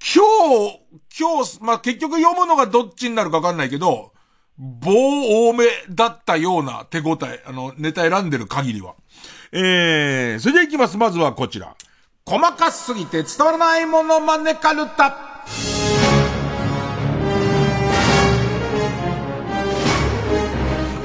[0.03, 0.25] 今
[0.69, 0.81] 日、
[1.19, 4.12] 今日、まあ、結局読むのがどっちになるかわかんないけど、
[4.65, 8.95] 棒多めだったような手応え、あの、ネタ選んでる限りは。
[9.51, 10.97] えー、それではいきます。
[10.97, 11.75] まずはこちら。
[12.25, 15.43] 細かすぎて伝わらないものまねカルタ。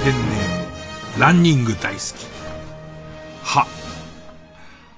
[0.04, 2.28] ペンネーム、ランニング大好き。
[3.44, 3.66] は、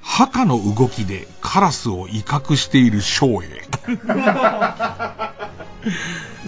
[0.10, 3.48] 墓の動きでカラスを威嚇している翔英。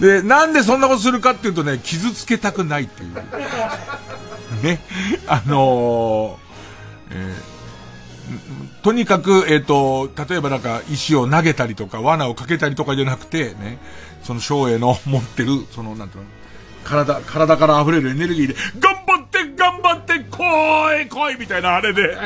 [0.00, 3.14] で、なんでそんなことするかっていうとね、傷つけたくないっていう。
[4.66, 4.80] ね。
[5.28, 7.52] あのーえー
[8.82, 13.78] とにかく、えっ、と、例えばなんか石を投げたりとか、罠をかけたりとかじゃなくて、ね、
[14.24, 16.30] その翔英の持ってる、その、なんていうの、
[16.82, 19.21] 体、体から溢れるエネルギーで、頑張っ
[19.62, 22.16] 頑張って来い来いみたいなあれで、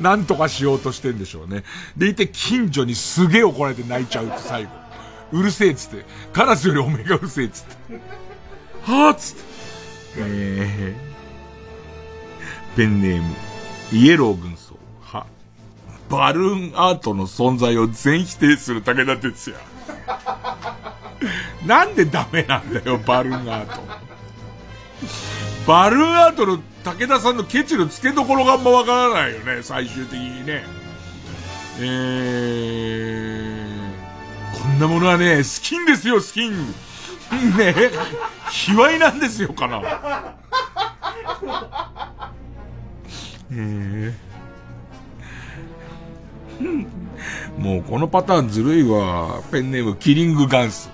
[0.00, 1.64] なんとかしようとしてんでしょうね。
[1.96, 4.70] でいて近所にすげえ怒られて泣いちゃうって最後。
[5.32, 6.04] うるせえっつって。
[6.32, 7.74] カラスよりおめえがうるせえっつって。
[8.84, 9.42] はぁっつって。
[10.18, 13.34] えー、ペンネーム、
[13.92, 14.76] イエロー軍曹。
[15.02, 15.26] は、
[16.08, 19.56] バルーンアートの存在を全否定する武田鉄矢。
[21.66, 23.82] なんでダメなんだよ、バルーンアート。
[25.66, 30.62] バルーンアートの武田さんのケチの付けどころがあんまわからないよね、最終的にね。
[31.80, 36.52] えー、こんなものはね、スキンですよ、スキン。
[37.58, 37.74] ね
[38.50, 39.82] 卑猥なんですよ、かな。
[43.50, 46.86] えー、
[47.58, 49.40] もうこのパターンずるいわ。
[49.50, 50.90] ペンネームキリングガンス。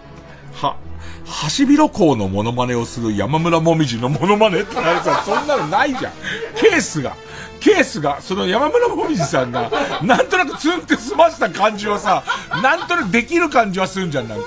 [0.54, 0.76] は、
[1.24, 6.12] ハシビロコウのモノマネをする山村もみじのモノマネってなさ、そんなのないじゃん。
[6.56, 7.16] ケースが。
[7.60, 9.70] ケースが、その山村もみじさんが、
[10.02, 12.24] なんとなくツンって済ました感じはさ、
[12.62, 14.46] なんとなくできる感じはするんじゃん、なんか。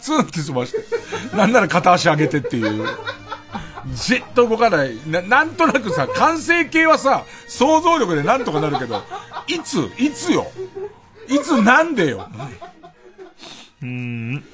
[0.00, 1.36] ツンって済まして。
[1.36, 2.86] なんなら片足上げてっていう。
[3.94, 4.96] じっと動かない。
[5.06, 9.02] な、なんとなくさ、完成形はさ、想像力でなんとかなるけど、
[9.46, 10.50] いつ、いつよ。
[11.28, 12.28] いつなんでよ。
[13.82, 14.44] うん。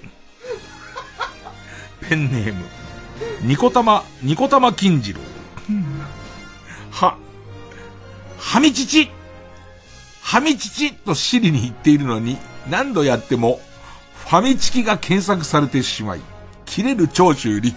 [2.09, 2.65] ペンネーム、
[3.43, 5.21] ニコタマ、ニコタマ金次郎。
[6.93, 7.17] は、
[8.39, 9.11] はみちち
[10.23, 12.39] はみちちとシリに言っているのに、
[12.71, 13.61] 何度やっても、
[14.27, 16.21] ファミチキが検索されてしまい、
[16.65, 17.77] 切れる長州力。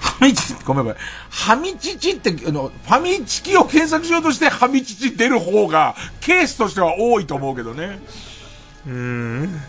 [0.00, 0.98] はみち、ごめんごめん。
[1.28, 7.98] はみちちって、あの、ファミチキを検索しようとしてはみちち出る方が、ケースとしては多いと思うけどね。
[8.86, 9.60] うーん。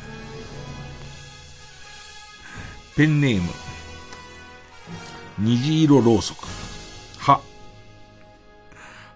[2.96, 3.50] ペンネーム。
[5.40, 6.48] 虹色ろうそく。
[7.20, 7.42] は。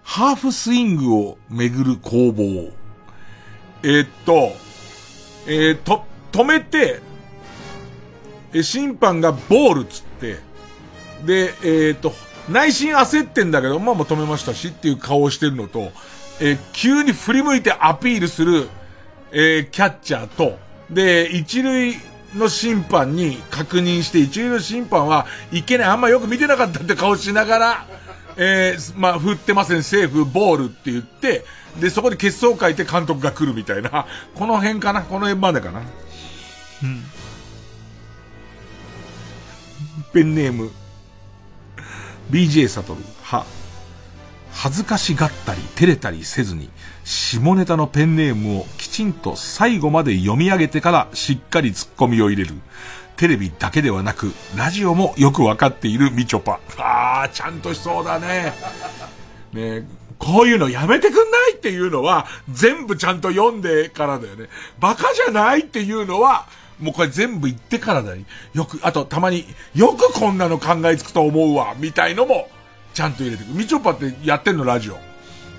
[0.02, 2.72] ハーフスイングをめぐる攻防。
[3.82, 4.52] えー、っと、
[5.46, 7.00] えー、と、止めて、
[8.52, 10.38] え、審判がボールつって、
[11.24, 12.12] で、えー、っと、
[12.50, 15.90] 内心焦ってんだけど、まあもう止めましたしっていう顔をしてるのと、
[16.40, 18.68] えー、急に振り向いてアピールする、
[19.32, 20.58] えー、キャッチャーと、
[20.90, 21.94] で、一塁
[22.34, 27.86] の審判に確認して、一塁の審判はいけない、あんまよく見てなかったって顔しながら、
[28.36, 31.44] えー、まあ、振ってません、セーフ、ボールって言って、
[31.80, 35.02] で、そこで決闘書いて監督が来るみたいな、この辺かな？
[35.02, 35.82] この辺までかな？
[36.82, 37.04] うん。
[40.12, 40.70] ペンネーム、
[42.30, 43.44] BJ サトル、は、
[44.52, 46.70] 恥ずかしがったり、照れたりせずに、
[47.10, 52.54] 下ネタのペンネームをきちんと最後まで読み上げてからしっかりツッコミを入れる。
[53.16, 56.60] テレビだけではなく、ラジオもよくわかっているみちょぱ。
[56.78, 58.52] ああ、ちゃんとしそうだね。
[59.52, 59.88] ね
[60.18, 64.46] こういうのやめてくんないっていうのは、全部ちゃんと読んでからだよね。
[64.78, 66.46] バカじゃないっていうのは、
[66.78, 68.22] もうこれ全部言ってからだよ。
[68.54, 72.48] よく、あとたまに、よくこんなの考えつくと思うわ、みたいのも、
[72.94, 73.48] ちゃんと入れてく。
[73.52, 74.98] みちょぱってやってんの、ラジオ。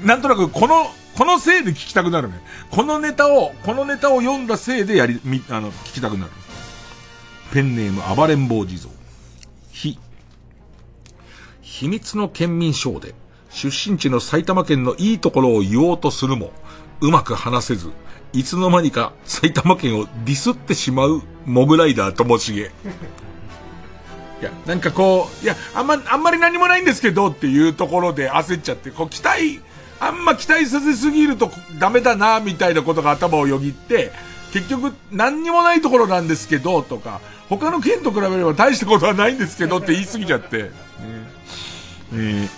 [0.02, 2.42] なんとなく、この、このせいで聞きたくなるね。
[2.70, 6.32] このネタを、このネタを読んだせいでやり、み、あの、聞きたくなる。
[7.52, 8.90] ペンネーム暴れん坊地蔵。
[9.72, 10.00] ひ。
[11.62, 13.14] 秘密の県民賞で、
[13.50, 16.52] 出身地の埼玉県のいいところを言おうとするも、
[17.02, 17.92] うまく話せず、
[18.34, 22.62] いつの間にか埼玉県をディスってしまうモグライダーともしげ。
[22.62, 29.60] いや、なんかこう、いや、あんま、あんまり何もないんですけどっていうところで焦っちゃって、こう期待、
[30.02, 34.12] あんま期待させすぎるとダメだな、みたいなことが頭をよぎって、
[34.52, 40.72] 結局何にもないところなんですけど、とか、他の県と比べれば大したことはないんですけどって言い過ぎちゃって。
[42.14, 42.50] えー、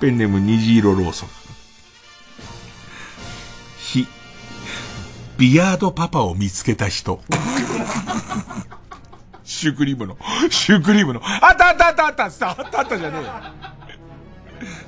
[0.00, 1.28] ペンネーム虹色ローソン。
[3.78, 4.08] ひ、
[5.36, 7.20] ビアードパパを見つけた人。
[9.44, 10.16] シュークリームの、
[10.48, 12.34] シュークリームの、あったあったあったあったあっ
[12.70, 13.73] たあったじゃねえよ。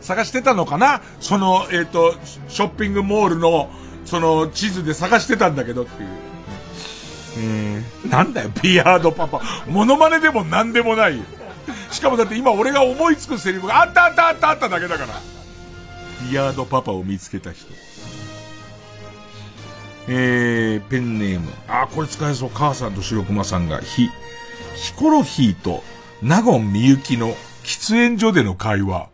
[0.01, 1.03] 探してたのかな？
[1.21, 2.15] その、えっ、ー、と、
[2.49, 3.71] ショッピングモールの、
[4.05, 6.09] その地図で探してたんだけどっていう。
[7.39, 8.11] うん。
[8.11, 9.41] なんだよ、ビアードパパ。
[9.69, 11.25] モノマネでも何でもないよ。
[11.91, 15.21] しかもだって今俺が思いつくセリフがあったあったあったあっただけだから。
[16.31, 17.67] ビアードパパを見つけた人。
[20.09, 21.51] えー、ペンネーム。
[21.67, 22.51] あ、これ使えそう。
[22.55, 24.09] 母さんと白熊さんが、ヒ、
[24.77, 25.83] ヒコロヒーと
[26.23, 27.35] ナゴンみゆきの
[27.65, 29.09] 喫煙所での会話。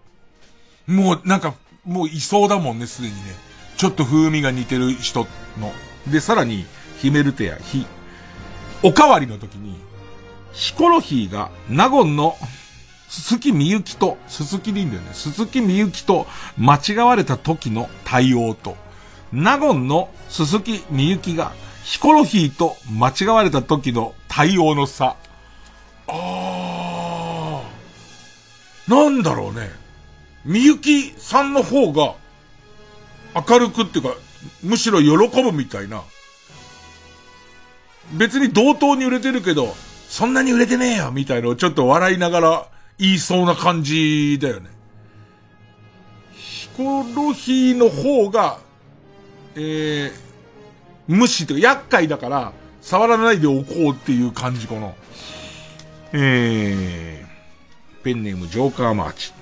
[0.86, 1.54] もうなんか、
[1.84, 3.20] もういそうだもんね、すでにね。
[3.76, 5.26] ちょっと風味が似てる人
[5.58, 5.72] の。
[6.06, 6.66] で、さらに、
[6.98, 7.86] ヒメルテやヒ、
[8.82, 9.76] おかわりの時に、
[10.52, 12.36] ヒコロヒーが、ナゴンの、
[13.08, 15.10] 鈴木みゆきと、鈴木でいいんだよね。
[15.12, 16.26] 鈴木みゆきと
[16.56, 18.76] 間違われた時の対応と、
[19.32, 21.52] ナゴンの鈴木みゆきが、
[21.84, 25.16] ヒコロヒーと間違われた時の対応の差。
[26.06, 28.94] あー。
[28.94, 29.81] なんだろうね。
[30.44, 32.14] みゆきさんの方が、
[33.48, 34.14] 明るくっていうか、
[34.62, 36.02] むしろ喜ぶみたいな。
[38.14, 39.74] 別に同等に売れてるけど、
[40.08, 44.68] そんなに売れてねえよみたいのをちょっと笑いながら言いそうな感じだよね。
[46.34, 48.58] ヒコロヒーの方が、
[49.54, 50.12] えー、
[51.08, 54.92] 無視というか厄介だから触らないでおこうっていう感じかな。
[56.12, 59.32] えー、ペンネームジョーカーマーチ。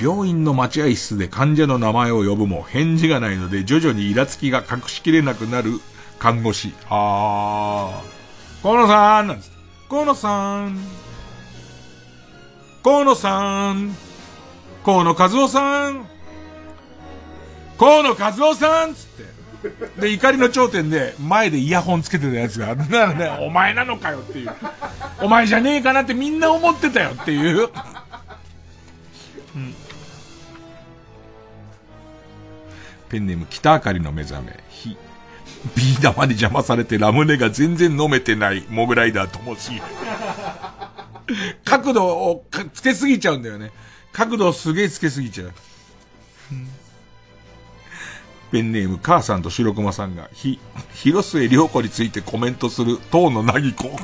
[0.00, 5.80] 病院の待合室で患者の名前を呼ぶも返事がないので徐々にイラつきが隠しきれなくなる
[6.18, 6.72] 看護師。
[6.88, 8.62] あー。
[8.62, 9.52] 河野さんなんです。
[9.88, 10.78] 河野さん。
[12.82, 13.96] 河野さん。
[14.84, 16.06] 河野和夫さん。
[17.78, 20.00] 河野和夫さんつって。
[20.00, 24.50] で、怒りの頂点で、前でイヤホンつけてたやつが、ならね、お前なのかよっていう。
[25.20, 27.68] お前じゃねえかなってみんな思ってたよっていう。
[33.14, 34.58] ペンネーム北あかりの目覚め。
[35.76, 39.80] ビー玉に邪魔されてラムネが全然飲めてないモグライダーともし。
[41.64, 43.70] 角度をつけすぎちゃうんだよね。
[44.12, 45.52] 角度をすげえつけすぎちゃう。
[48.50, 50.58] ペンネーム、母さんと白熊さんが、ひ、
[50.94, 53.96] 広末涼子についてコメントする、当のなぎこ。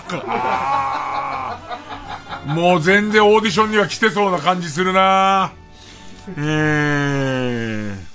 [2.46, 5.52] もう全然オーディションには来てそうな感じするな
[6.36, 8.09] えー。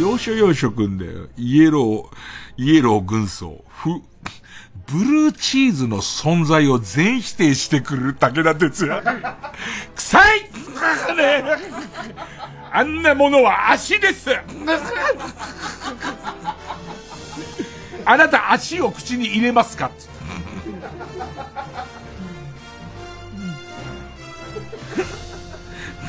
[0.00, 1.28] 要所要所くんだよ。
[1.36, 3.64] イエロー、イエロー軍曹。
[3.68, 3.90] ふ、
[4.86, 9.02] ブルーチーズの存在を全否定してくる武田鉄矢。
[9.94, 10.40] 臭い
[11.16, 11.44] ね
[12.74, 14.30] あんなものは足です
[18.04, 19.90] あなた足を口に入れますか？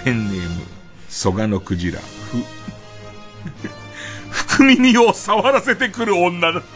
[0.04, 0.62] ペンネーム、
[1.10, 2.00] 蘇我のクジラ、
[4.34, 6.68] 福耳を触らせてくる女だって。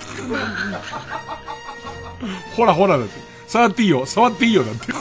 [2.55, 3.13] ほらほらだって。
[3.47, 4.93] 触っていいよ、触っていいよだって。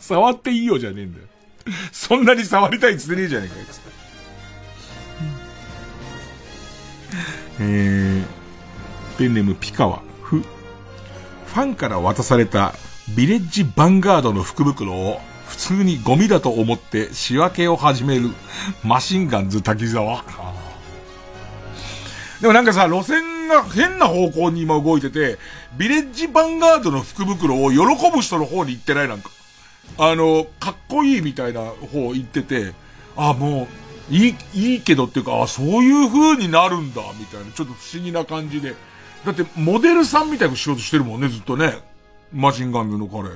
[0.00, 1.26] 触っていいよじゃねえんだよ。
[1.92, 3.88] そんなに触りたいっつってねえじゃねえかよ、つって。
[7.60, 8.24] えー、
[9.18, 12.74] ペンネームピカワ、ふ、ファンから渡された
[13.16, 18.30] ビレッジヴァンガードの福袋を普通にゴミだと思って仕分けを始める
[18.84, 20.22] マシンガンズ滝沢。
[22.40, 25.38] でもなんかさ、路線が変な方向に今動いてて、
[25.76, 27.78] ビレッジヴァンガードの福袋を喜
[28.10, 29.30] ぶ人の方に行ってないなんか。
[29.96, 32.74] あの、かっこいいみたいな方行ってて、
[33.16, 33.66] あ、も
[34.10, 38.74] う、いい、いいけどっていうか、あ、そういう風になるんだ、みたいな、ちょっと不思議な感じで。
[39.24, 41.78] だって、モデルさんみたいな仕事してるもんね、ずっとね。
[42.32, 43.30] マシンガンズの彼。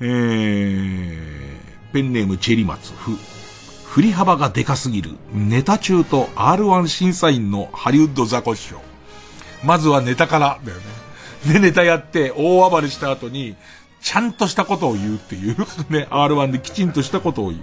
[0.00, 3.16] えー、ペンネームチェリマツ、ふ。
[3.90, 8.80] 振り幅がでかすぎる、ネタ中と R1 審査員のハリウッドザコシショウ。
[9.64, 10.84] まずはネタからだよね。
[11.52, 13.56] で、ネタやって大暴れした後に、
[14.00, 15.56] ちゃんとしたことを言うっていう。
[15.90, 17.62] ね、R1 できちんとしたことを言う。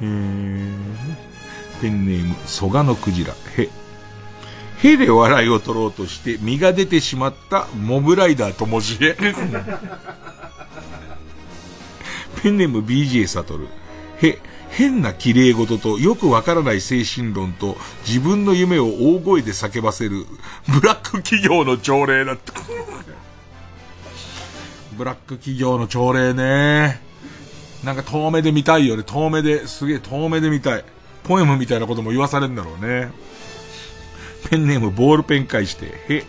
[0.00, 0.80] えー、
[1.80, 3.68] ペンネーム、蘇我のクジラ、へ。
[4.82, 9.14] へで笑いを取ろうとして身が出てしまったモブライダーともしえ。
[12.42, 13.68] ペンネーム BJ サトル。
[14.22, 14.38] へ、
[14.70, 17.76] 変な綺麗事とよくわからない精神論と
[18.06, 20.24] 自分の夢を大声で叫ばせる
[20.68, 22.54] ブラック企業の朝礼だった。
[24.96, 27.00] ブラック企業の朝礼ね。
[27.84, 29.02] なんか遠目で見たいよね。
[29.02, 30.84] 遠目で、すげえ遠目で見たい。
[31.24, 33.10] ポエムみたいなことも言わされるんだろうね。
[34.48, 36.24] ペンネームボールペン返して、へ、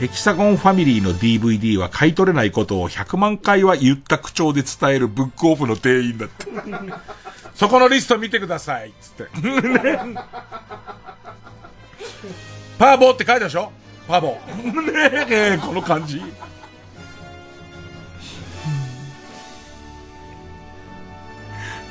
[0.00, 6.46] ヘキサゴンファミリーの DVD は買い取れないことを100万回は言った口調で伝えるブックオフの店員だって。
[7.58, 9.26] そこのリスト見てくださいつって。
[12.78, 13.72] パーボーって書いたでしょ？
[14.06, 14.92] パーボー。
[14.92, 16.22] ねえ、この感じ。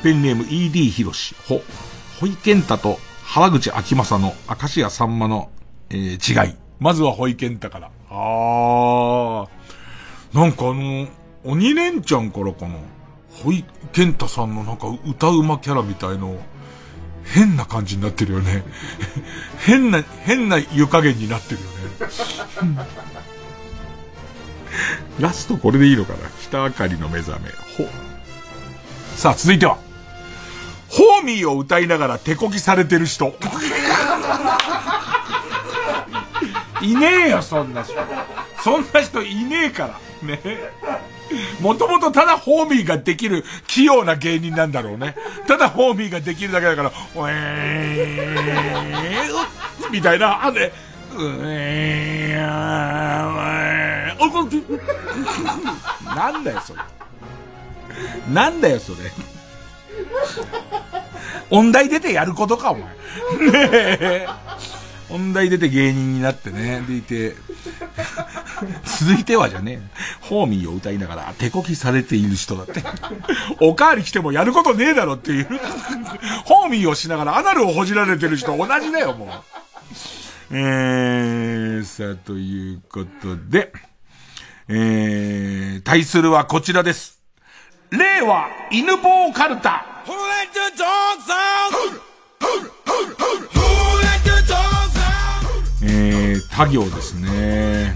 [0.02, 1.62] ペンネーム ED ヒロシ、ほ、
[2.22, 5.52] ホイケンタと原口秋正の明石家さんまの、
[5.90, 6.56] えー、違い。
[6.80, 7.92] まずはホイケンタから。
[8.10, 9.48] あー。
[10.34, 11.10] なんかあの、
[11.44, 12.76] 鬼レンチャンからかな。
[13.44, 16.38] ホイケンタさんのなんか歌うまキャラみたいの、
[17.24, 18.64] 変な感じになってるよね。
[19.66, 21.76] 変な、変な湯加減になってるよね。
[25.20, 26.20] ラストこれでいいのかな？
[26.42, 27.50] 北あかりの目覚め。
[27.78, 27.90] ほ。
[29.16, 29.78] さあ、続いては。
[30.90, 33.38] ホーミーを歌いながら手こぎされてる人。
[36.82, 37.94] いねえよ、そんな人。
[38.64, 40.28] そんな人いねえから。
[40.28, 40.40] ね。
[41.60, 45.16] もともとただホーミーができる器用な芸人なんだろうね。
[45.48, 50.72] ただホーミーができるだけだから、おえー、みたいな、あれ、う
[51.46, 54.48] えー、おこ
[56.16, 56.80] なんだよ、それ。
[58.32, 58.98] なんだよ、それ。
[61.50, 62.84] 音大出てやることか、お前。
[62.84, 62.88] ね
[64.02, 64.28] え。
[65.10, 67.36] 音大出て芸人になってね、でいて、
[68.84, 69.90] 続いてはじゃねえ。
[70.22, 72.84] ホーミーを歌いながら手こきされている人だって。
[73.60, 75.48] おかわり来てもやることねえだろっていう。
[76.46, 79.30] ホーミーをしながらアナルをほじられてる人同じだよ、もう。
[80.52, 83.74] えー、さあ、ということで、
[84.70, 87.22] えー、対するはこちらです。
[87.92, 89.86] 令和犬棒カルタ。
[95.84, 97.94] えー、他行ですね。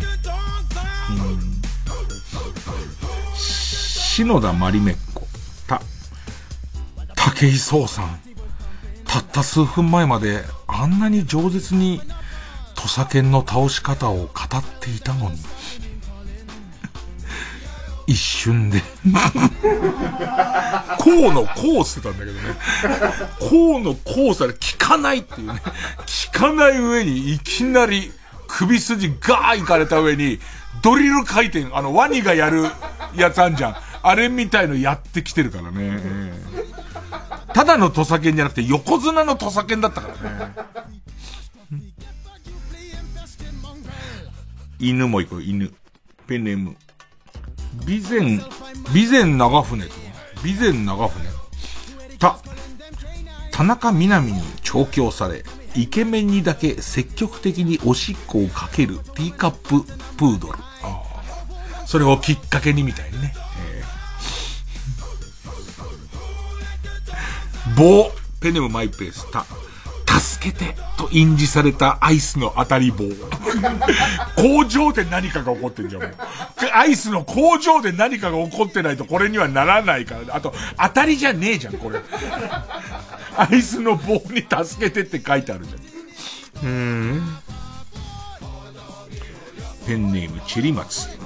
[4.14, 5.26] 篠田まりめっこ、
[5.68, 5.82] た、
[7.16, 8.20] 竹井壮さん。
[9.06, 12.02] たった数分前まであんなに饒舌に
[12.76, 14.28] 土佐犬の倒し方を語っ
[14.82, 15.38] ていたのに。
[18.06, 18.84] 一瞬で。
[21.00, 22.40] こうのこうしてたんだけどね。
[23.40, 25.62] こうのこうされ、効かないっていうね。
[26.34, 28.12] 効かない上にいきなり
[28.50, 30.42] 首筋ガーいかれた上に、
[30.82, 32.70] ドリル回転、あの、ワニがやる
[33.16, 33.76] やつあんじゃん。
[34.04, 36.00] あれみたいのやってきてるからね。
[37.54, 40.54] ただの土佐犬じゃなくて横綱の土佐犬だったからね。
[44.80, 45.72] 犬も行こう、犬。
[46.26, 46.76] ペンネーム。
[47.82, 48.40] 備前、
[48.88, 49.94] 備前長船と。
[50.38, 51.24] 備前長船。
[52.18, 52.40] た、
[53.52, 55.44] 田中みな実に調教され、
[55.76, 59.84] イケメンにだけ積極的におしっこをかけるティーカップ
[60.18, 60.58] プードル。
[61.86, 63.34] それをきっかけにみたいにね。
[67.76, 69.46] 棒、ペネムマイペース、た、
[70.20, 73.06] 助けてと印字されたアイスの当たり棒。
[74.36, 76.04] 工場で何かが起こってんじゃん。
[76.74, 80.36] アイスの工場で何かが起こってないとこれにはならないから。
[80.36, 82.00] あと、当たりじゃねえじゃん、これ。
[83.38, 86.68] アイスの棒に助けてって書いてあるじゃん。
[86.68, 87.38] うん。
[89.88, 91.21] ペンネーム、チェリマツ、た。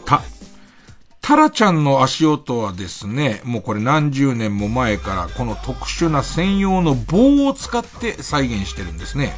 [1.26, 9.34] タラちゃんの足音はですね、もうこれ何十年も前からこの特殊な専用の棒を使って再現してるんですね。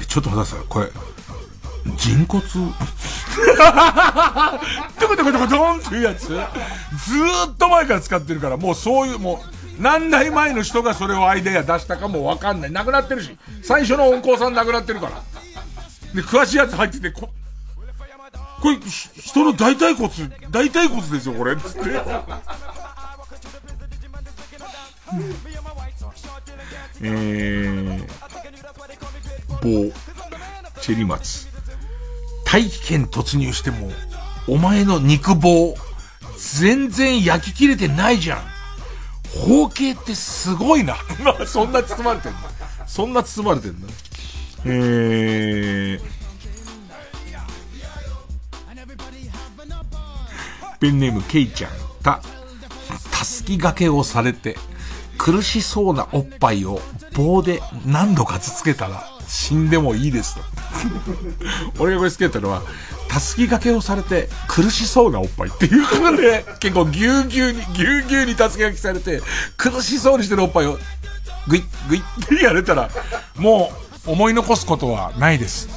[0.00, 0.66] え、ちょっと待ってください。
[0.66, 0.88] これ、
[1.94, 2.42] 人骨？
[4.98, 9.42] トコトコトコドンっていうやつずーっと前から使ってるから、もうそういう、も
[9.78, 12.72] う、何代前の人がそれをアイデア出したかもわかんない。
[12.72, 15.22] なくなってるし、最初の温厚さんなくなってるから。
[16.14, 17.28] で、詳しいやつ入ってて、こ、
[18.60, 20.10] これ、人の大腿骨、
[20.50, 21.56] 大腿骨ですよ、これ。
[21.56, 21.80] つって。
[27.00, 28.06] えー、
[29.62, 29.94] 棒、
[30.80, 31.46] チェリマツ。
[32.44, 33.90] 大気圏突入しても、
[34.48, 35.76] お前の肉棒、
[36.58, 38.40] 全然焼き切れてないじゃん。
[39.46, 40.96] 包茎ってすごいな。
[41.46, 42.38] そんな包まれてんだ。
[42.86, 43.86] そんな包まれてんだ。
[44.64, 46.17] えー、
[50.80, 51.70] ペンネームケイちゃん
[52.02, 52.20] が、
[53.10, 54.56] たすき掛けをされて、
[55.16, 56.80] 苦しそうなおっぱいを
[57.14, 60.40] 棒で何度かつつけたら死んでもいいですと。
[61.82, 62.62] 俺がこれ好きだったのは、
[63.08, 69.22] たすき掛けをされて苦しそうなおっぱいっていうことで、結構ぎゅうぎゅうに、ぎゅうぎゅうにたすき掛けされて、
[69.56, 70.78] 苦しそうにしてるおっぱいを、
[71.48, 72.88] ぐい、ぐいってやれたら、
[73.36, 73.72] も
[74.06, 75.68] う思い残すことはないです。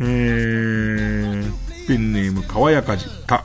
[0.00, 1.23] えー、
[1.86, 3.44] ペンネーム、かわやかじ、た。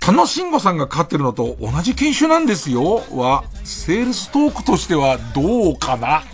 [0.00, 3.02] 田野慎吾さんが飼ってるのと同じ犬種なんですよ。
[3.10, 6.22] は、セールストークとしてはどうかな？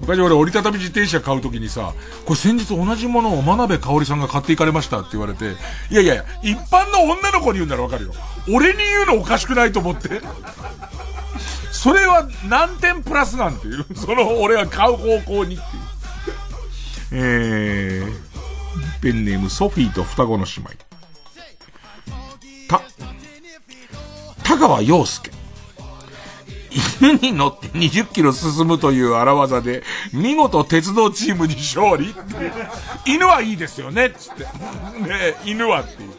[0.00, 1.94] 昔俺折りたたみ自転車買うときにさ、
[2.26, 5.56] これ先日同じものを真鍋かおりさんが買っていかれましたって言われて、
[5.90, 8.12] いやいやいや、一般の女の子に言うならわかるよ。
[8.52, 10.20] 俺に言うのおかしくないと思って。
[11.72, 13.86] それは何点プラスなんていう。
[13.94, 15.95] その俺が買う方向にっていう。
[17.12, 20.70] えー、ペンネームソフィーと双子の姉妹。
[22.68, 22.82] た、
[24.42, 25.30] 田川陽介。
[27.00, 32.20] 犬に乗って20キロ進むという荒技で、見事鉄道チームに勝利って
[33.06, 34.44] 犬はいいですよねつって。
[34.44, 34.48] ね
[35.44, 36.10] 犬はっていう。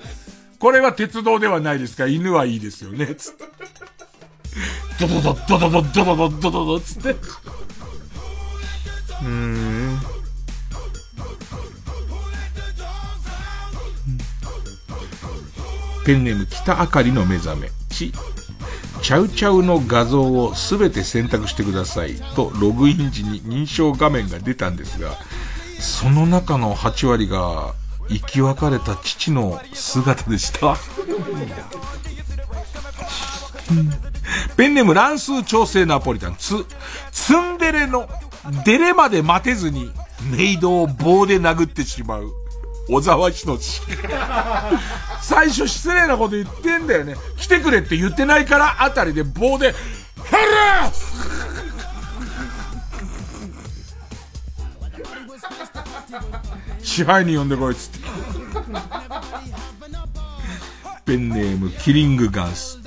[0.60, 3.46] これは鉄道ではないですか犬はいいですよねつって。
[5.00, 7.10] ドドドドドドドドドドドドつって。
[7.10, 9.87] うーん。
[16.08, 17.70] ペンネーム北あかりの目覚め。
[17.90, 18.14] ち、
[19.02, 25.18] チャウチャウの画像をすべて選択してくださいとログイン時に認証画面が出たんですが、
[25.82, 27.74] その中の8割が
[28.08, 30.78] 生き別れた父の姿でした。
[34.56, 36.66] ペンネーム乱数調整ナポリタン、ツ、
[37.12, 38.08] ツンデレの、
[38.64, 39.92] デレまで待てずに、
[40.32, 42.32] メイドを棒で殴ってしまう。
[42.88, 43.82] 小沢仁志。
[45.22, 47.16] 最初失礼なこと言ってんだよね。
[47.38, 49.74] 来てくれって言ってないからあたりで棒で、
[50.24, 50.48] ヘル
[56.82, 58.08] 支配に呼んでこいっつって。
[61.06, 62.80] ペンネーム、キリングガンス。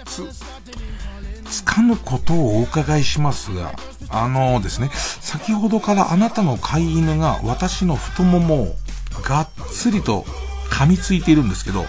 [1.51, 3.73] つ、かぬことをお伺いしますが、
[4.09, 8.77] あのですね、先ほどからあなたの飼い犬が私の太ももを
[9.23, 10.23] がっつりと
[10.71, 11.85] 噛みついているんですけど、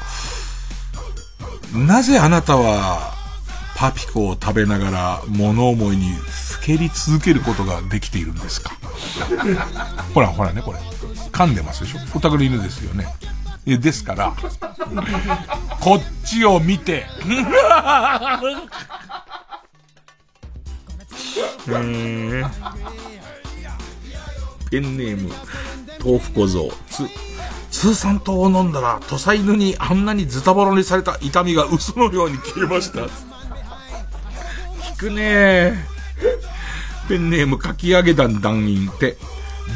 [1.73, 3.14] なぜあなたは
[3.77, 8.72] パピコを食べながら物思いにふけり続けることができているんですか？
[10.14, 10.80] ほらほらね、これ。
[11.31, 11.99] 噛んでますでしょ？
[12.15, 13.07] お宅の犬ですよね。
[13.65, 14.34] ですから、
[15.80, 17.06] こっちを見て、
[21.69, 22.43] え、
[24.72, 25.30] ペンネーム、
[25.99, 27.03] 豆腐小僧、つ、
[27.69, 33.02] 通産糖を飲んだら、土佐犬にあんなにズタボロにされた痛みが嘘のように消えました。
[34.93, 35.76] 聞くねえ
[37.10, 39.18] ペンネーム、かき上げ団団員って、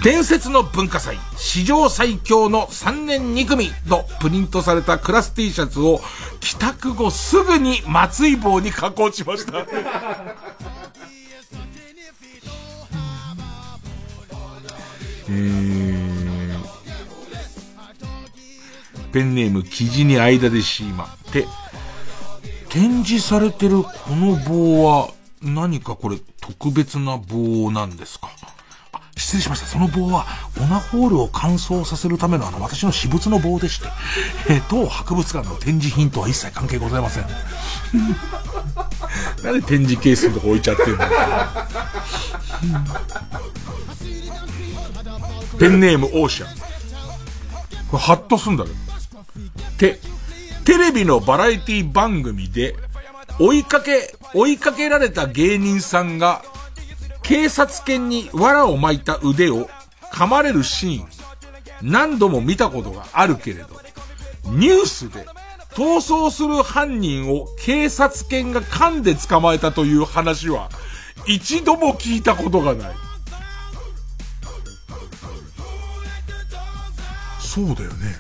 [0.02, 6.00] 伝説の文化祭、史上最強の3年2組とプリントされたクラス T シャツを
[6.40, 9.66] 帰宅後すぐに松井棒に加工しました。
[15.28, 16.60] えー、
[19.12, 21.06] ペンネーム、生地に間でシーマ。
[21.06, 21.48] って、
[22.70, 25.10] 展示されてるこの棒は
[25.42, 28.30] 何かこれ特別な棒なんですか？
[29.18, 29.66] 失礼しました。
[29.68, 30.26] その棒は、
[30.58, 33.88] オナホールを乾燥させるためのあの、私の私物の棒でして、
[34.50, 37.26] えー、当博物館の展示品とは一切関係ございません。
[39.42, 40.98] なんで展示ケースのとこ置いちゃってんの？
[45.60, 46.58] ペンネームオーシャン。
[47.90, 48.76] これハッとすんだけど。
[49.78, 50.00] て、
[50.66, 52.76] テレビのバラエティ番組で、
[53.40, 56.44] 追いかけ、追いかけられた芸人さんが
[57.22, 59.70] 警察犬に藁を巻いた腕を
[60.12, 61.08] 噛まれるシーン、
[61.82, 63.82] 何度も見たことがあるけれど、
[64.46, 65.26] ニュースで
[65.72, 70.70] 逃走する犯人を警察犬が噛んで捕まえたという話は、
[71.26, 72.96] 一度も聞いたことがない。
[77.56, 78.16] そうだよね。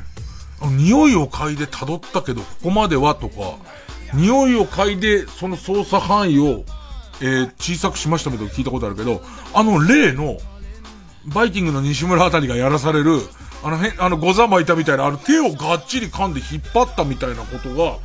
[0.77, 3.35] 匂いを嗅いで辿ったけど、ここまではとか、
[4.13, 6.63] 匂いを嗅いでその捜査範囲を
[7.21, 9.21] えー、小さくしましたけど聞いたことあるけど、
[9.53, 10.37] あの例の、
[11.33, 13.19] バイキングの西村あたりがやらされる、
[13.63, 17.97] あのへ、あの、ござまいたみたいな、あの手をがっちり噛んで引っ張ったみたいなことが、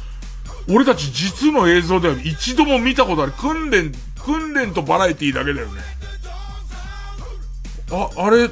[0.73, 3.33] 俺たち実の映像では一度も見たことある。
[3.33, 3.93] 訓練、
[4.25, 5.81] 訓練とバラエティだけだよね。
[7.91, 8.49] あ、あれ、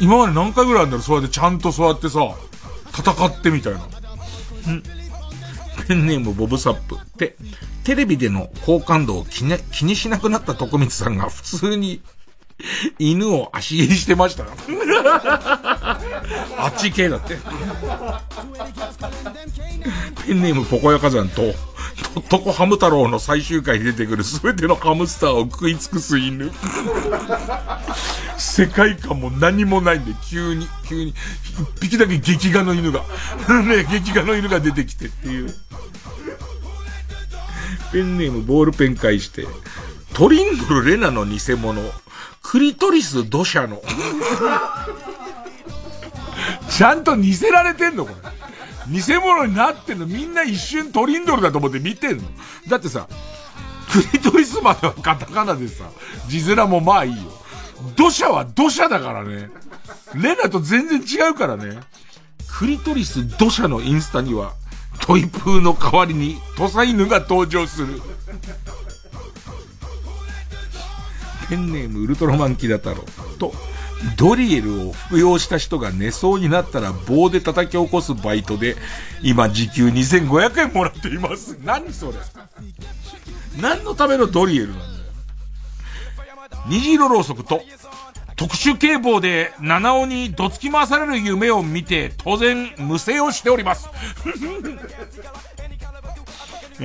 [0.00, 2.20] 今まで何回ぐらいあるんだろそうやってちゃんとそうやってさ、
[2.96, 3.80] 戦ってみたいな。
[3.80, 4.82] ん
[5.86, 7.36] ペンネームボブサップって、
[7.84, 12.00] テレビでの好感度を気に気にしなくなった徳光さんが普通に
[12.98, 14.44] 犬を足蹴りしてました
[16.56, 17.36] あっち系だって。
[20.26, 21.42] ペンネームポコヤ火山と、
[22.14, 26.50] とっとこハム太郎の最終回に出てくる全てのハムスターを食い尽くす犬。
[28.54, 31.16] 世界観も何もないんで、急に、急に、一
[31.80, 33.00] 匹だけ劇画の犬が、
[33.64, 35.52] ね、劇画の犬が出てきてっていう。
[37.90, 39.44] ペンネームボールペン返して、
[40.12, 41.82] トリンドルレナの偽物、
[42.42, 43.82] クリトリス土砂の。
[46.70, 48.14] ちゃんと似せられてんのこ
[48.86, 49.00] れ。
[49.00, 52.22] 偽物になってんのみんな一瞬トリンドルだと思って見てんの
[52.68, 53.08] だってさ、
[53.90, 55.86] クリトリスまではカタカナでさ、
[56.28, 57.43] 字面もまあいいよ。
[57.96, 59.50] 土砂は土砂だからね。
[60.14, 61.80] レナと全然違うからね。
[62.48, 64.54] クリトリス土砂のインスタには、
[65.00, 68.00] トイプーの代わりに土佐犬が登場する。
[71.48, 73.04] ペンネームウルトラマンキダ太郎
[73.38, 73.52] と、
[74.16, 78.76] ドリエルを服用した人が寝そうになったら棒で叩き起こすバイトで、
[79.22, 81.58] 今時給2500円もらっています。
[81.62, 82.18] 何それ
[83.60, 84.93] 何のためのドリエルなんだよ。
[86.66, 87.62] 虹色ろうそくと、
[88.36, 93.88] 特殊警棒で七尾にどつき回される夢を見て、当然無声をしております。
[96.80, 96.84] え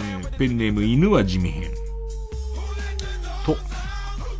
[0.00, 1.70] ー、ペンネーム犬は地味編。
[3.44, 3.58] と、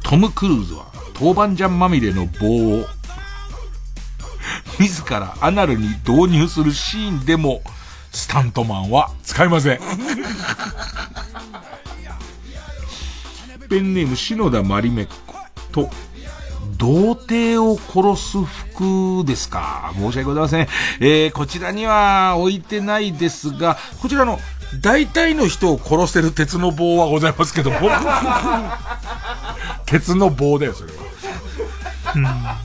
[0.02, 0.86] トム・クルーズは
[1.20, 2.86] 豆板醤まみれの棒を、
[4.78, 7.60] 自らアナルに導入するシーンでも、
[8.12, 9.80] スタントマンは使いません。
[13.68, 15.34] ペンネーム篠田まりめっ子
[15.72, 15.90] と、
[16.76, 19.92] 童貞を殺す服ですか。
[19.96, 20.68] 申し訳ございません。
[21.00, 24.38] えー、こちらには置いてないですが、こちらの、
[24.80, 27.78] 大体の人を殺せる鉄の棒はございますけども。
[29.86, 32.58] 鉄の棒だよ、それは。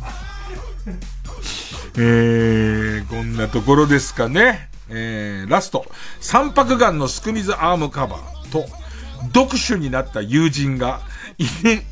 [1.95, 4.69] えー、こんなところですかね。
[4.89, 5.85] えー、ラスト。
[6.19, 8.65] 三白眼のスクミズアームカバーと、
[9.33, 11.01] 読書になった友人が、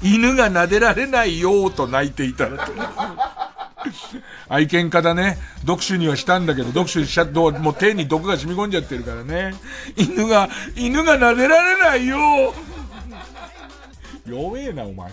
[0.03, 2.72] 犬、が撫でられないよと泣いていたらと。
[4.49, 5.38] 愛犬家だね。
[5.62, 9.53] 読書にはしたんだけど、読書しちゃっと、もう手に毒が染み込んじゃってるからね。
[9.95, 12.53] 犬が、犬が撫でられないよ
[14.26, 15.12] 弱えな、お前。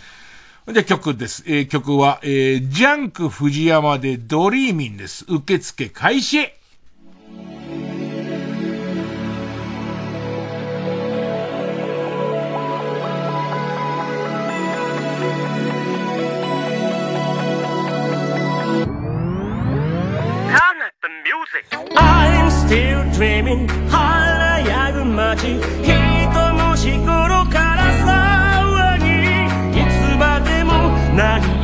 [0.69, 1.45] じゃあ曲です。
[1.47, 5.25] えー、曲は、えー、ジャンクフジヤマで Dreamin' です。
[5.29, 6.51] 受付開始
[21.97, 23.69] I'm still dreaming.
[23.89, 25.59] 華やぐ街。
[25.83, 25.93] 人
[26.55, 29.81] の日頃から騒ぎ。
[29.81, 31.56] いつまでも泣き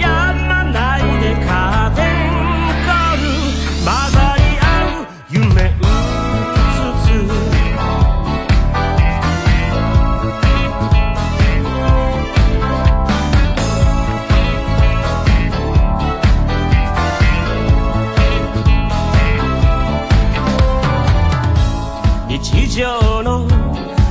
[22.75, 23.47] 上の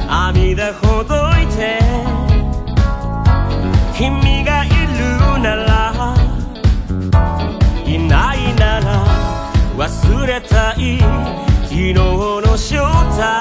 [0.07, 1.79] 網でほどいて
[3.97, 6.15] 君がいるなら
[7.88, 9.03] いないなら
[9.75, 10.99] 忘れたい
[11.63, 12.77] 昨日の正
[13.17, 13.40] 体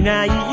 [0.00, 0.51] ない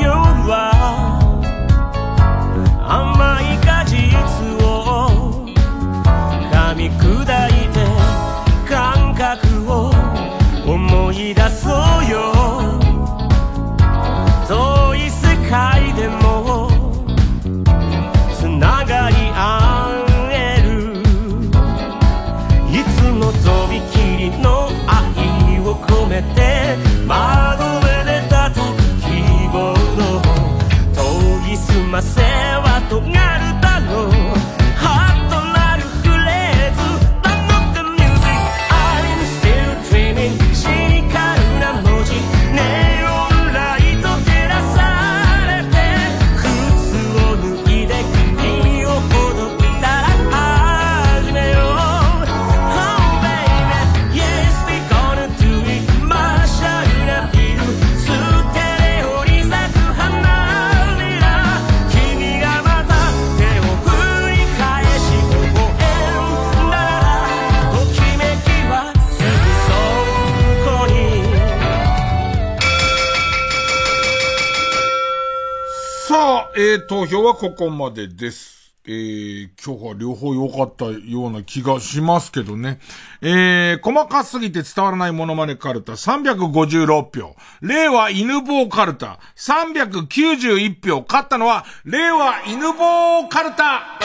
[77.30, 78.74] はここまでです。
[78.84, 82.80] えー、今日は両方良かったような気がしますけどね。
[83.20, 87.36] えー、細かすぎて伝わらないモノマネカルタ356票。
[87.60, 91.04] 令和犬棒カルタ391票。
[91.08, 94.00] 勝ったのは、令和犬棒カルタ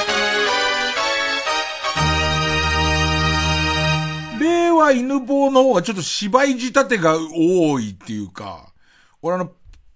[4.39, 8.71] 令和犬棒の方がちょっと芝居仕立てが多いっていうか、
[9.23, 9.51] 俺あの、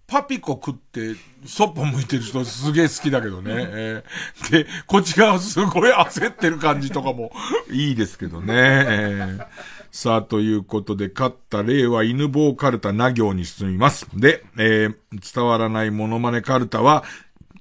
[0.07, 1.15] パピコ食って、
[1.45, 3.51] そっぽ向いてる人すげえ好きだけどね。
[3.55, 7.31] えーで、こっち側すごい焦ってる感じとかも
[7.71, 8.53] いいですけどね。
[8.55, 9.45] えー
[9.91, 14.07] さあ、ということで、勝った例は犬棒カルタな行に進みます。
[14.13, 14.95] で、えー
[15.33, 17.03] 伝わらないモノマネカルタは、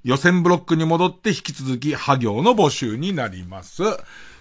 [0.05, 3.83] 予選ブロックに戻って引き続き、破行の募集になります。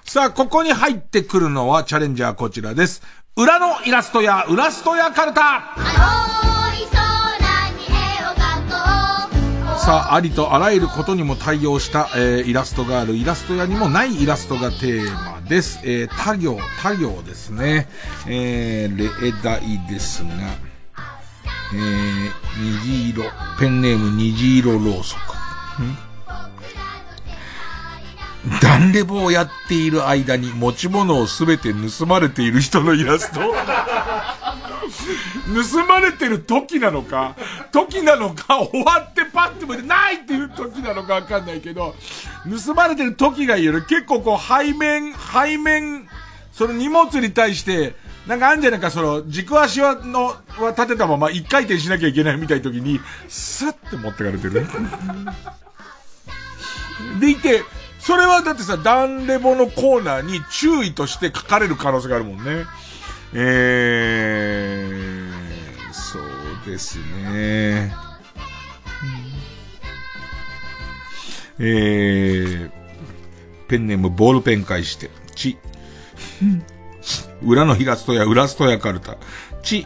[0.04, 3.02] さあ、ここに入ってくるのは、チャレンジャーこちらです。
[3.38, 5.76] 裏のイラストや、ウラストやカルタ
[9.88, 15.80] さあ、ありとあらゆることにも対応した、えーイラストがあるイラスト屋にもないイラストがテーマです。
[15.86, 17.88] えー他行、他行ですね。
[18.28, 20.30] えー、例題ですが、
[21.74, 22.32] えー、
[22.84, 23.24] 虹色、
[23.58, 25.82] ペンネーム虹色ろうそく。
[25.82, 25.98] ん
[28.62, 33.40] ダンレボをやっている間に持ち物をすべて盗まれている人のイラスト
[35.72, 37.36] 盗まれてる時なのか、
[37.72, 41.96] 時なのか、終わってパッて向いてないっていう時なのかわかんないけど、
[42.66, 43.86] 盗まれてる時が言える。
[43.86, 46.08] 結構こう背面、背面、
[46.52, 47.96] その荷物に対して、
[48.28, 53.00] なんかあんじゃないか、その、軸足は、の、は立てたまま一回転しなきゃいけないみたいな時に、
[53.30, 54.68] スッて持ってかれてる。
[57.22, 57.64] でいて、
[58.00, 62.66] それはだってさ、ダンレボのコーナーに注意として書かれる可能性があるもんね。
[63.40, 67.94] えー、そうですね。
[71.60, 72.72] えー、
[73.68, 75.56] ペンネームボールペン返して、ち。
[77.44, 79.18] 裏のイラストや裏ストやカルタ。
[79.62, 79.86] ち、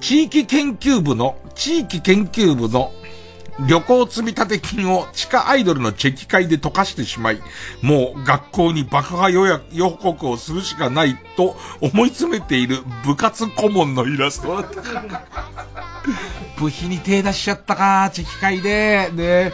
[0.00, 2.92] 地域研究部の、地域研究部の
[3.60, 7.40] 旅行積立金を地下アイドルのチェキ会で溶かしてしまい、
[7.82, 14.64] もう学校に爆破予約予告をするしかないと思い詰めている部活顧問のイラスト。
[16.58, 19.10] 部費に手出しちゃったか、チェキ会で。
[19.12, 19.52] ね。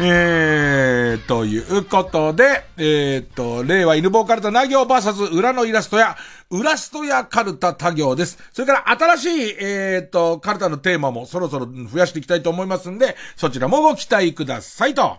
[0.00, 6.16] えー、ということで、えー、と、令和犬棒カルタな行 VS 裏のイラストや、
[6.50, 8.38] 裏ストやカルタ他行です。
[8.52, 15.18] それから新しい、えー、と、カルタのテーマもそろそろ増やしていきたいと思いますんで、そちらもご期待くださいと。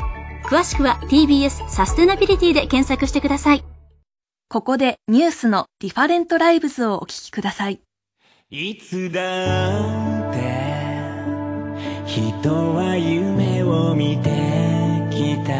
[0.45, 3.63] 詳しくは TBS サステナビリティで検索してください。
[4.49, 7.79] ここでニュースの Different Lives をお聞きください。
[8.49, 10.41] いつだって
[12.05, 14.29] 人は夢を見て
[15.09, 15.53] きた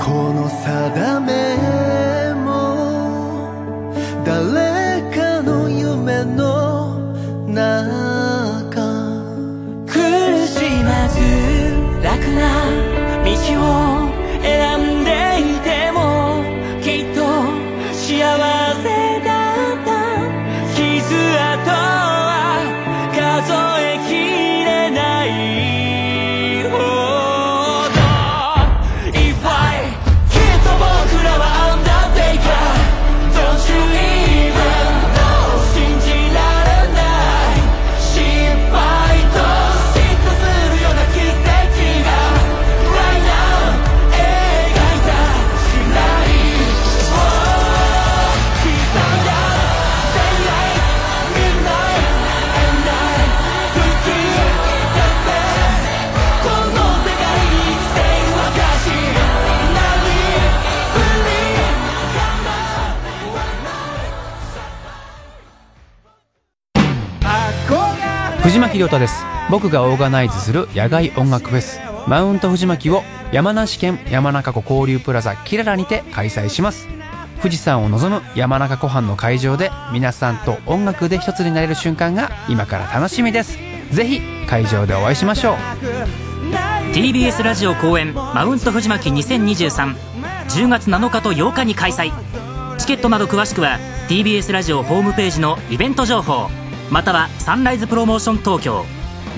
[0.00, 3.92] この定めも
[4.24, 4.71] 誰
[13.62, 13.91] 道
[68.52, 69.24] 藤巻亮太です。
[69.50, 71.80] 僕がオーガナイズする野外音楽フェス。
[72.06, 73.02] マウント藤巻を
[73.32, 76.86] 山梨県山中湖交流プラザキララにて開催します。
[77.38, 83.56] 富士山を望む山中湖畔の会場で皆さんと音楽で一つになれる瞬間が今から楽しみです。
[83.90, 85.56] ぜひ会場でお会いしましょう。
[86.92, 92.12] TBS ラジオ公演マウント藤巻202310月7日と8日に開催。
[92.76, 93.78] チケットなど詳しくは
[94.10, 96.50] TBS ラジオホームページのイベント情報。
[96.92, 98.84] またはサンライズプロモーション東京。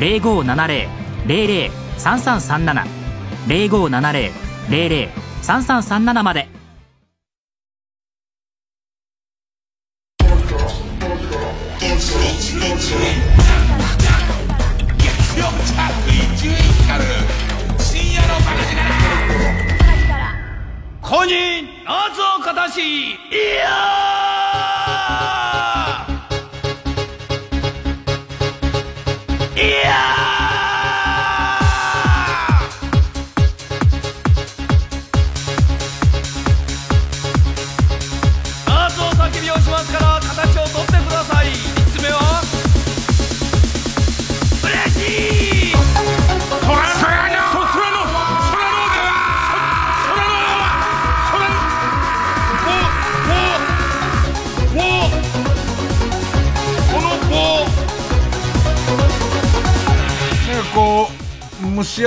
[0.00, 2.84] 0570-003337
[3.46, 6.53] 0570-003337まで。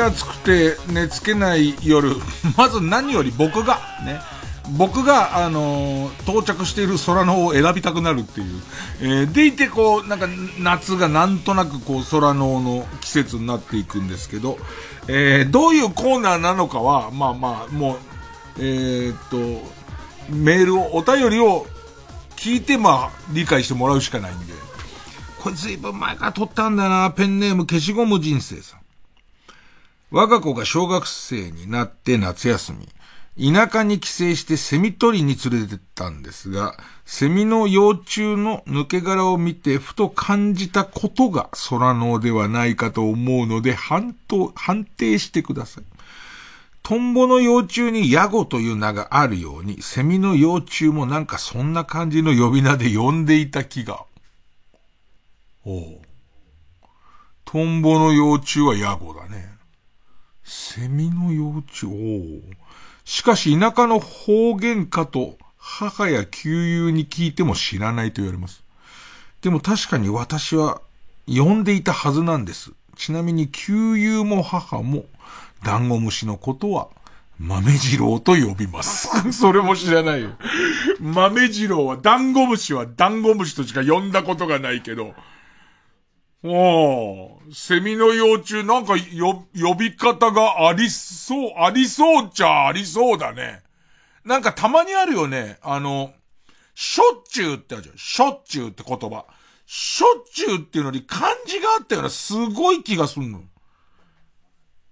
[0.01, 2.15] 暑くて寝つけない夜
[2.57, 4.19] まず何より僕がね
[4.71, 8.61] 僕が、あのー到着している空の方を選びたくなるっていう。
[8.99, 10.27] えーでいて、こう、なんか、
[10.59, 14.57] 夏がなんとなく、こう、空のの季節になっていくんですけど、
[15.07, 17.97] えーどういうコーナーなのかは、まあまあ、もう、
[18.59, 19.37] えーっと、
[20.29, 21.65] メールを、お便りを
[22.35, 24.53] 聞いて、まあ、理解してもらうしかないんで。
[25.39, 28.86] これずいぶん前から撮ったんだよな、ペンネーム消しゴム人生さん。
[30.09, 32.87] 我が子が小学生になって夏休み、
[33.53, 44.15] 田舎に帰省してセミ取りに連れてったんですが、セミの幼虫の抜け殻を見てふと感じたことが空脳ではないかと思うので、判、
[44.55, 45.83] 判定してください。
[46.83, 54.05] トンボの幼虫にヤゴという名があるように、セミの幼虫もなんかそんな感じの呼び名で呼んでいた気が。
[55.65, 55.83] おう。
[57.43, 59.56] トンボの幼虫はヤゴだね。
[60.49, 62.41] セミの幼虫、おう。
[63.03, 68.63] しかし田舎の方言かと母や旧友に聞いても知らないと言われます。
[69.41, 70.81] でも確かに私は
[71.27, 72.71] 呼んでいたはずなんです。
[72.95, 75.03] ちなみに旧友も母も
[75.65, 76.87] ダンゴムシのことは
[77.37, 79.09] 豆次郎と呼びます。
[79.33, 80.29] それも知らないよ。
[81.01, 85.13] 豆次郎はダンゴムシはダンゴムシとしか呼んだことがないけど、
[86.43, 93.63] おー、セミの幼虫なんかよ、呼び方がありそう、ありそうっちゃありそうだね。
[94.23, 95.57] なんかたまにあるよね。
[95.61, 96.13] あの、
[96.75, 97.97] しょっちゅうってあるじゃん。
[97.97, 99.25] しょっちゅうって言葉。
[99.65, 103.41] しょっちゅうっていうのに漢字があったようなすごい気がするの。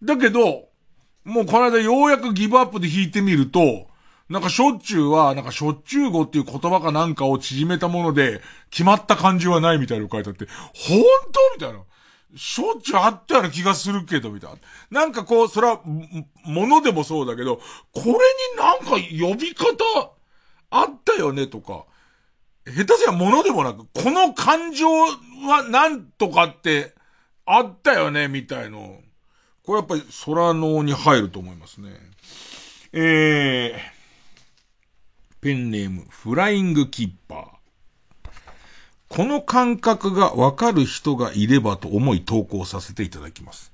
[0.01, 0.69] だけど、
[1.23, 3.87] もうこの間ようやくギブアップで弾いてみると、
[4.29, 8.41] なんかしょっちゅうは、なんかしょっちゅう語っていう言葉かなんかを縮めたもので、
[8.71, 11.83] 決まった漢字はないみたいなの書いてあって、本当みたいな。
[12.35, 14.51] しょっちゅうあったような気がするけど、みたい
[14.89, 15.01] な。
[15.01, 17.57] なんかこう、それは、もものでもそうだけど、
[17.93, 18.15] これに
[18.57, 20.11] なんか呼び方、
[20.71, 21.85] あったよねとか、
[22.65, 26.95] 下手すりゃものでもなく、この感情はなんとかって、
[27.45, 28.99] あったよねみたいの。
[29.63, 31.89] これやっぱり空脳に入ると思いますね。
[32.91, 33.94] えー、
[35.45, 38.29] ペンネーム、フライングキッパー。
[39.09, 43.71] この感覚がわかる人がいればと思い投稿させていただきます。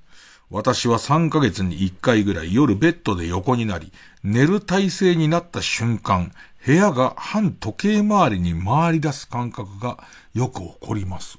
[0.50, 3.90] 私は3ヶ月に1回ぐらい夜ベッドで横になり、
[4.22, 6.34] 寝る体勢になった瞬間、
[6.66, 9.96] 部屋が反時計回りに回り出す感覚が
[10.34, 11.38] よく起こります。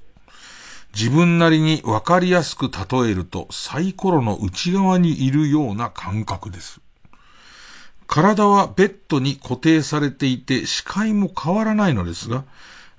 [0.95, 6.82] 自分なりにわかりやすく例えるとサイコロの内側にいるような感覚です。
[8.13, 12.43] 体はベッドに固定されていて視界も変わらないのですが、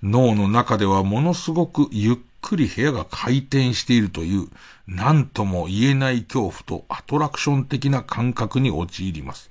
[0.02, 4.48] 脳の中ではものすごくゆっくり部屋が回転しているという、
[4.88, 9.50] 何とも言えない恐怖とアトラクション的な感覚に陥ります。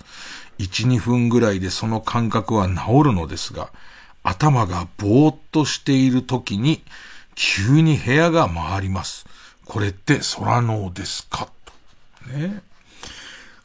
[0.59, 2.75] 1、2分ぐらいでその感覚は治
[3.05, 3.69] るのですが、
[4.21, 6.83] 頭がぼーっとしている時に、
[7.35, 9.25] 急に部屋が回ります。
[9.63, 11.47] これって空脳ですか？
[11.63, 12.61] とね。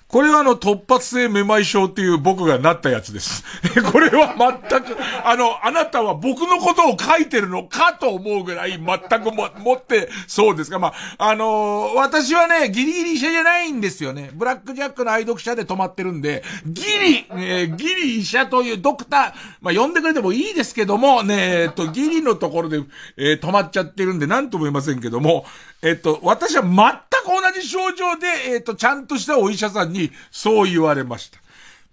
[0.09, 3.45] これはあの突発性めまい症っていう僕がなったやつです。
[3.93, 14.31] これは全く、あの、あなたは僕のことを書いてるのかと思うぐらい全くも、持ってそうですが、まあ、あのー、私はね、ギリギリ医者じゃないんですよね。
[14.33, 22.81] ブラックジャックの愛読者で止まってるんで、ギリ、えー、ギリ医者というドクター、まあ、呼んでくれてもいいですけども、ね、えっと、ギリのところで、
[23.19, 25.45] えー、止まっちゃってるんで、なんとも言いませんけども、
[25.83, 29.98] えっと、私は全く同じ症状で、えっと、ちゃんとしたお医者さんに
[30.31, 31.39] そう言われました。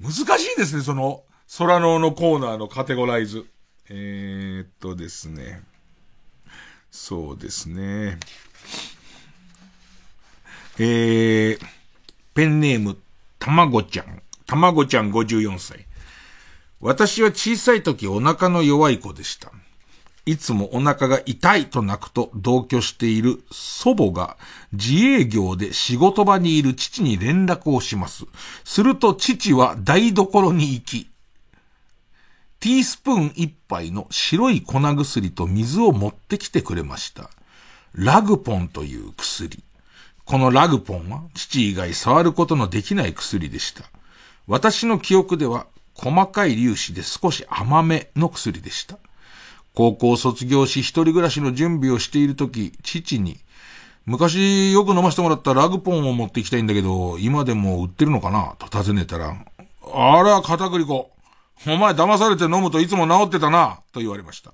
[0.02, 1.24] 難しいですね、その、
[1.58, 3.46] 空ののコーナーのカテゴライズ。
[3.90, 5.62] えー、っとですね。
[6.92, 8.18] そうですね。
[10.78, 11.60] えー、
[12.34, 12.98] ペンネーム、
[13.40, 14.22] たまごちゃん。
[14.46, 15.86] たまごちゃん54歳。
[16.82, 19.52] 私は小さい時お腹の弱い子でした。
[20.26, 24.38] いつもお腹が痛いと泣くと同居している祖母が
[24.74, 28.26] 自営業で仕事場にいる父に連絡をします。
[28.64, 31.10] すると父は台所に行き、
[32.60, 37.30] ティースプーン一杯の白い粉薬と水を持ってきてくれました。
[37.94, 39.64] ラグポンという薬。
[40.26, 43.84] このラグポンは父以外触ることのできない薬でした。
[44.48, 48.98] 私の記憶では細かい粒子で少し甘めの薬でした。
[49.76, 53.38] 高校を卒業し一人暮らしの準備をしているとき、父に、
[54.06, 58.56] 昔よく飲ませてもらったラグポンを持っていきたいんだけど、今でも売ってるのかな?
[58.58, 59.36] と尋ねたら、
[59.94, 61.12] あら、片栗粉。
[61.68, 64.54] お前騙されて飲むといつも治ってたな、と言われました。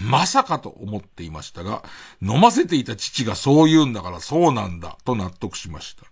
[0.00, 1.82] まさかと思っていましたが、
[2.20, 6.04] 飲ませていた父がそう言うんだからそうなんだ、と納得しました。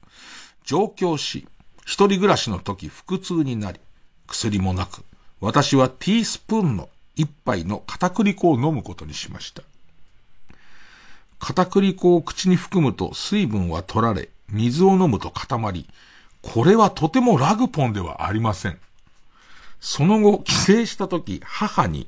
[0.65, 1.47] 上京し、
[1.85, 3.81] 一人暮らしの時腹痛になり、
[4.27, 5.05] 薬もなく、
[5.41, 9.63] 私はティースプーンの一杯の片栗粉を飲むことにしました。
[11.39, 15.89] 片栗粉を口に含むと水分は取られ、水を飲むと固まり、
[16.41, 18.79] これはとてもラグポンではありません。
[19.81, 22.07] その後、帰省した時、母に、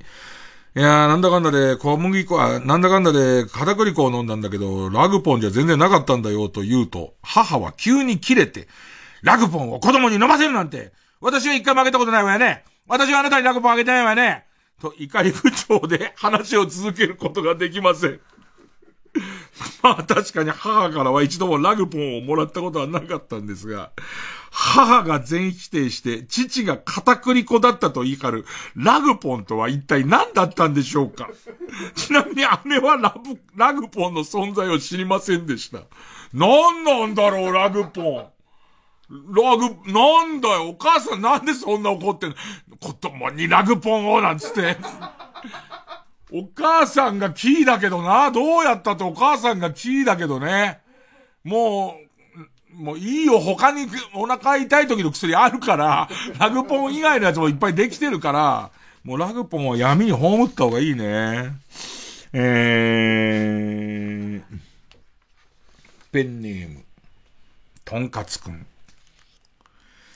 [0.77, 8.69] いやー、なんだかんだで、小麦粉は、なんだかんだで、片栗粉を飲んだんだけど、ラグポンじゃ全然なかったんだよ、と言うと、母は急に切れて、
[9.23, 12.65] ラグポンを子供に飲ませるなんて、私は一回もあげたことないわよね。
[12.87, 14.45] 私はあなたにラグポンあげてないわよね。
[14.85, 18.21] と怒り口調で話を続けることができません。
[19.83, 23.93] まあ確かに母からは一度もラグポンをもらったことはなかったんですが、
[24.51, 31.31] 母が全否定して、父が片栗粉だったと言い張る、ラグポンとは一体何だったんでしょうか
[31.95, 35.83] ちなみに姉はラブ、ラグポンの存在を知りませんでした。
[36.33, 38.34] 何なんだろう、ラグポン。
[39.11, 42.37] ラグ、なんだよ、お母さんなんでそんな怒ってんの
[42.81, 44.77] 子供にラグポンをなんつって。
[46.33, 50.81] お母さんがキーだけどな、どうやったってお母さんがキーだけどね。
[51.45, 51.99] も
[52.73, 56.09] う、もういいよ、他にお腹痛い時の薬あるから、
[56.41, 58.71] ラグポン以外のやつもいっぱいできてるから、
[59.05, 61.53] もうラグポンは闇に葬った方がいいね。
[62.33, 64.59] えー、
[66.11, 66.85] ペンネーム、
[67.85, 68.67] とんかつくん。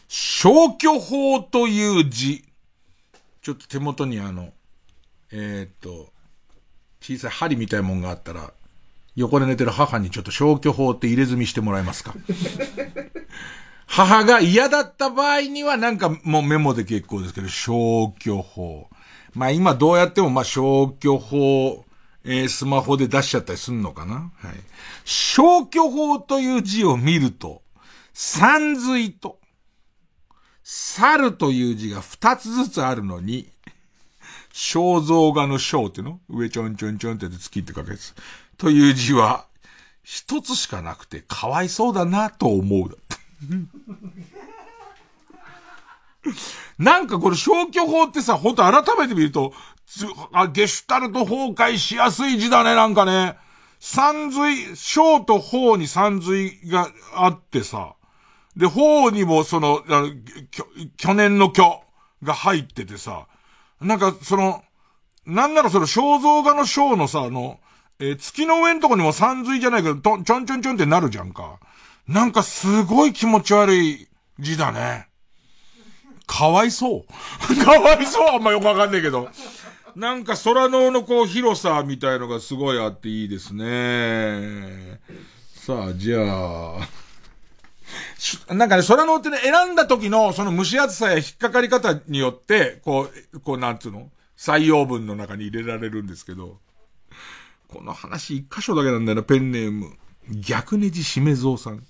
[0.09, 2.45] 消去法という字。
[3.43, 4.53] ちょっと手元にあの、
[5.31, 6.13] えー、っと、
[7.01, 8.53] 小さい針みたいもんがあったら、
[9.17, 12.15] 横で寝てる母にちょっと消去法って入れ墨してもらえますか？
[13.87, 18.89] 母が嫌だった場合にはなんかもうメモで結構ですけど、消去法。
[19.35, 21.85] まあ今どうやってもまあ消去法、
[22.25, 24.33] えー、スマホで出しちゃったりすんのかな？
[24.37, 24.55] はい。
[25.05, 27.63] 消去法という字を見ると、
[28.13, 29.38] 三髄と、
[30.71, 33.49] 猿という字が二つずつあるのに、
[34.53, 36.21] 肖像画の肖っていうの？
[36.29, 38.15] 上ちょんちょんちょんって月って書くやつ。
[38.59, 39.47] という字は、
[40.03, 42.99] 一つしかなくて、かわいそうだなと思う。
[46.79, 49.55] なんかこれ消去法ってさ、ほんと改めて見ると、
[50.33, 53.39] あ、ゲシュタルト崩壊しやすい字だね、なんかね。
[53.81, 57.95] 三髄、小と法に三髄があってさ、
[58.59, 60.11] で、方にもその、あの、
[60.97, 61.81] 去年の虚
[62.25, 63.29] が入っててさ、
[63.81, 64.65] なんかその、
[65.25, 67.61] なんならその肖像画の章のさ、あの、
[68.01, 71.61] えー、月の上のとこにも三髄じゃないけど、と、ちょんちょんちょんってなるじゃんか。
[72.09, 74.09] なんかすごい気持ち悪い
[74.41, 75.07] 字だね。
[76.27, 77.07] かわいそう。
[77.65, 79.29] かわいそうあんまよくわかんないけど。
[79.95, 85.01] なんか空ののこう広さみたいのがすごいあっていいですね。
[85.55, 87.08] さあ、じゃあ。
[88.49, 94.11] なんかね、空のってね、選んだ時のその蒸し暑さや引っかかり方によって、こう、こうなんつうの？
[94.37, 96.59] 採用文の中に入れられるんですけど、
[97.67, 99.97] この話一箇所だけなんだよな、ペンネーム。
[100.31, 101.85] 逆ネジしめぞうさん。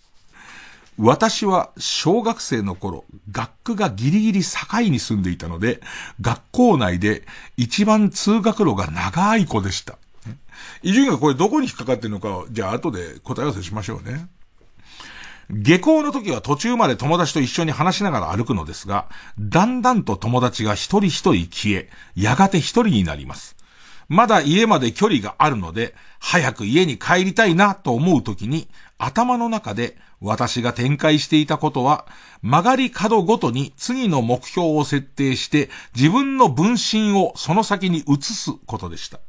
[0.97, 5.81] 私は小学生の頃、学区がギリギリ境に住んでいたので、
[6.20, 7.25] 学校内で
[7.57, 9.99] 一番通学路が長い子でした。
[10.83, 14.27] 伊集院がこれどこに引っかかってるのかじゃあ後で答え合わせしましょうね。
[15.51, 19.09] 下校の時は途中まで友達と一緒に話しながら歩くのですが、
[19.39, 23.57] だんだんと友達が一人一人消え、やがて一人になります。
[24.09, 28.69] まだ家まで距離があるので、早く家に帰りたいなと思う時に、
[28.99, 32.07] 頭の中で私が展開していたことは、
[32.43, 39.20] 曲がり角ごとに次の目標を設定して、自分の分身をその先に移すことでした。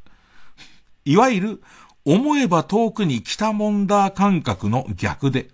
[1.04, 1.62] いわゆる、
[2.06, 5.48] 思えば遠くに来たもんだ感覚の逆で、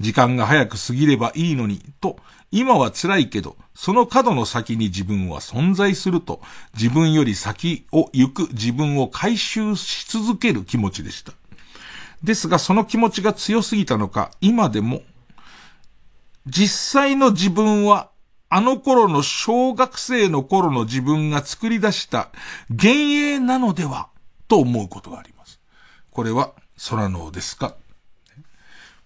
[0.00, 2.18] 時間が早く過ぎればいいのに、と、
[2.52, 6.40] 今は辛いけど、その角の先に自分は存在すると、
[6.74, 11.32] 自分より先を行く自分を回収し続ける気持ちでした。
[12.22, 15.02] ですが、その気持ちが強すぎたのか、今でも、
[16.46, 18.10] 実際の自分は、
[18.48, 22.30] あの頃の小学生の頃の自分が作り出した
[22.68, 24.08] 幻影なのでは、
[24.46, 25.58] と思うことがあります。
[26.12, 26.52] これは、
[26.88, 27.74] 空のですか？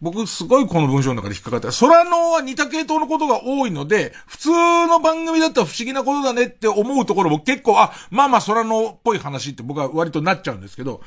[0.00, 4.48] 僕すごいこの文章の中で引っかかった、空のは似た系統のことが多いので、普通
[4.86, 11.02] の番組だったら不思議なことだねって思うところも結構、あ、まあまあ空のっぽい話って僕は割となっちゃうんですけど、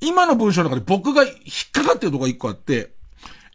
[0.00, 2.92] 今の文章の中で僕が引っかかってるとこが一個あって、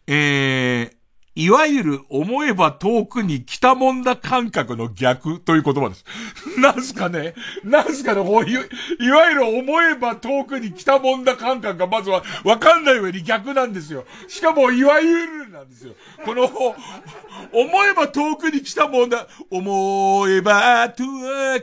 [0.08, 0.96] えー、
[1.34, 6.06] いわゆる思えば遠くに来たもんだ感覚の逆という言葉です。
[6.60, 7.34] なんすかね？
[7.64, 8.22] なんすかね？
[8.22, 14.06] こういいわゆる思えば遠くに来たもんだ感覚がまずはわかんない上に逆なんですよ。
[14.28, 15.94] しかもいわゆるなんですよ。
[16.26, 19.28] この、思えば遠くに来たもんだ。
[19.50, 21.06] 思えば遠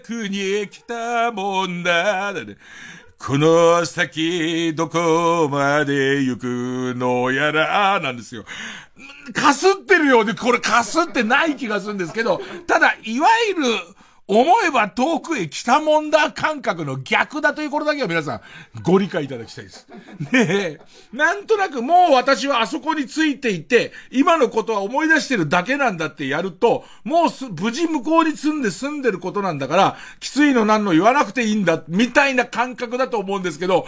[0.03, 2.33] くに来たもんだ。
[2.33, 2.57] だね
[3.19, 8.45] この先どこまで行くのやら、なんですよ。
[9.35, 13.63] かすってるようで、これかすってない気がするんですけど、ただ、いわゆる、
[14.29, 18.41] 思えば遠くへ来たもんだ感覚の逆だということだけは皆さん
[18.83, 19.89] ご理解いただきたいです。
[20.31, 20.81] ねえ。
[21.15, 27.29] なんとなくもう私はあそこについていて、今のことは思い出してるだけなんだってやると、もう
[27.59, 33.87] 無事向こうに住んで住んでることなんだから、きついのなんの言わなくていいんだ、みたいな感覚だと思うんですけど、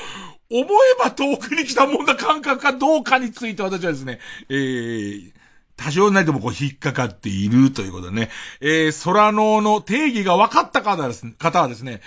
[0.51, 0.67] 思え
[0.99, 4.19] ば遠くに来たもんだ感覚かどうかについて私はですね、
[4.49, 5.33] えー、
[5.83, 8.31] 多少なりともこう引っかかっているということでね、
[8.61, 12.03] えー、空脳の定義が分かった方です、ね方はですね、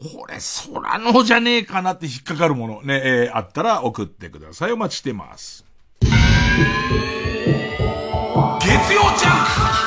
[0.00, 4.72] これ空脳じゃねえかなって引っかかるものね、えー、あったら送ってください。
[4.72, 5.64] お待ちしてます。
[6.00, 6.10] 月
[8.92, 9.85] 曜ジャンク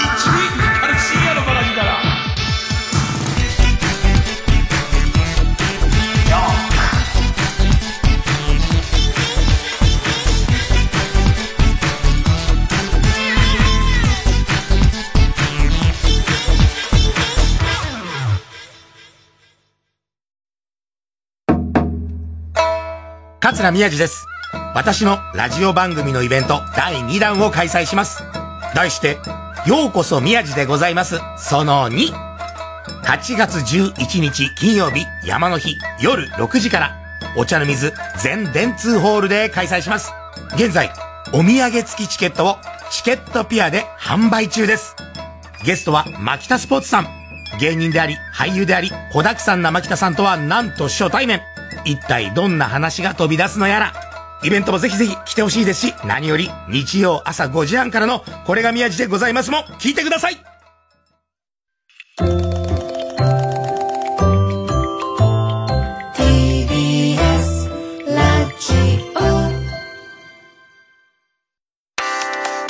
[23.41, 24.27] 桂宮治です。
[24.75, 28.21] 私のラジオ番組のイベント第2弾を開催します。
[28.75, 29.17] 題して、
[29.65, 31.19] ようこそ宮治でございます。
[31.37, 32.11] その2。
[33.05, 36.95] 8月11日金曜日山の日夜6時から、
[37.37, 40.11] お茶の水全電通ホールで開催します。
[40.55, 40.91] 現在、
[41.31, 42.57] お土産付きチケットを
[42.91, 44.97] チケットピアで販売中です。
[45.63, 47.07] ゲストは牧田スポーツさん。
[47.61, 51.39] 芸人であり、俳優であり、子沢山な牧田さんとはなんと初対面。
[51.89, 53.93] 一体どんな話が飛び出すのやら。
[54.41, 60.37] イベントもぜひぜひ来てほしいですし、何より日曜朝5時半からのこれが宮地でございますも聞いてください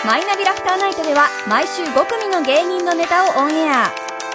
[0.05, 4.08] マイナビラフターナイトでは毎週5組の芸人のネタをオンエア。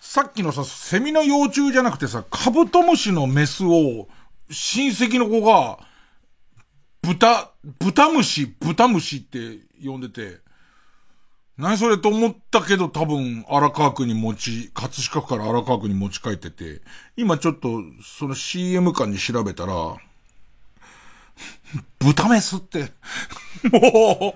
[0.00, 4.08] さっきのさ、セミの幼虫じゃなくてさ、カブトムシのメスを、
[4.50, 5.78] 親戚の子が、
[7.02, 10.40] 豚、豚虫、豚虫って呼んでて、
[11.62, 16.80] 何それと思ったけど多分荒川区に持ち、葛飾区から荒川区に持ち帰ってて、
[17.16, 19.96] 今ちょっとその CM 館に調べたら、
[22.00, 22.90] 豚メスって、
[23.70, 24.34] も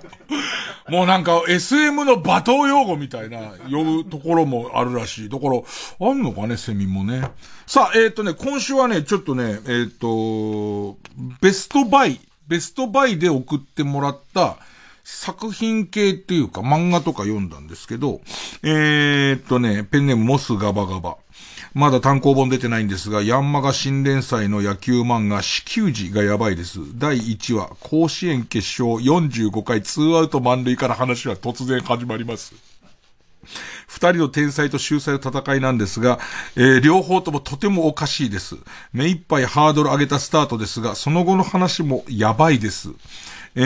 [0.88, 5.28] う、もうなんか SM の罵倒用語みたいな呼ぶところもあるらしい。
[5.28, 5.60] だから、
[6.08, 7.28] あんのかね、セミもね。
[7.66, 10.96] さあ、えっ、とね、今週はね、ちょっとね、えっ、と、
[11.40, 14.58] ベストバイ、ベストバイで送ってもらった
[15.08, 18.20] 作品系っていうか漫画とか読んだんですけど、
[18.64, 21.16] えーっとね、ペンネームモスガバガバ。
[21.74, 26.80] まだ単行本出てないんですが、ヤンマガ新連載の野球漫画、死球時がやばいです。
[26.98, 32.54] 第1話、甲子園決勝45回ツーアウト満塁から話は突然始まります。
[33.86, 36.18] 二人の天才と秀才の戦いなんですが、
[36.56, 38.56] えー両方ともとてもおかしいです。
[38.92, 42.88] 目いっぱいハードル上げたスタートですが、その後の話もやばいです。
[43.56, 43.62] え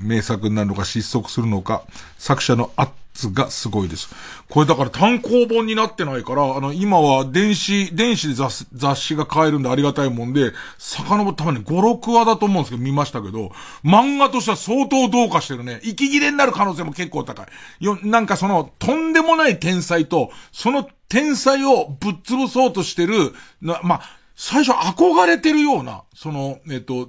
[0.00, 1.84] ー、名作になるのか失速するのか、
[2.18, 2.92] 作者の圧
[3.32, 4.08] がすごいです。
[4.48, 13.52] これだから単行本になってないから、あの、今は電子、電子で雑雑誌が買えるんでありがたいもんで、遡ったまに5、6話だと思うんですけど、見ましたけど、
[13.84, 15.80] 漫画としては相当どうかしてるね。
[15.82, 17.84] 息切れになる可能性も結構高い。
[17.84, 23.32] よ、なんかその、とんでもない天才と、その天才をぶっ潰そうとしてる、
[23.62, 24.02] な、まあ、
[24.34, 27.08] 最初憧れてるような、その、えっと、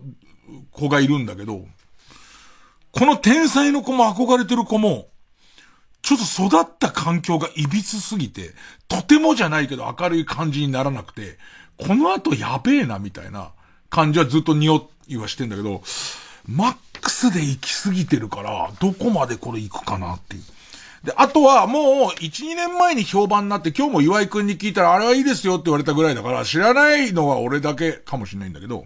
[0.71, 1.65] 子がいるんだけど、
[2.91, 5.07] この天才の子も憧れてる子も、
[6.01, 6.17] ちょっ
[6.49, 8.51] と育った環境が歪すぎて、
[8.87, 11.37] とてもじゃないけど明るい感じにならなくて、
[11.77, 13.51] この後やべえなみたいな
[13.89, 15.83] 感じはずっと匂いはしてんだけど、
[16.47, 20.43] マックスで行き過ぎてるから、どこまでこれ行くかなっていう。
[21.03, 21.83] で、あとはもう、
[22.19, 28.85] 1、2年前に評判になって、今日も岩井くんに聞いたら、あれはいいですよって言われたぐらいだから、知らないのは俺だけかもしれないんだけど、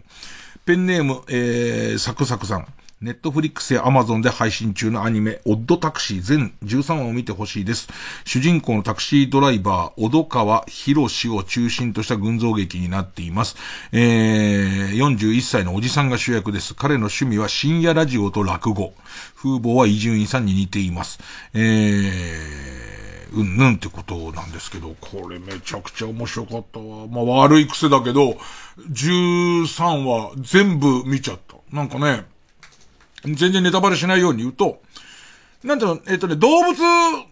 [0.72, 2.66] ペンネーム、えー、サクサクさん。
[3.02, 7.90] ネットフリックスやアマゾンで配信中のアニメ、オッドタクシー全13話を見てほしいです。
[8.24, 13.58] 主人公のタクシードライバー、小戸川博士を中心とした群像劇になっています。
[13.92, 16.74] えー、41歳のおじさんが主役です。
[16.74, 18.94] 彼の趣味は深夜ラジオと落語。
[19.36, 21.20] 風貌は伊集院さんに似ています。
[21.54, 23.01] えー、
[23.32, 27.08] うんぬんってことなんですけど、これめちゃくちゃ面白かったわ。
[27.08, 28.38] まあ悪い癖だけど、
[28.92, 31.56] 13話全部見ちゃった。
[31.72, 32.26] なんかね、
[33.24, 34.82] 全然ネタバレしないように言うと、
[35.64, 36.76] なんていうの、えっ、とね、動物、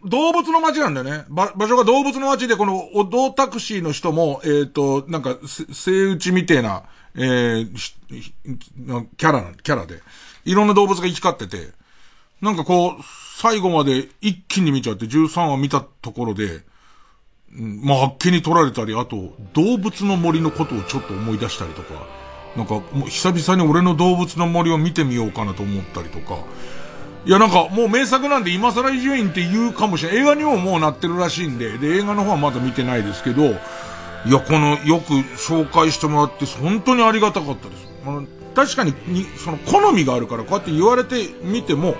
[0.05, 1.25] 動物の街なんだよね。
[1.29, 5.35] 場所が動物の街で、この、おドタクシーの人も、えっ、と、なんか、
[5.71, 6.83] 生打ちみてえな、
[7.15, 7.73] えー、
[9.17, 10.01] キャラ、キャラで、
[10.45, 11.71] いろんな動物が行き交ってて、
[12.39, 13.03] なんかこう、
[13.41, 16.59] 最後まで一気に見ちゃって、13話見たところで、
[17.51, 22.05] まあ、あっけに取られたり、あと、動物の森のことをちょっと思い出したりとか、
[22.57, 26.39] なんか、もう久々に俺の動物の森を見てみようかなと思ったりとか、
[27.25, 30.17] いやなんかもう名作なんで今更伊集院って言うかもしれない。
[30.19, 37.87] 映画にももうなってるらしいんで、で、映画の方はまだ見てないですけど、いや、この、よく紹介してもらって、本当にありがたかったです。
[38.05, 41.95] あの確かにに、その、好みがあるから、こうやって言われてみても、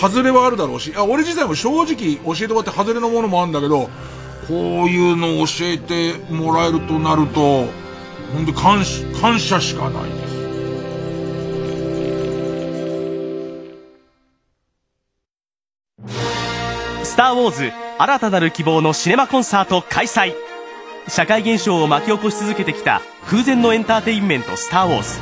[0.00, 3.90] 外れはあるだろうし、あ俺自体も正直教えてもらって外れのものもあるんだけど、
[4.46, 7.66] こういうのを教えてもらえるとなると、
[8.32, 10.10] ほんと感謝、感謝しかないで
[17.02, 17.10] す。
[17.10, 20.34] スター・ウォーズ新たなる希望のシネマコンサート開催。
[21.08, 25.18] 社会現象を巻き起こし続けてきた空前のエンターテインメント「スター・ウォーズ」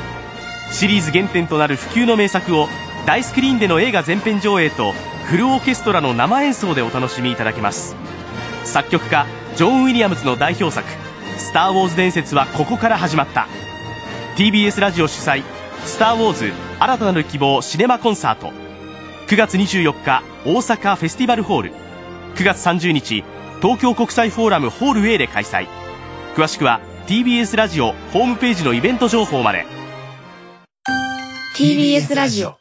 [0.71, 2.67] シリーズ原点となる不朽の名作を
[3.07, 4.91] 大スクリーンでの映画全編上映と
[5.27, 7.95] フルオーケストラの生演奏でお楽しみいただけます。
[8.65, 9.25] 作曲家
[9.55, 10.85] ジョン・ウィリアムズの代表作
[11.39, 13.47] 「スター・ウォーズ伝説」はここから始まった。
[14.35, 15.41] TBS ラジオ主催
[15.87, 18.51] 「スター・ウォーズ新たなる希望シネマコンサート」
[19.29, 21.73] 9月24日大阪フェスティバルホール。
[22.35, 23.23] 9月30日
[23.61, 25.67] 東京国際フォーラムホール A で開催。
[26.35, 29.65] 詳しくは TBS ラジオホームページのイベント情報まで。
[31.55, 32.57] TBS ラジオ。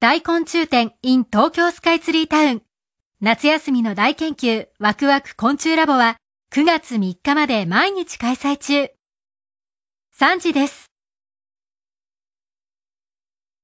[0.00, 2.62] 大昆虫展 in 東京スカイツリータウン。
[3.20, 6.18] 夏休みの大研究ワクワク昆虫ラボは
[6.52, 8.90] 9月3日まで毎日開催中。
[10.16, 10.87] 3時です。